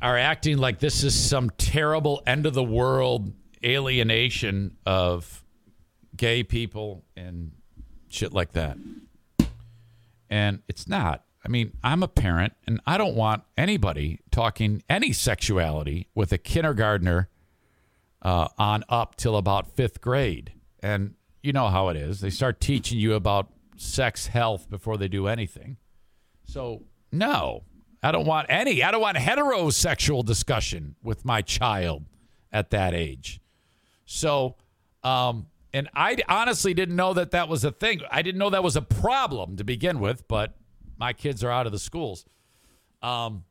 [0.00, 5.44] are acting like this is some terrible end of the world alienation of
[6.16, 7.52] gay people and
[8.08, 8.78] shit like that.
[10.30, 11.22] And it's not.
[11.44, 16.38] I mean, I'm a parent and I don't want anybody talking any sexuality with a
[16.38, 17.28] kindergartner
[18.22, 20.54] uh, on up till about fifth grade.
[20.82, 22.20] And you know how it is.
[22.20, 25.76] They start teaching you about sex health before they do anything.
[26.50, 26.82] So,
[27.12, 27.62] no,
[28.02, 28.82] I don't want any.
[28.82, 32.06] I don't want heterosexual discussion with my child
[32.50, 33.40] at that age.
[34.04, 34.56] So,
[35.04, 38.00] um, and I honestly didn't know that that was a thing.
[38.10, 40.56] I didn't know that was a problem to begin with, but
[40.98, 42.24] my kids are out of the schools.
[43.00, 43.44] Um,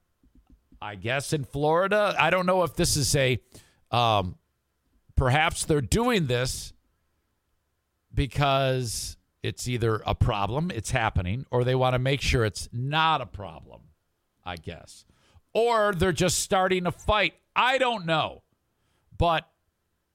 [0.82, 3.40] I guess in Florida, I don't know if this is a,
[3.92, 4.36] um,
[5.16, 6.74] perhaps they're doing this
[8.14, 13.22] because it's either a problem, it's happening, or they want to make sure it's not
[13.22, 13.82] a problem,
[14.46, 15.06] I guess.
[15.54, 17.34] Or they're just starting a fight.
[17.56, 18.44] I don't know.
[19.18, 19.48] But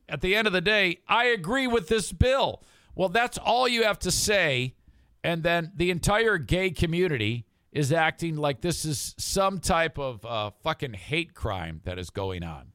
[0.09, 2.63] at the end of the day, I agree with this bill.
[2.95, 4.75] Well, that's all you have to say.
[5.23, 10.51] And then the entire gay community is acting like this is some type of uh,
[10.63, 12.67] fucking hate crime that is going on.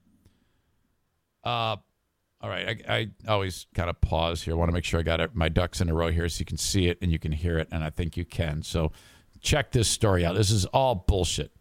[1.43, 1.77] Uh,
[2.41, 2.93] all right, I,
[3.27, 4.53] I always kind of pause here.
[4.53, 6.39] I want to make sure I got it, my ducks in a row here so
[6.39, 8.63] you can see it and you can hear it, and I think you can.
[8.63, 8.91] So
[9.41, 10.35] check this story out.
[10.35, 11.51] This is all bullshit.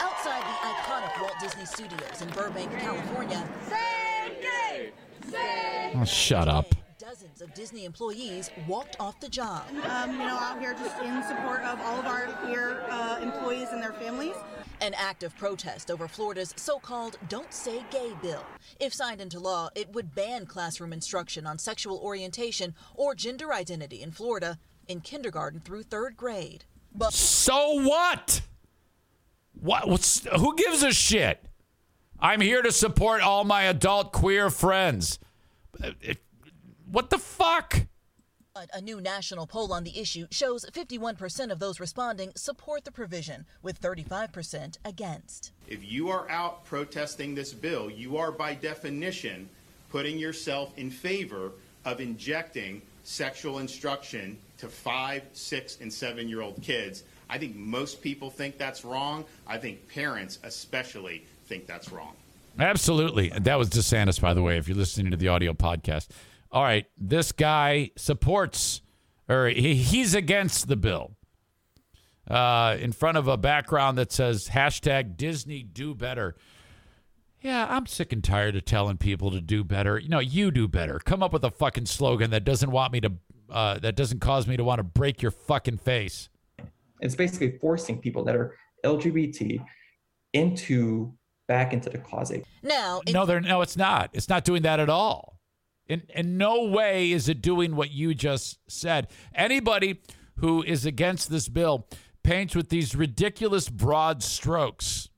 [0.00, 3.48] Outside the iconic Walt Disney Studios in Burbank, California.
[3.68, 4.92] Say gay!
[5.30, 6.74] Say Oh, shut up.
[7.44, 9.64] Dozens of Disney employees walked off the job.
[9.88, 13.68] um, you know, out here just in support of all of our here uh, employees
[13.72, 14.34] and their families.
[14.80, 18.44] An act of protest over Florida's so called Don't Say Gay bill.
[18.80, 24.02] If signed into law, it would ban classroom instruction on sexual orientation or gender identity
[24.02, 24.58] in Florida
[24.88, 26.64] in kindergarten through third grade.
[26.94, 28.42] But So what?
[29.60, 29.88] What?
[29.88, 31.44] What's, who gives a shit?
[32.20, 35.18] I'm here to support all my adult queer friends.
[35.82, 36.20] Uh, it-
[36.94, 37.74] what the fuck?
[38.54, 42.92] But a new national poll on the issue shows 51% of those responding support the
[42.92, 45.50] provision, with 35% against.
[45.66, 49.48] If you are out protesting this bill, you are by definition
[49.90, 51.50] putting yourself in favor
[51.84, 57.02] of injecting sexual instruction to five, six, and seven year old kids.
[57.28, 59.24] I think most people think that's wrong.
[59.48, 62.14] I think parents, especially, think that's wrong.
[62.56, 63.30] Absolutely.
[63.30, 66.06] That was DeSantis, by the way, if you're listening to the audio podcast.
[66.54, 66.86] All right.
[66.96, 68.80] This guy supports,
[69.28, 71.16] or he, he's against the bill
[72.30, 76.36] uh, in front of a background that says hashtag Disney do better.
[77.40, 79.98] Yeah, I'm sick and tired of telling people to do better.
[79.98, 81.00] You know, you do better.
[81.00, 83.12] Come up with a fucking slogan that doesn't want me to,
[83.50, 86.28] uh, that doesn't cause me to want to break your fucking face.
[87.00, 88.54] It's basically forcing people that are
[88.84, 89.62] LGBT
[90.32, 91.12] into
[91.48, 92.44] back into the closet.
[92.62, 94.10] Now, in No, they're no, it's not.
[94.12, 95.33] It's not doing that at all.
[95.88, 99.08] In in no way is it doing what you just said.
[99.34, 100.00] Anybody
[100.36, 101.86] who is against this bill
[102.22, 105.10] paints with these ridiculous broad strokes.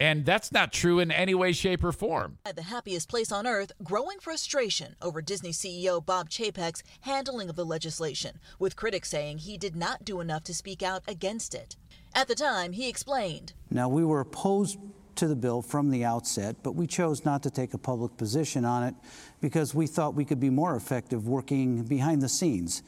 [0.00, 2.38] And that's not true in any way, shape, or form.
[2.44, 7.54] At the happiest place on earth, growing frustration over Disney CEO Bob Chapek's handling of
[7.54, 11.76] the legislation, with critics saying he did not do enough to speak out against it.
[12.16, 14.80] At the time, he explained Now, we were opposed
[15.16, 18.64] to the bill from the outset, but we chose not to take a public position
[18.64, 18.94] on it
[19.40, 22.82] because we thought we could be more effective working behind the scenes.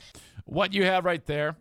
[0.45, 1.57] What you have right there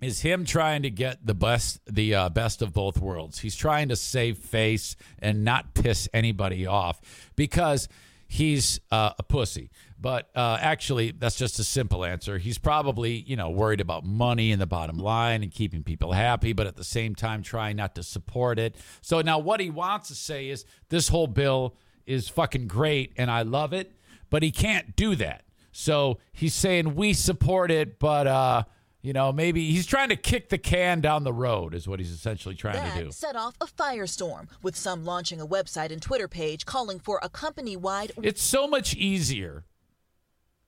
[0.00, 3.38] is him trying to get the best the uh, best of both worlds.
[3.38, 7.00] He's trying to save face and not piss anybody off
[7.34, 7.88] because
[8.26, 9.70] he's uh, a pussy.
[9.98, 12.38] But uh, actually, that's just a simple answer.
[12.38, 16.52] He's probably you know worried about money and the bottom line and keeping people happy,
[16.52, 18.76] but at the same time trying not to support it.
[19.00, 21.76] So now what he wants to say is this whole bill
[22.06, 23.92] is fucking great and I love it,
[24.30, 25.42] but he can't do that.
[25.72, 28.62] So he's saying we support it, but uh,
[29.02, 32.10] you know, maybe he's trying to kick the can down the road, is what he's
[32.10, 33.10] essentially trying to do.
[33.12, 37.28] set off a firestorm, with some launching a website and Twitter page calling for a
[37.28, 39.64] company wide It's so much easier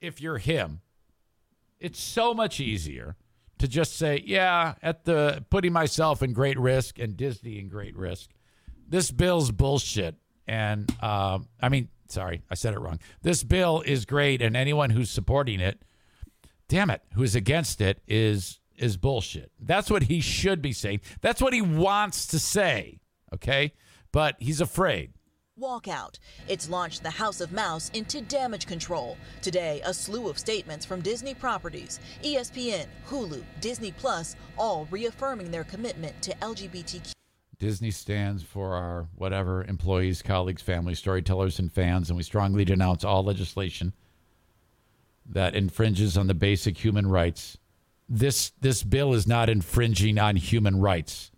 [0.00, 0.80] if you're him.
[1.80, 3.16] It's so much easier
[3.58, 7.96] to just say, yeah, at the putting myself in great risk and Disney in great
[7.96, 8.30] risk.
[8.88, 10.16] This bill's bullshit.
[10.46, 13.00] And um, I mean, sorry, I said it wrong.
[13.22, 15.82] This bill is great, and anyone who's supporting it,
[16.68, 19.50] damn it, who is against it is is bullshit.
[19.58, 21.00] That's what he should be saying.
[21.20, 23.00] That's what he wants to say.
[23.34, 23.72] Okay,
[24.12, 25.12] but he's afraid.
[25.60, 26.18] walkout.
[26.46, 29.16] It's launched the House of Mouse into damage control.
[29.42, 35.64] Today, a slew of statements from Disney properties, ESPN, Hulu, Disney Plus, all reaffirming their
[35.64, 37.12] commitment to LGBTQ.
[37.58, 43.02] Disney stands for our whatever employees, colleagues, families, storytellers, and fans, and we strongly denounce
[43.02, 43.92] all legislation
[45.28, 47.58] that infringes on the basic human rights.
[48.08, 51.30] This this bill is not infringing on human rights,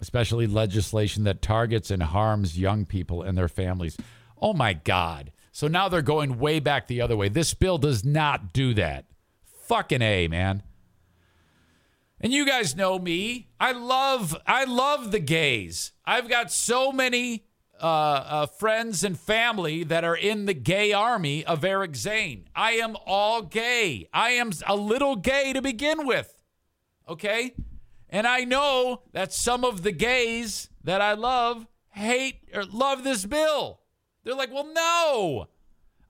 [0.00, 3.96] especially legislation that targets and harms young people and their families.
[4.40, 5.32] Oh my God!
[5.52, 7.28] So now they're going way back the other way.
[7.28, 9.06] This bill does not do that.
[9.66, 10.62] Fucking a man.
[12.20, 13.48] And you guys know me.
[13.60, 15.92] I love I love the gays.
[16.04, 17.45] I've got so many
[17.80, 22.48] uh, uh, friends and family that are in the gay army of Eric Zane.
[22.54, 24.08] I am all gay.
[24.12, 26.36] I am a little gay to begin with.
[27.08, 27.54] Okay?
[28.08, 33.24] And I know that some of the gays that I love hate or love this
[33.26, 33.80] bill.
[34.24, 35.48] They're like, well, no.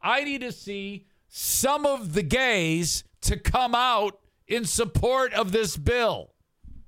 [0.03, 5.77] I need to see some of the gays to come out in support of this
[5.77, 6.33] bill.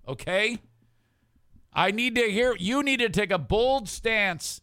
[0.07, 0.59] Okay?
[1.73, 4.61] I need to hear, you need to take a bold stance,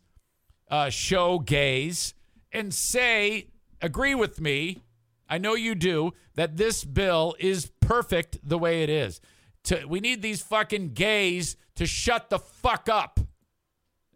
[0.75, 2.13] uh, show gays,
[2.51, 3.47] and say,
[3.81, 4.83] agree with me.
[5.29, 9.21] I know you do, that this bill is perfect the way it is.
[9.65, 13.21] To, we need these fucking gays to shut the fuck up,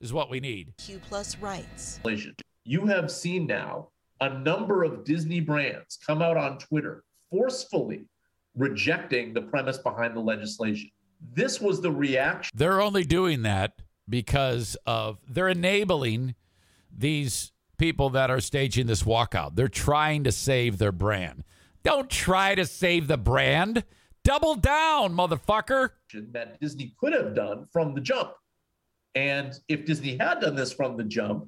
[0.01, 0.73] is what we need.
[0.77, 2.01] Q plus rights.
[2.65, 3.87] You have seen now
[4.19, 8.03] a number of Disney brands come out on Twitter forcefully
[8.57, 10.89] rejecting the premise behind the legislation.
[11.33, 12.51] This was the reaction.
[12.53, 16.35] They're only doing that because of they're enabling
[16.99, 19.55] these people that are staging this walkout.
[19.55, 21.43] They're trying to save their brand.
[21.83, 23.83] Don't try to save the brand.
[24.23, 25.91] Double down, motherfucker.
[26.31, 28.33] that Disney could have done from the jump.
[29.15, 31.47] And if Disney had done this from the jump,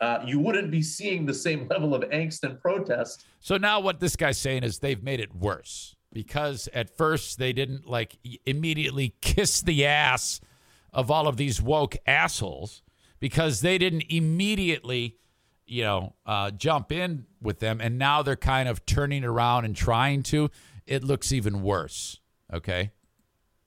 [0.00, 3.26] uh, you wouldn't be seeing the same level of angst and protest.
[3.40, 7.52] So now what this guy's saying is they've made it worse because at first they
[7.52, 8.16] didn't like
[8.46, 10.40] immediately kiss the ass
[10.92, 12.82] of all of these woke assholes
[13.24, 15.16] because they didn't immediately,
[15.66, 19.74] you know, uh, jump in with them, and now they're kind of turning around and
[19.74, 20.50] trying to.
[20.86, 22.20] It looks even worse.
[22.52, 22.92] Okay.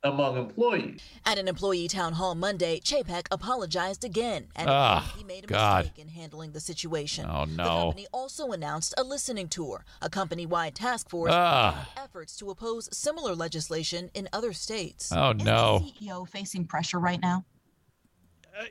[0.03, 1.01] Among employees.
[1.25, 5.85] At an employee town hall Monday, Chapek apologized again and Ah, he made a God.
[5.85, 7.25] mistake in handling the situation.
[7.27, 7.63] Oh, no.
[7.63, 11.89] The company also announced a listening tour, a company-wide task force Ah.
[11.97, 15.11] efforts to oppose similar legislation in other states.
[15.11, 15.79] Oh, no.
[15.83, 17.43] CEO facing pressure right now?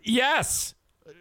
[0.02, 0.74] Yes.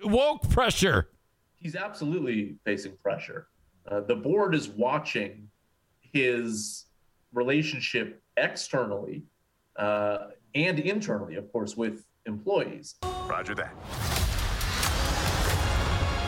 [0.03, 1.09] Woke pressure.
[1.55, 3.47] He's absolutely facing pressure.
[3.89, 5.49] Uh, the board is watching
[6.01, 6.85] his
[7.33, 9.23] relationship externally
[9.77, 12.95] uh, and internally, of course, with employees.
[13.27, 13.73] Roger that.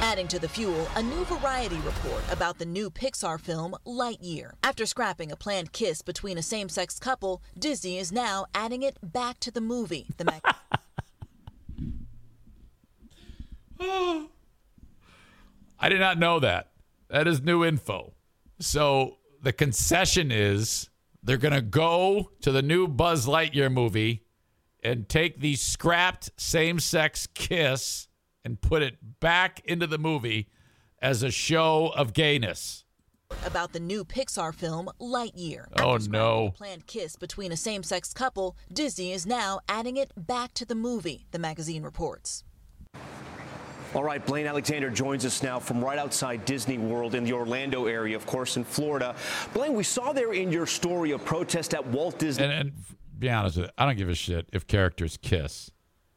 [0.02, 4.52] Adding to the fuel, a new variety report about the new Pixar film Lightyear.
[4.64, 9.40] After scrapping a planned kiss between a same-sex couple, Disney is now adding it back
[9.42, 10.08] to the movie.
[10.18, 10.42] The
[15.80, 16.72] I did not know that.
[17.10, 18.14] That is new info.
[18.60, 20.90] So the concession is
[21.24, 24.24] they're going to go to the new Buzz Lightyear movie
[24.84, 28.08] and take the scrapped same sex kiss
[28.44, 30.50] and put it back into the movie
[31.02, 32.86] as a show of gayness.
[33.46, 35.68] about the new Pixar film Lightyear.
[35.82, 36.48] Oh, no.
[36.48, 40.76] a planned kiss between a same-sex couple, Disney is now adding it back to the
[40.76, 41.28] movie.
[41.32, 42.44] The magazine reports.
[43.94, 47.86] All right, Blaine Alexander joins us now from right outside Disney World in the Orlando
[47.86, 49.16] area, of course, in Florida.
[49.54, 52.46] Blaine, we saw there in your story a protest at Walt Disney.
[52.46, 52.72] And, and
[53.18, 55.72] be honest with you, I don't give a shit if characters kiss.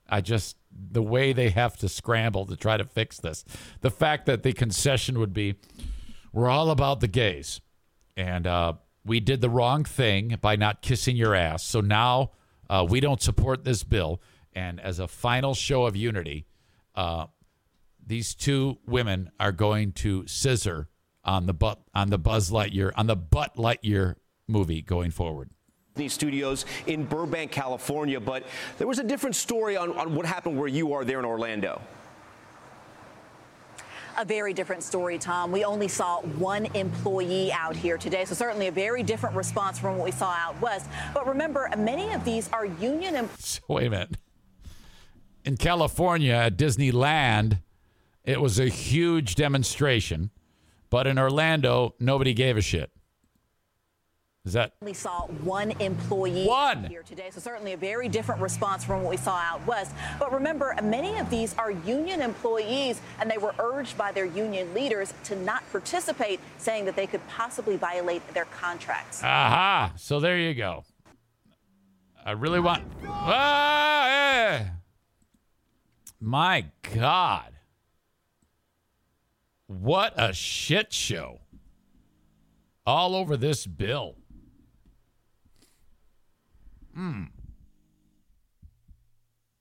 [0.09, 3.44] I just the way they have to scramble to try to fix this.
[3.80, 5.56] The fact that the concession would be,
[6.32, 7.60] we're all about the gays,
[8.16, 8.74] and uh,
[9.05, 11.62] we did the wrong thing by not kissing your ass.
[11.64, 12.32] So now
[12.68, 14.20] uh, we don't support this bill.
[14.52, 16.47] And as a final show of unity,
[16.94, 17.26] uh,
[18.11, 20.89] these two women are going to scissor
[21.23, 24.16] on the butt on the Buzz Lightyear on the Butt Lightyear
[24.49, 25.51] movie going forward.
[25.95, 28.45] Disney Studios in Burbank, California, but
[28.78, 31.81] there was a different story on, on what happened where you are there in Orlando.
[34.19, 35.53] A very different story, Tom.
[35.53, 39.99] We only saw one employee out here today, so certainly a very different response from
[39.99, 40.89] what we saw out west.
[41.15, 43.61] But remember, many of these are union employees.
[43.69, 44.16] Wait a minute.
[45.45, 47.59] In California at Disneyland,
[48.24, 50.30] it was a huge demonstration,
[50.90, 52.90] but in Orlando, nobody gave a shit.
[54.47, 56.84] Is that only saw one employee One.
[56.84, 59.94] here today, so certainly a very different response from what we saw out west.
[60.18, 64.72] But remember, many of these are union employees, and they were urged by their union
[64.72, 69.22] leaders to not participate, saying that they could possibly violate their contracts.
[69.22, 69.92] aha?
[69.97, 70.84] So there you go.
[72.24, 72.82] I really want.
[73.06, 74.64] Ah, eh.
[76.18, 76.64] My
[76.94, 77.52] God.
[79.70, 81.42] What a shit show.
[82.84, 84.16] All over this bill.
[86.92, 87.26] Hmm.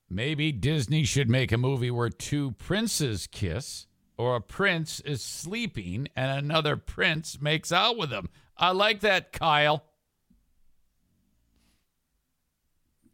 [0.10, 3.86] Maybe Disney should make a movie where two princes kiss,
[4.18, 8.30] or a prince is sleeping and another prince makes out with him.
[8.57, 9.84] I like that, Kyle.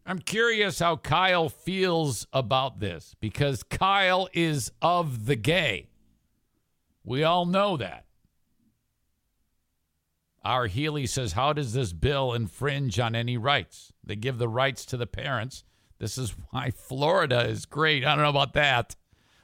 [0.06, 5.90] I'm curious how Kyle feels about this because Kyle is of the gay.
[7.06, 8.06] We all know that.
[10.44, 13.94] Our Healy says, How does this bill infringe on any rights?
[14.04, 15.64] They give the rights to the parents.
[16.00, 18.04] This is why Florida is great.
[18.04, 18.96] I don't know about that.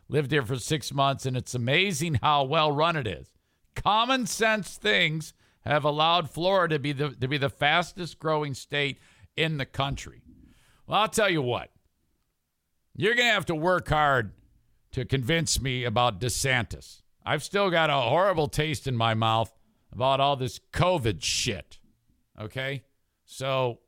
[0.10, 3.34] Lived here for six months, and it's amazing how well run it is.
[3.76, 9.00] Common sense things have allowed Florida to be the, to be the fastest growing state
[9.38, 10.24] in the country.
[10.86, 11.72] Well, I'll tell you what.
[12.96, 14.34] You're going to have to work hard
[14.92, 17.01] to convince me about DeSantis.
[17.26, 19.54] I've still got a horrible taste in my mouth
[19.92, 21.80] about all this COVID shit.
[22.40, 22.84] Okay?
[23.26, 23.80] So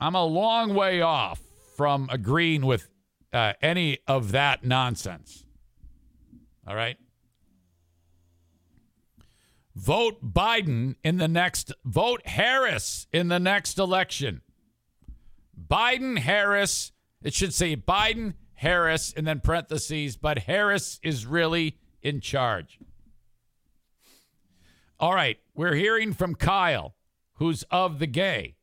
[0.00, 1.40] I'm a long way off
[1.76, 2.88] from agreeing with
[3.32, 5.44] uh, any of that nonsense.
[6.66, 6.96] All right?
[9.74, 14.42] Vote Biden in the next, vote Harris in the next election.
[15.58, 16.92] Biden, Harris.
[17.22, 22.78] It should say Biden, Harris, and then parentheses, but Harris is really in charge.
[25.00, 26.94] All right, we're hearing from Kyle,
[27.34, 28.56] who's of the gay.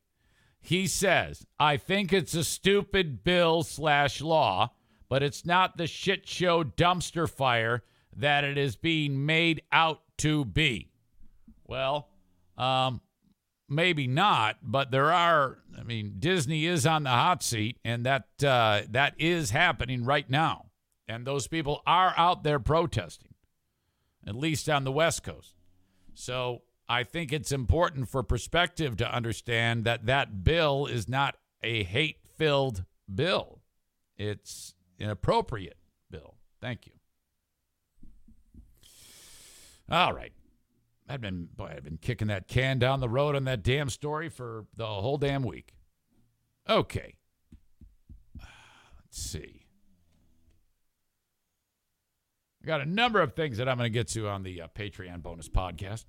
[0.60, 4.72] He says, I think it's a stupid bill slash law,
[5.08, 7.82] but it's not the shit show dumpster fire
[8.16, 10.90] that it is being made out to be.
[11.66, 12.08] Well,
[12.58, 13.00] um,
[13.68, 15.58] maybe not, but there are.
[15.78, 20.28] I mean, Disney is on the hot seat, and that uh, that is happening right
[20.28, 20.66] now.
[21.08, 23.29] And those people are out there protesting,
[24.26, 25.54] at least on the West Coast.
[26.14, 31.84] So I think it's important for perspective to understand that that bill is not a
[31.84, 33.60] hate-filled bill.
[34.16, 35.76] It's an appropriate
[36.10, 36.34] bill.
[36.60, 36.92] Thank you.
[39.90, 40.32] All right.
[41.08, 44.28] I've been boy, I've been kicking that can down the road on that damn story
[44.28, 45.74] for the whole damn week.
[46.68, 47.16] Okay.
[48.40, 48.44] Uh,
[49.04, 49.59] let's see.
[52.62, 54.68] I got a number of things that I'm going to get to on the uh,
[54.74, 56.04] Patreon bonus podcast.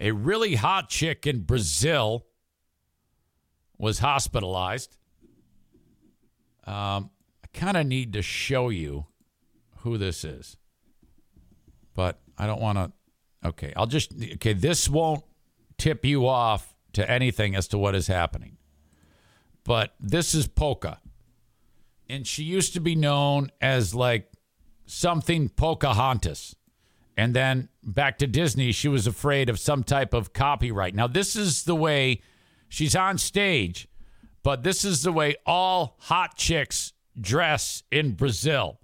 [0.00, 2.26] A really hot chick in Brazil
[3.78, 4.96] was hospitalized.
[6.66, 7.10] Um,
[7.44, 9.06] I kind of need to show you
[9.78, 10.56] who this is,
[11.94, 13.48] but I don't want to.
[13.48, 14.12] Okay, I'll just.
[14.34, 15.22] Okay, this won't
[15.78, 18.56] tip you off to anything as to what is happening.
[19.64, 20.98] But this is Pocah.
[22.08, 24.30] And she used to be known as like
[24.86, 26.54] something Pocahontas.
[27.16, 30.94] And then back to Disney, she was afraid of some type of copyright.
[30.94, 32.20] Now, this is the way
[32.68, 33.88] she's on stage,
[34.42, 38.80] but this is the way all hot chicks dress in Brazil.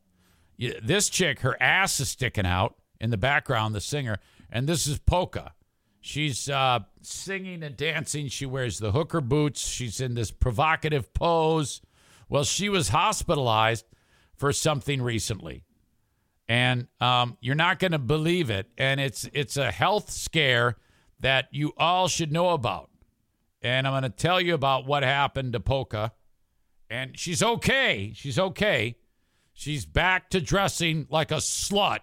[0.58, 4.18] This chick, her ass is sticking out in the background, the singer,
[4.50, 5.50] and this is Pocah.
[6.00, 8.28] She's uh, singing and dancing.
[8.28, 9.66] She wears the hooker boots.
[9.66, 11.82] She's in this provocative pose.
[12.30, 13.84] Well, she was hospitalized
[14.36, 15.64] for something recently,
[16.48, 18.70] and um, you're not going to believe it.
[18.78, 20.76] And it's it's a health scare
[21.18, 22.88] that you all should know about.
[23.62, 26.12] And I'm going to tell you about what happened to Pocah.
[26.88, 28.12] And she's okay.
[28.14, 28.96] She's okay.
[29.52, 31.98] She's back to dressing like a slut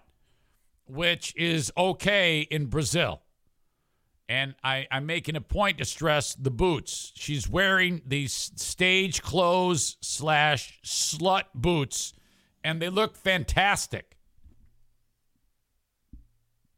[0.86, 3.22] which is okay in Brazil.
[4.30, 7.14] And I, I'm making a point to stress the boots.
[7.16, 12.14] She's wearing these stage clothes slash slut boots,
[12.64, 14.18] and they look fantastic.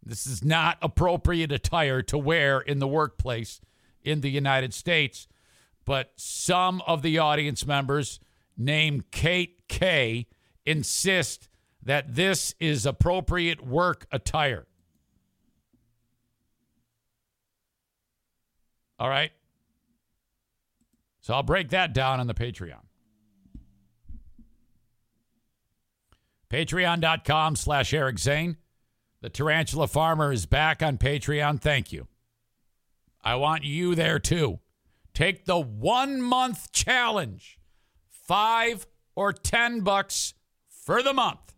[0.05, 3.61] This is not appropriate attire to wear in the workplace
[4.03, 5.27] in the United States,
[5.85, 8.19] but some of the audience members,
[8.57, 10.27] named Kate K,
[10.65, 11.49] insist
[11.81, 14.67] that this is appropriate work attire.
[18.99, 19.31] All right.
[21.21, 22.81] So I'll break that down on the Patreon.
[26.49, 28.57] Patreon.com slash Eric Zane.
[29.21, 31.61] The Tarantula Farmer is back on Patreon.
[31.61, 32.07] Thank you.
[33.23, 34.59] I want you there too.
[35.13, 37.59] Take the one month challenge.
[38.09, 40.33] Five or ten bucks
[40.69, 41.53] for the month.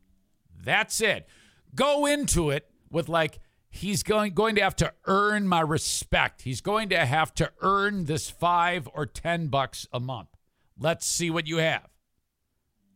[0.64, 1.28] That's it.
[1.76, 3.40] Go into it with like
[3.72, 6.44] he's going going to have to earn my respect.
[6.44, 10.30] He's going to have to earn this 5 or 10 bucks a month.
[10.78, 11.88] Let's see what you have.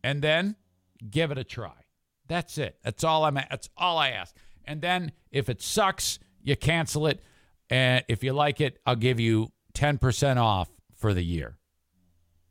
[0.04, 0.56] And then
[1.10, 1.72] give it a try.
[2.28, 2.78] That's it.
[2.84, 4.36] That's all I'm that's all I ask.
[4.64, 7.22] And then if it sucks, you cancel it.
[7.70, 11.56] And if you like it, I'll give you 10% off for the year.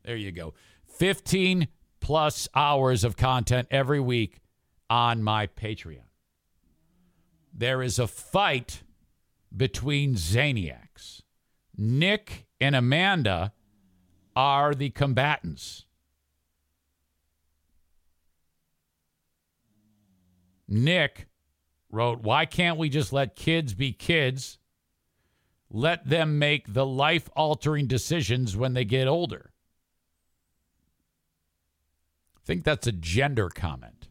[0.04, 0.54] There you go.
[0.98, 1.68] 15
[2.00, 4.40] plus hours of content every week
[4.90, 6.04] on my Patreon.
[7.58, 8.84] There is a fight
[9.56, 11.22] between Zaniacs.
[11.78, 13.54] Nick and Amanda
[14.36, 15.86] are the combatants.
[20.68, 21.28] Nick
[21.90, 24.58] wrote, Why can't we just let kids be kids?
[25.72, 29.52] Let them make the life altering decisions when they get older.
[32.36, 34.10] I think that's a gender comment.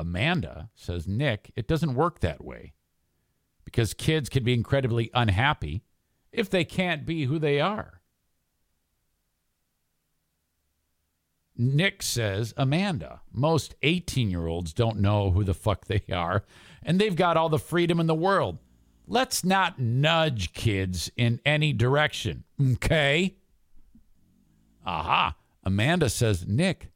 [0.00, 2.72] Amanda says, Nick, it doesn't work that way
[3.64, 5.82] because kids can be incredibly unhappy
[6.32, 8.00] if they can't be who they are.
[11.56, 16.42] Nick says, Amanda, most 18 year olds don't know who the fuck they are,
[16.82, 18.56] and they've got all the freedom in the world.
[19.06, 23.36] Let's not nudge kids in any direction, okay?
[24.86, 25.36] Aha.
[25.62, 26.89] Amanda says, Nick,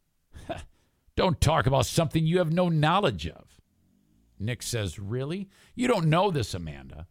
[1.16, 3.60] don't talk about something you have no knowledge of.
[4.38, 5.48] Nick says, Really?
[5.74, 7.06] You don't know this, Amanda.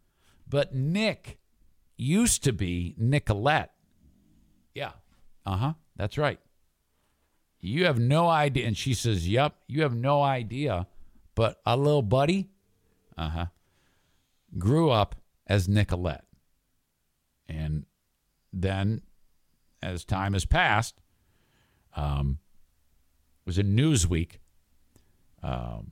[0.47, 1.39] But Nick
[1.95, 3.73] used to be Nicolette.
[4.73, 4.91] Yeah.
[5.45, 5.73] Uh huh.
[5.95, 6.39] That's right.
[7.59, 8.67] You have no idea.
[8.67, 10.87] And she says, Yep, you have no idea.
[11.35, 12.49] But a little buddy,
[13.17, 13.45] uh huh,
[14.57, 15.15] grew up
[15.47, 16.25] as Nicolette.
[17.47, 17.85] And
[18.51, 19.01] then,
[19.81, 20.95] as time has passed,
[21.95, 22.39] um,
[23.45, 24.39] was in Newsweek.
[25.41, 25.91] Um,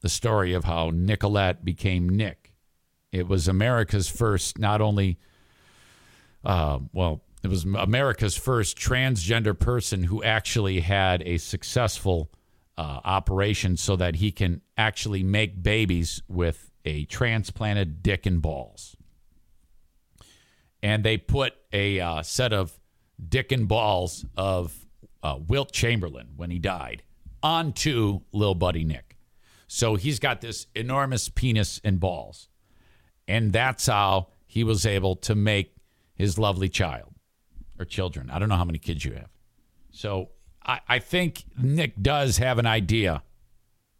[0.00, 2.52] the story of how Nicolette became Nick.
[3.12, 5.18] It was America's first, not only,
[6.44, 12.30] uh, well, it was America's first transgender person who actually had a successful
[12.76, 18.96] uh, operation so that he can actually make babies with a transplanted dick and balls.
[20.82, 22.78] And they put a uh, set of
[23.26, 24.86] dick and balls of
[25.22, 27.02] uh, Wilt Chamberlain when he died
[27.42, 29.16] onto Lil Buddy Nick.
[29.66, 32.48] So he's got this enormous penis and balls.
[33.26, 35.74] And that's how he was able to make
[36.14, 37.14] his lovely child
[37.78, 38.30] or children.
[38.30, 39.28] I don't know how many kids you have.
[39.90, 40.30] So
[40.64, 43.22] I, I think Nick does have an idea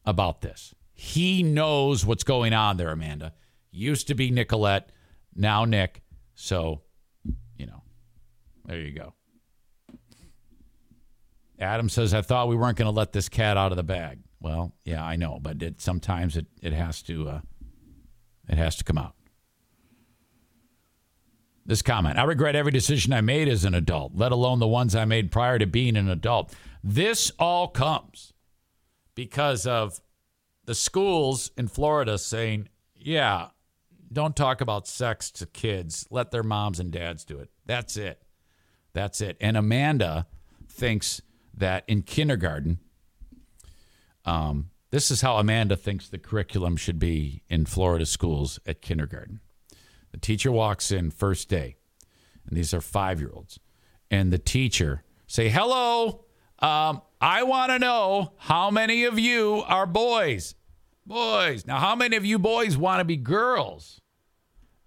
[0.05, 0.75] about this.
[0.95, 3.35] He knows what's going on there, Amanda.
[3.71, 4.91] Used to be Nicolette,
[5.37, 6.03] now Nick.
[6.35, 6.83] So,
[7.57, 7.83] you know,
[8.65, 9.15] there you go.
[11.59, 14.21] Adam says, I thought we weren't going to let this cat out of the bag.
[14.41, 17.41] Well, yeah, I know, but it, sometimes it, it has to uh,
[18.49, 19.15] it has to come out.
[21.67, 24.95] This comment I regret every decision I made as an adult, let alone the ones
[24.95, 26.55] I made prior to being an adult.
[26.85, 28.33] This all comes
[29.15, 30.01] because of
[30.65, 33.49] the schools in Florida saying, yeah,
[34.13, 36.07] don't talk about sex to kids.
[36.11, 37.51] Let their moms and dads do it.
[37.67, 38.23] That's it.
[38.93, 39.37] That's it.
[39.41, 40.27] And Amanda
[40.69, 41.21] thinks
[41.59, 42.79] that in kindergarten,
[44.25, 49.41] um, this is how Amanda thinks the curriculum should be in Florida schools at kindergarten.
[50.13, 51.77] The teacher walks in first day,
[52.47, 53.61] and these are five year olds,
[54.11, 56.25] and the teacher say, "Hello,
[56.61, 60.55] um, I want to know how many of you are boys.
[61.05, 61.67] Boys.
[61.67, 64.01] Now, how many of you boys want to be girls?"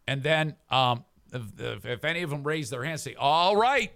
[0.07, 3.91] And then, um, if, if, if any of them raise their hand, say, "All right,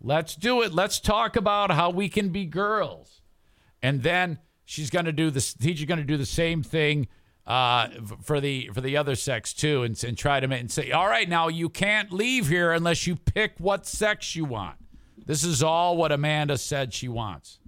[0.00, 0.72] Let's do it.
[0.72, 3.20] Let's talk about how we can be girls.
[3.82, 5.54] And then she's going to do this.
[5.54, 7.08] Teacher's going to do the same thing
[7.46, 7.88] uh,
[8.22, 11.08] for the for the other sex too, and, and try to make, and say, all
[11.08, 14.76] right, now you can't leave here unless you pick what sex you want.
[15.24, 17.58] This is all what Amanda said she wants.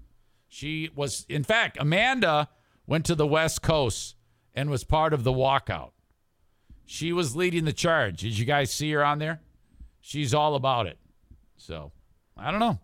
[0.48, 2.48] She was, in fact, Amanda
[2.86, 4.16] went to the West Coast
[4.54, 5.92] and was part of the walkout.
[6.84, 8.20] She was leading the charge.
[8.20, 9.40] Did you guys see her on there?
[10.00, 10.98] She's all about it.
[11.56, 11.92] So.
[12.40, 12.78] I don't know.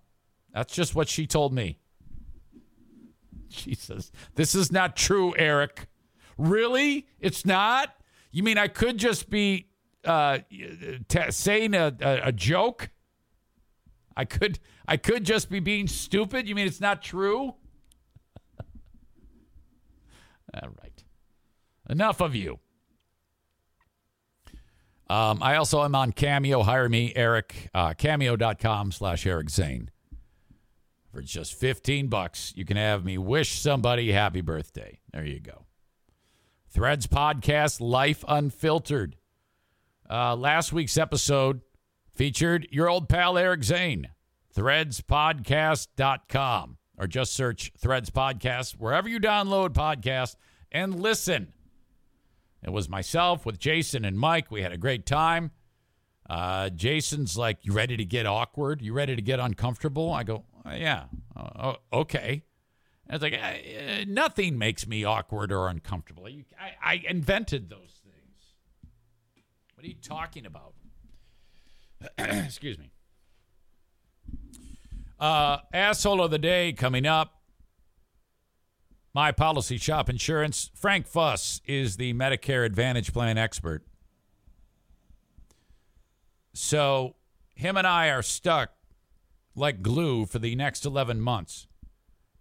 [0.53, 1.79] That's just what she told me.
[3.49, 4.13] Jesus.
[4.35, 5.89] This is not true, Eric.
[6.37, 7.07] Really?
[7.21, 7.95] It's not?
[8.31, 9.69] You mean I could just be
[10.05, 10.39] uh,
[11.09, 12.91] t- saying a, a, a joke?
[14.17, 14.59] I could
[14.89, 16.49] I could just be being stupid?
[16.49, 17.55] You mean it's not true?
[20.55, 21.05] All right.
[21.89, 22.59] Enough of you.
[25.09, 26.63] Um, I also am on Cameo.
[26.63, 27.69] Hire me, Eric.
[27.75, 29.91] Uh, cameo.com slash Eric Zane.
[31.13, 35.01] For just 15 bucks, you can have me wish somebody happy birthday.
[35.13, 35.67] There you go.
[36.69, 39.17] Threads podcast, Life Unfiltered.
[40.11, 41.61] Uh, last week's episode
[42.15, 44.11] featured your old pal Eric Zane.
[44.55, 46.77] Threadspodcast.com.
[46.99, 50.37] Or just search Threads Podcast wherever you download podcasts
[50.73, 51.53] and listen.
[52.63, 54.51] It was myself with Jason and Mike.
[54.51, 55.53] We had a great time.
[56.29, 58.83] Uh, Jason's like, You ready to get awkward?
[58.83, 60.13] You ready to get uncomfortable?
[60.13, 61.05] I go, uh, Yeah,
[61.37, 62.43] uh, okay.
[63.09, 66.27] And it's like, uh, Nothing makes me awkward or uncomfortable.
[66.27, 68.55] I, I invented those things.
[69.75, 70.75] What are you talking about?
[72.19, 72.91] Excuse me.
[75.19, 77.36] Uh, asshole of the day coming up.
[79.17, 80.71] My Policy Shop Insurance.
[80.75, 83.83] Frank Fuss is the Medicare Advantage Plan expert.
[86.53, 87.17] So,
[87.55, 88.73] him and I are stuck
[89.55, 91.67] like glue for the next 11 months.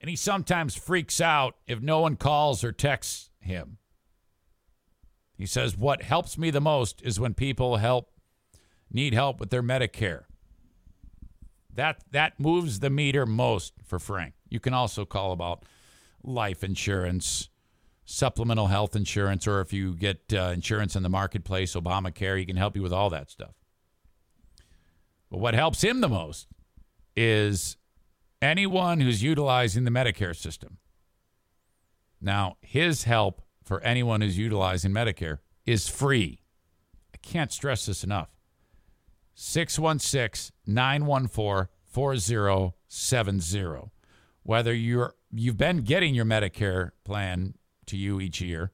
[0.01, 3.77] And he sometimes freaks out if no one calls or texts him.
[5.37, 8.11] He says, What helps me the most is when people help
[8.91, 10.23] need help with their Medicare.
[11.73, 14.33] That that moves the meter most for Frank.
[14.49, 15.63] You can also call about
[16.25, 17.49] life insurance,
[18.05, 22.57] supplemental health insurance, or if you get uh, insurance in the marketplace, Obamacare, he can
[22.57, 23.53] help you with all that stuff.
[25.29, 26.47] But what helps him the most
[27.15, 27.77] is
[28.41, 30.77] anyone who's utilizing the Medicare system.
[32.21, 36.41] Now, his help for anyone who's utilizing Medicare is free.
[37.13, 38.29] I can't stress this enough.
[39.35, 43.91] 616 914 4070.
[44.43, 47.55] Whether you're you've been getting your Medicare plan
[47.87, 48.71] to you each year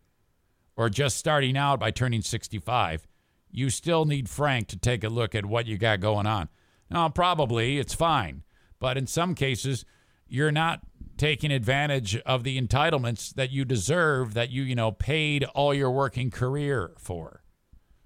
[0.75, 3.07] or just starting out by turning 65,
[3.51, 6.49] you still need Frank to take a look at what you got going on.
[6.89, 8.43] Now, probably it's fine,
[8.79, 9.85] but in some cases,
[10.27, 10.81] you're not
[11.17, 15.91] taking advantage of the entitlements that you deserve that you, you know, paid all your
[15.91, 17.43] working career for.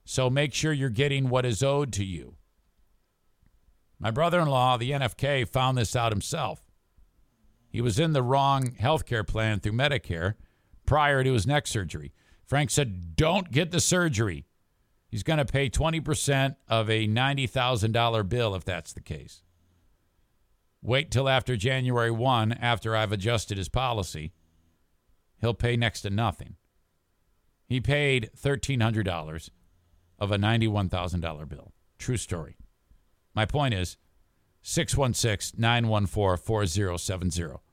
[0.04, 2.36] So make sure you're getting what is owed to you.
[4.00, 6.65] My brother in law, the NFK, found this out himself.
[7.76, 10.36] He was in the wrong health care plan through Medicare
[10.86, 12.14] prior to his neck surgery.
[12.46, 14.46] Frank said, Don't get the surgery.
[15.10, 19.44] He's going to pay 20% of a $90,000 bill if that's the case.
[20.82, 24.32] Wait till after January 1, after I've adjusted his policy.
[25.42, 26.56] He'll pay next to nothing.
[27.68, 29.50] He paid $1,300
[30.18, 31.74] of a $91,000 bill.
[32.00, 32.56] True story.
[33.34, 33.98] My point is
[34.62, 37.65] 616 914 4070.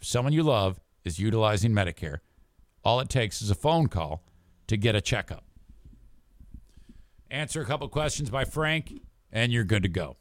[0.00, 2.18] If someone you love is utilizing Medicare,
[2.84, 4.24] all it takes is a phone call
[4.66, 5.44] to get a checkup.
[7.30, 8.92] Answer a couple questions by Frank,
[9.32, 10.16] and you're good to go.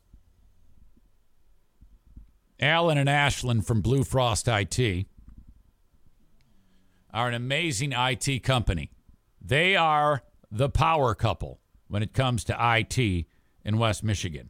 [2.60, 5.08] Alan and Ashland from Blue Frost IT
[7.14, 8.92] are an amazing IT company.
[9.42, 14.50] They are the power couple when it comes to IT in West Michigan.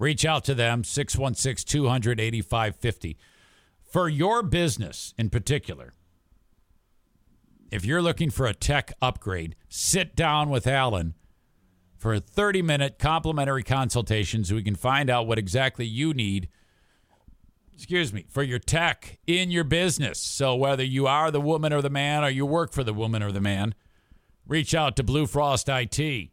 [0.00, 3.16] Reach out to them, 616 200 8550.
[3.84, 5.94] For your business in particular,
[7.70, 11.14] if you're looking for a tech upgrade, sit down with Alan
[11.96, 16.48] for a 30 minute complimentary consultation so we can find out what exactly you need
[17.80, 20.18] excuse me, for your tech in your business.
[20.20, 23.22] So whether you are the woman or the man, or you work for the woman
[23.22, 23.74] or the man,
[24.46, 26.28] reach out to Blue Frost IT,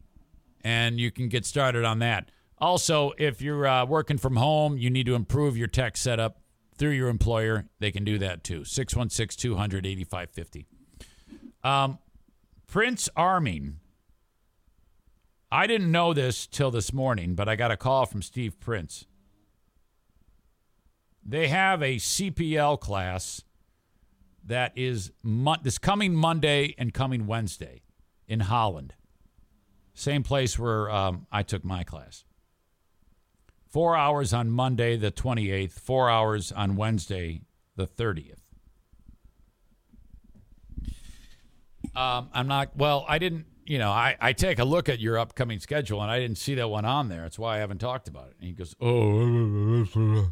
[0.61, 2.31] and you can get started on that.
[2.59, 6.41] Also, if you're uh, working from home, you need to improve your tech setup
[6.77, 7.65] through your employer.
[7.79, 8.65] They can do that too.
[8.65, 10.67] 616 200 8550.
[11.63, 11.99] Um,
[12.67, 13.79] Prince Arming.
[15.51, 19.05] I didn't know this till this morning, but I got a call from Steve Prince.
[21.23, 23.43] They have a CPL class
[24.45, 27.83] that is mo- this coming Monday and coming Wednesday
[28.27, 28.93] in Holland.
[29.93, 32.23] Same place where um, I took my class.
[33.77, 37.41] Four hours on Monday, the 28th, four hours on Wednesday,
[37.75, 38.39] the 30th.
[41.95, 45.19] Um, I'm not, well, I didn't, you know, I, I take a look at your
[45.19, 47.21] upcoming schedule and I didn't see that one on there.
[47.21, 48.37] That's why I haven't talked about it.
[48.39, 50.31] And he goes, oh,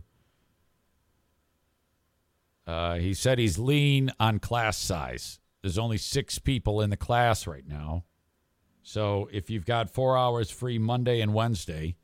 [2.65, 5.39] uh, he said he's lean on class size.
[5.61, 8.05] There's only six people in the class right now.
[8.81, 11.95] So if you've got four hours free Monday and Wednesday,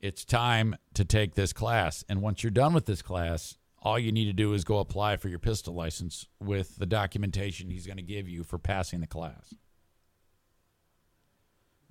[0.00, 2.04] it's time to take this class.
[2.08, 5.16] And once you're done with this class, all you need to do is go apply
[5.16, 9.06] for your pistol license with the documentation he's going to give you for passing the
[9.06, 9.54] class.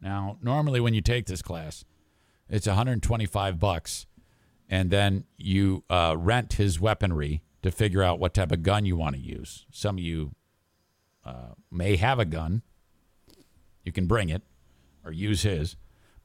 [0.02, 1.84] Now, normally when you take this class,
[2.48, 4.06] it's 125 bucks,
[4.69, 8.95] and then you uh, rent his weaponry to figure out what type of gun you
[8.95, 9.65] want to use.
[9.72, 10.31] Some of you
[11.26, 12.61] uh, may have a gun.
[13.84, 14.41] You can bring it
[15.03, 15.76] or use his.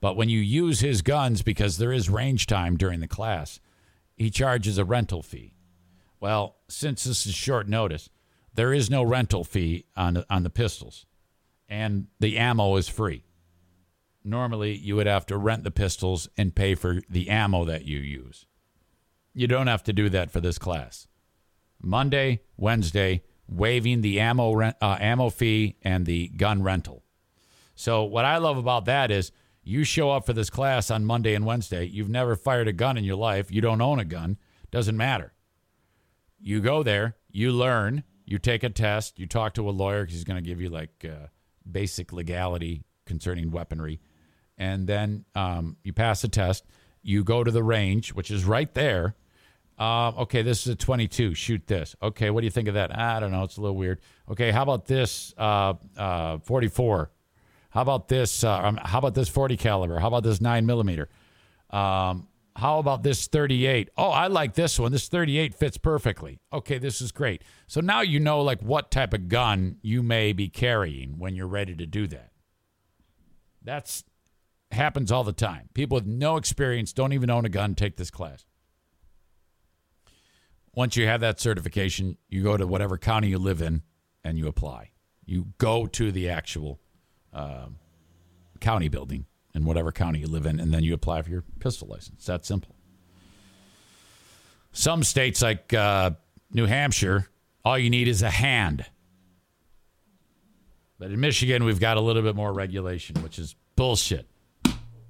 [0.04, 3.58] But when you use his guns, because there is range time during the class,
[4.14, 5.54] he charges a rental fee.
[6.20, 8.10] Well, since this is short notice,
[8.52, 11.06] there is no rental fee on, on the pistols,
[11.70, 13.24] and the ammo is free.
[14.22, 17.98] Normally, you would have to rent the pistols and pay for the ammo that you
[17.98, 18.44] use.
[19.32, 21.06] You don't have to do that for this class.
[21.80, 27.04] Monday, Wednesday, waiving the ammo rent, uh, ammo fee and the gun rental.
[27.74, 29.32] So what I love about that is
[29.64, 31.84] you show up for this class on Monday and Wednesday.
[31.84, 33.50] You've never fired a gun in your life.
[33.50, 34.38] You don't own a gun.
[34.70, 35.32] Doesn't matter.
[36.40, 37.16] You go there.
[37.30, 38.04] You learn.
[38.26, 39.18] You take a test.
[39.18, 41.28] You talk to a lawyer because he's going to give you like uh,
[41.70, 44.00] basic legality concerning weaponry,
[44.56, 46.64] and then um, you pass the test.
[47.02, 49.14] You go to the range, which is right there
[49.78, 51.34] uh, okay, this is a 22.
[51.34, 51.96] Shoot this.
[52.02, 52.96] Okay, what do you think of that?
[52.96, 53.42] I don't know.
[53.42, 54.00] It's a little weird.
[54.30, 57.10] Okay, how about this uh, uh, 44?
[57.74, 58.44] How about this?
[58.44, 59.98] Uh, um, how about this 40 caliber?
[59.98, 61.08] How about this 9 millimeter?
[61.70, 63.90] Um, how about this 38?
[63.96, 64.92] Oh, I like this one.
[64.92, 66.38] This 38 fits perfectly.
[66.52, 67.42] Okay, this is great.
[67.66, 71.48] So now you know like what type of gun you may be carrying when you're
[71.48, 72.30] ready to do that.
[73.60, 74.04] That's
[74.70, 75.68] happens all the time.
[75.74, 78.46] People with no experience don't even own a gun take this class.
[80.72, 83.82] Once you have that certification, you go to whatever county you live in
[84.22, 84.90] and you apply.
[85.24, 86.80] You go to the actual
[87.34, 87.66] uh,
[88.60, 89.24] county building
[89.54, 92.18] in whatever county you live in, and then you apply for your pistol license.
[92.18, 92.74] It's that simple.
[94.72, 96.10] Some states, like uh,
[96.52, 97.28] New Hampshire,
[97.64, 98.84] all you need is a hand.
[100.98, 104.28] But in Michigan, we've got a little bit more regulation, which is bullshit.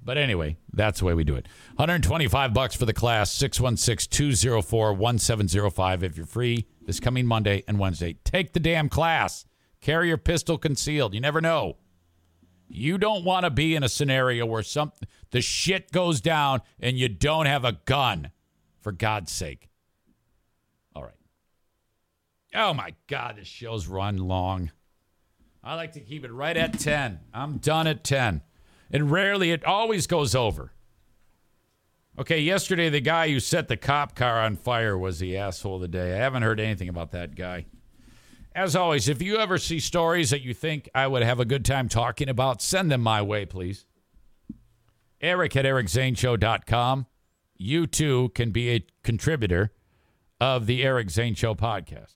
[0.03, 1.47] But anyway, that's the way we do it.
[1.77, 8.17] 125 bucks for the class, 616-204-1705 if you're free this coming Monday and Wednesday.
[8.23, 9.45] Take the damn class.
[9.81, 11.13] Carry your pistol concealed.
[11.13, 11.77] You never know.
[12.67, 14.91] You don't want to be in a scenario where some
[15.31, 18.31] the shit goes down and you don't have a gun.
[18.85, 19.67] For God's sake.
[20.95, 21.17] All right.
[22.53, 24.69] Oh my God, this show's run long.
[25.63, 27.19] I like to keep it right at 10.
[27.33, 28.43] I'm done at 10.
[28.91, 30.71] And rarely, it always goes over.
[32.19, 35.81] Okay, yesterday, the guy who set the cop car on fire was the asshole of
[35.81, 36.13] the day.
[36.13, 37.65] I haven't heard anything about that guy.
[38.55, 41.65] As always, if you ever see stories that you think I would have a good
[41.65, 43.85] time talking about, send them my way, please.
[45.19, 47.05] Eric at ericzaneshow.com.
[47.57, 49.73] You too can be a contributor
[50.39, 52.15] of the Eric Zane Show podcast.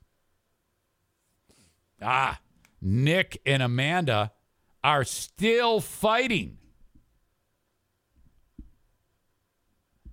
[2.02, 2.40] Ah,
[2.82, 4.32] Nick and Amanda
[4.82, 6.58] are still fighting.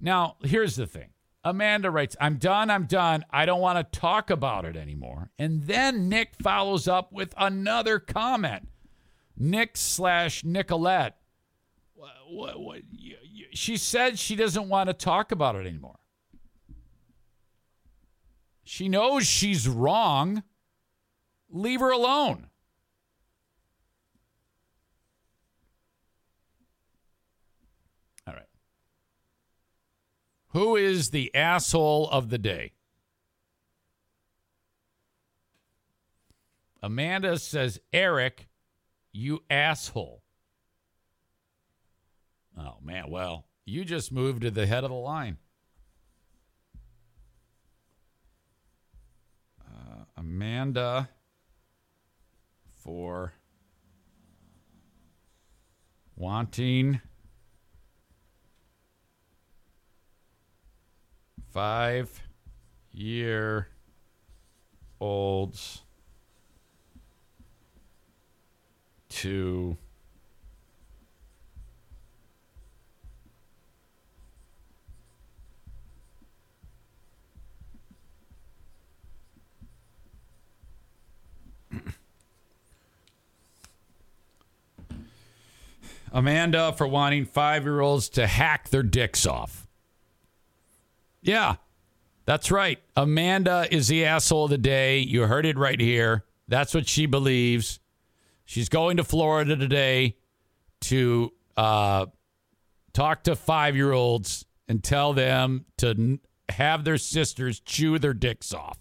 [0.00, 1.10] Now, here's the thing.
[1.46, 3.24] Amanda writes, I'm done, I'm done.
[3.30, 5.30] I don't want to talk about it anymore.
[5.38, 8.66] And then Nick follows up with another comment.
[9.36, 11.16] Nick slash Nicolette.
[11.94, 12.80] What, what, what,
[13.52, 16.00] she said she doesn't want to talk about it anymore.
[18.64, 20.42] She knows she's wrong.
[21.48, 22.48] Leave her alone.
[28.26, 28.48] All right.
[30.56, 32.72] Who is the asshole of the day?
[36.82, 38.48] Amanda says, Eric,
[39.12, 40.22] you asshole.
[42.58, 43.10] Oh, man.
[43.10, 45.36] Well, you just moved to the head of the line.
[49.60, 51.10] Uh, Amanda
[52.82, 53.34] for
[56.16, 57.02] wanting
[61.56, 62.22] five
[62.92, 63.66] year
[65.00, 65.80] olds
[69.08, 69.78] to
[86.12, 89.65] Amanda for wanting five year olds to hack their dicks off.
[91.26, 91.56] Yeah,
[92.24, 92.78] that's right.
[92.96, 94.98] Amanda is the asshole of the day.
[95.00, 96.24] You heard it right here.
[96.46, 97.80] That's what she believes.
[98.44, 100.18] She's going to Florida today
[100.82, 102.06] to uh,
[102.92, 108.14] talk to five year olds and tell them to n- have their sisters chew their
[108.14, 108.78] dicks off.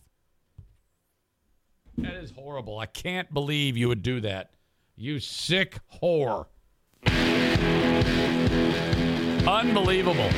[1.97, 2.77] That is horrible.
[2.77, 4.51] I can't believe you would do that.
[4.95, 6.45] You sick whore.
[9.47, 10.29] Unbelievable.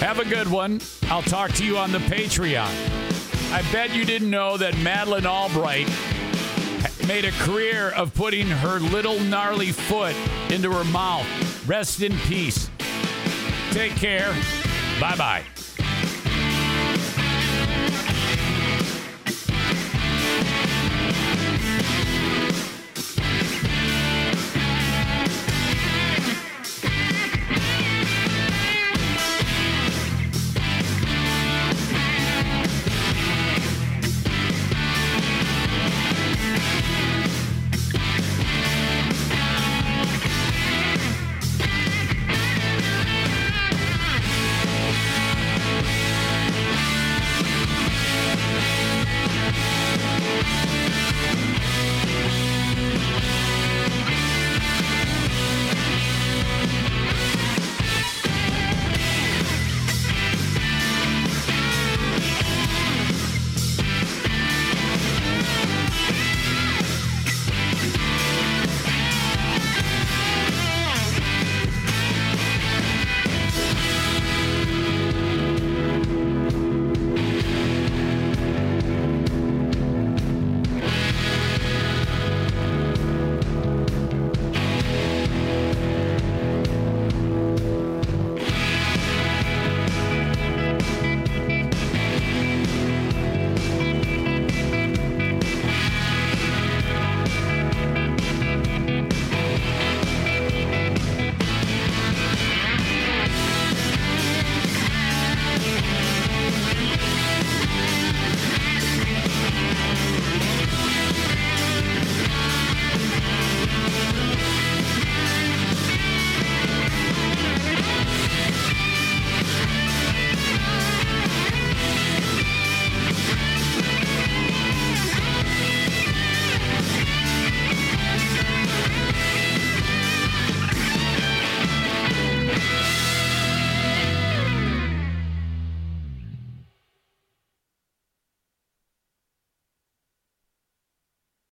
[0.00, 0.80] Have a good one.
[1.04, 2.70] I'll talk to you on the Patreon.
[3.52, 5.88] I bet you didn't know that Madeleine Albright
[7.06, 10.14] made a career of putting her little gnarly foot
[10.50, 11.26] into her mouth.
[11.66, 12.68] Rest in peace.
[13.70, 14.32] Take care.
[15.00, 15.42] Bye bye.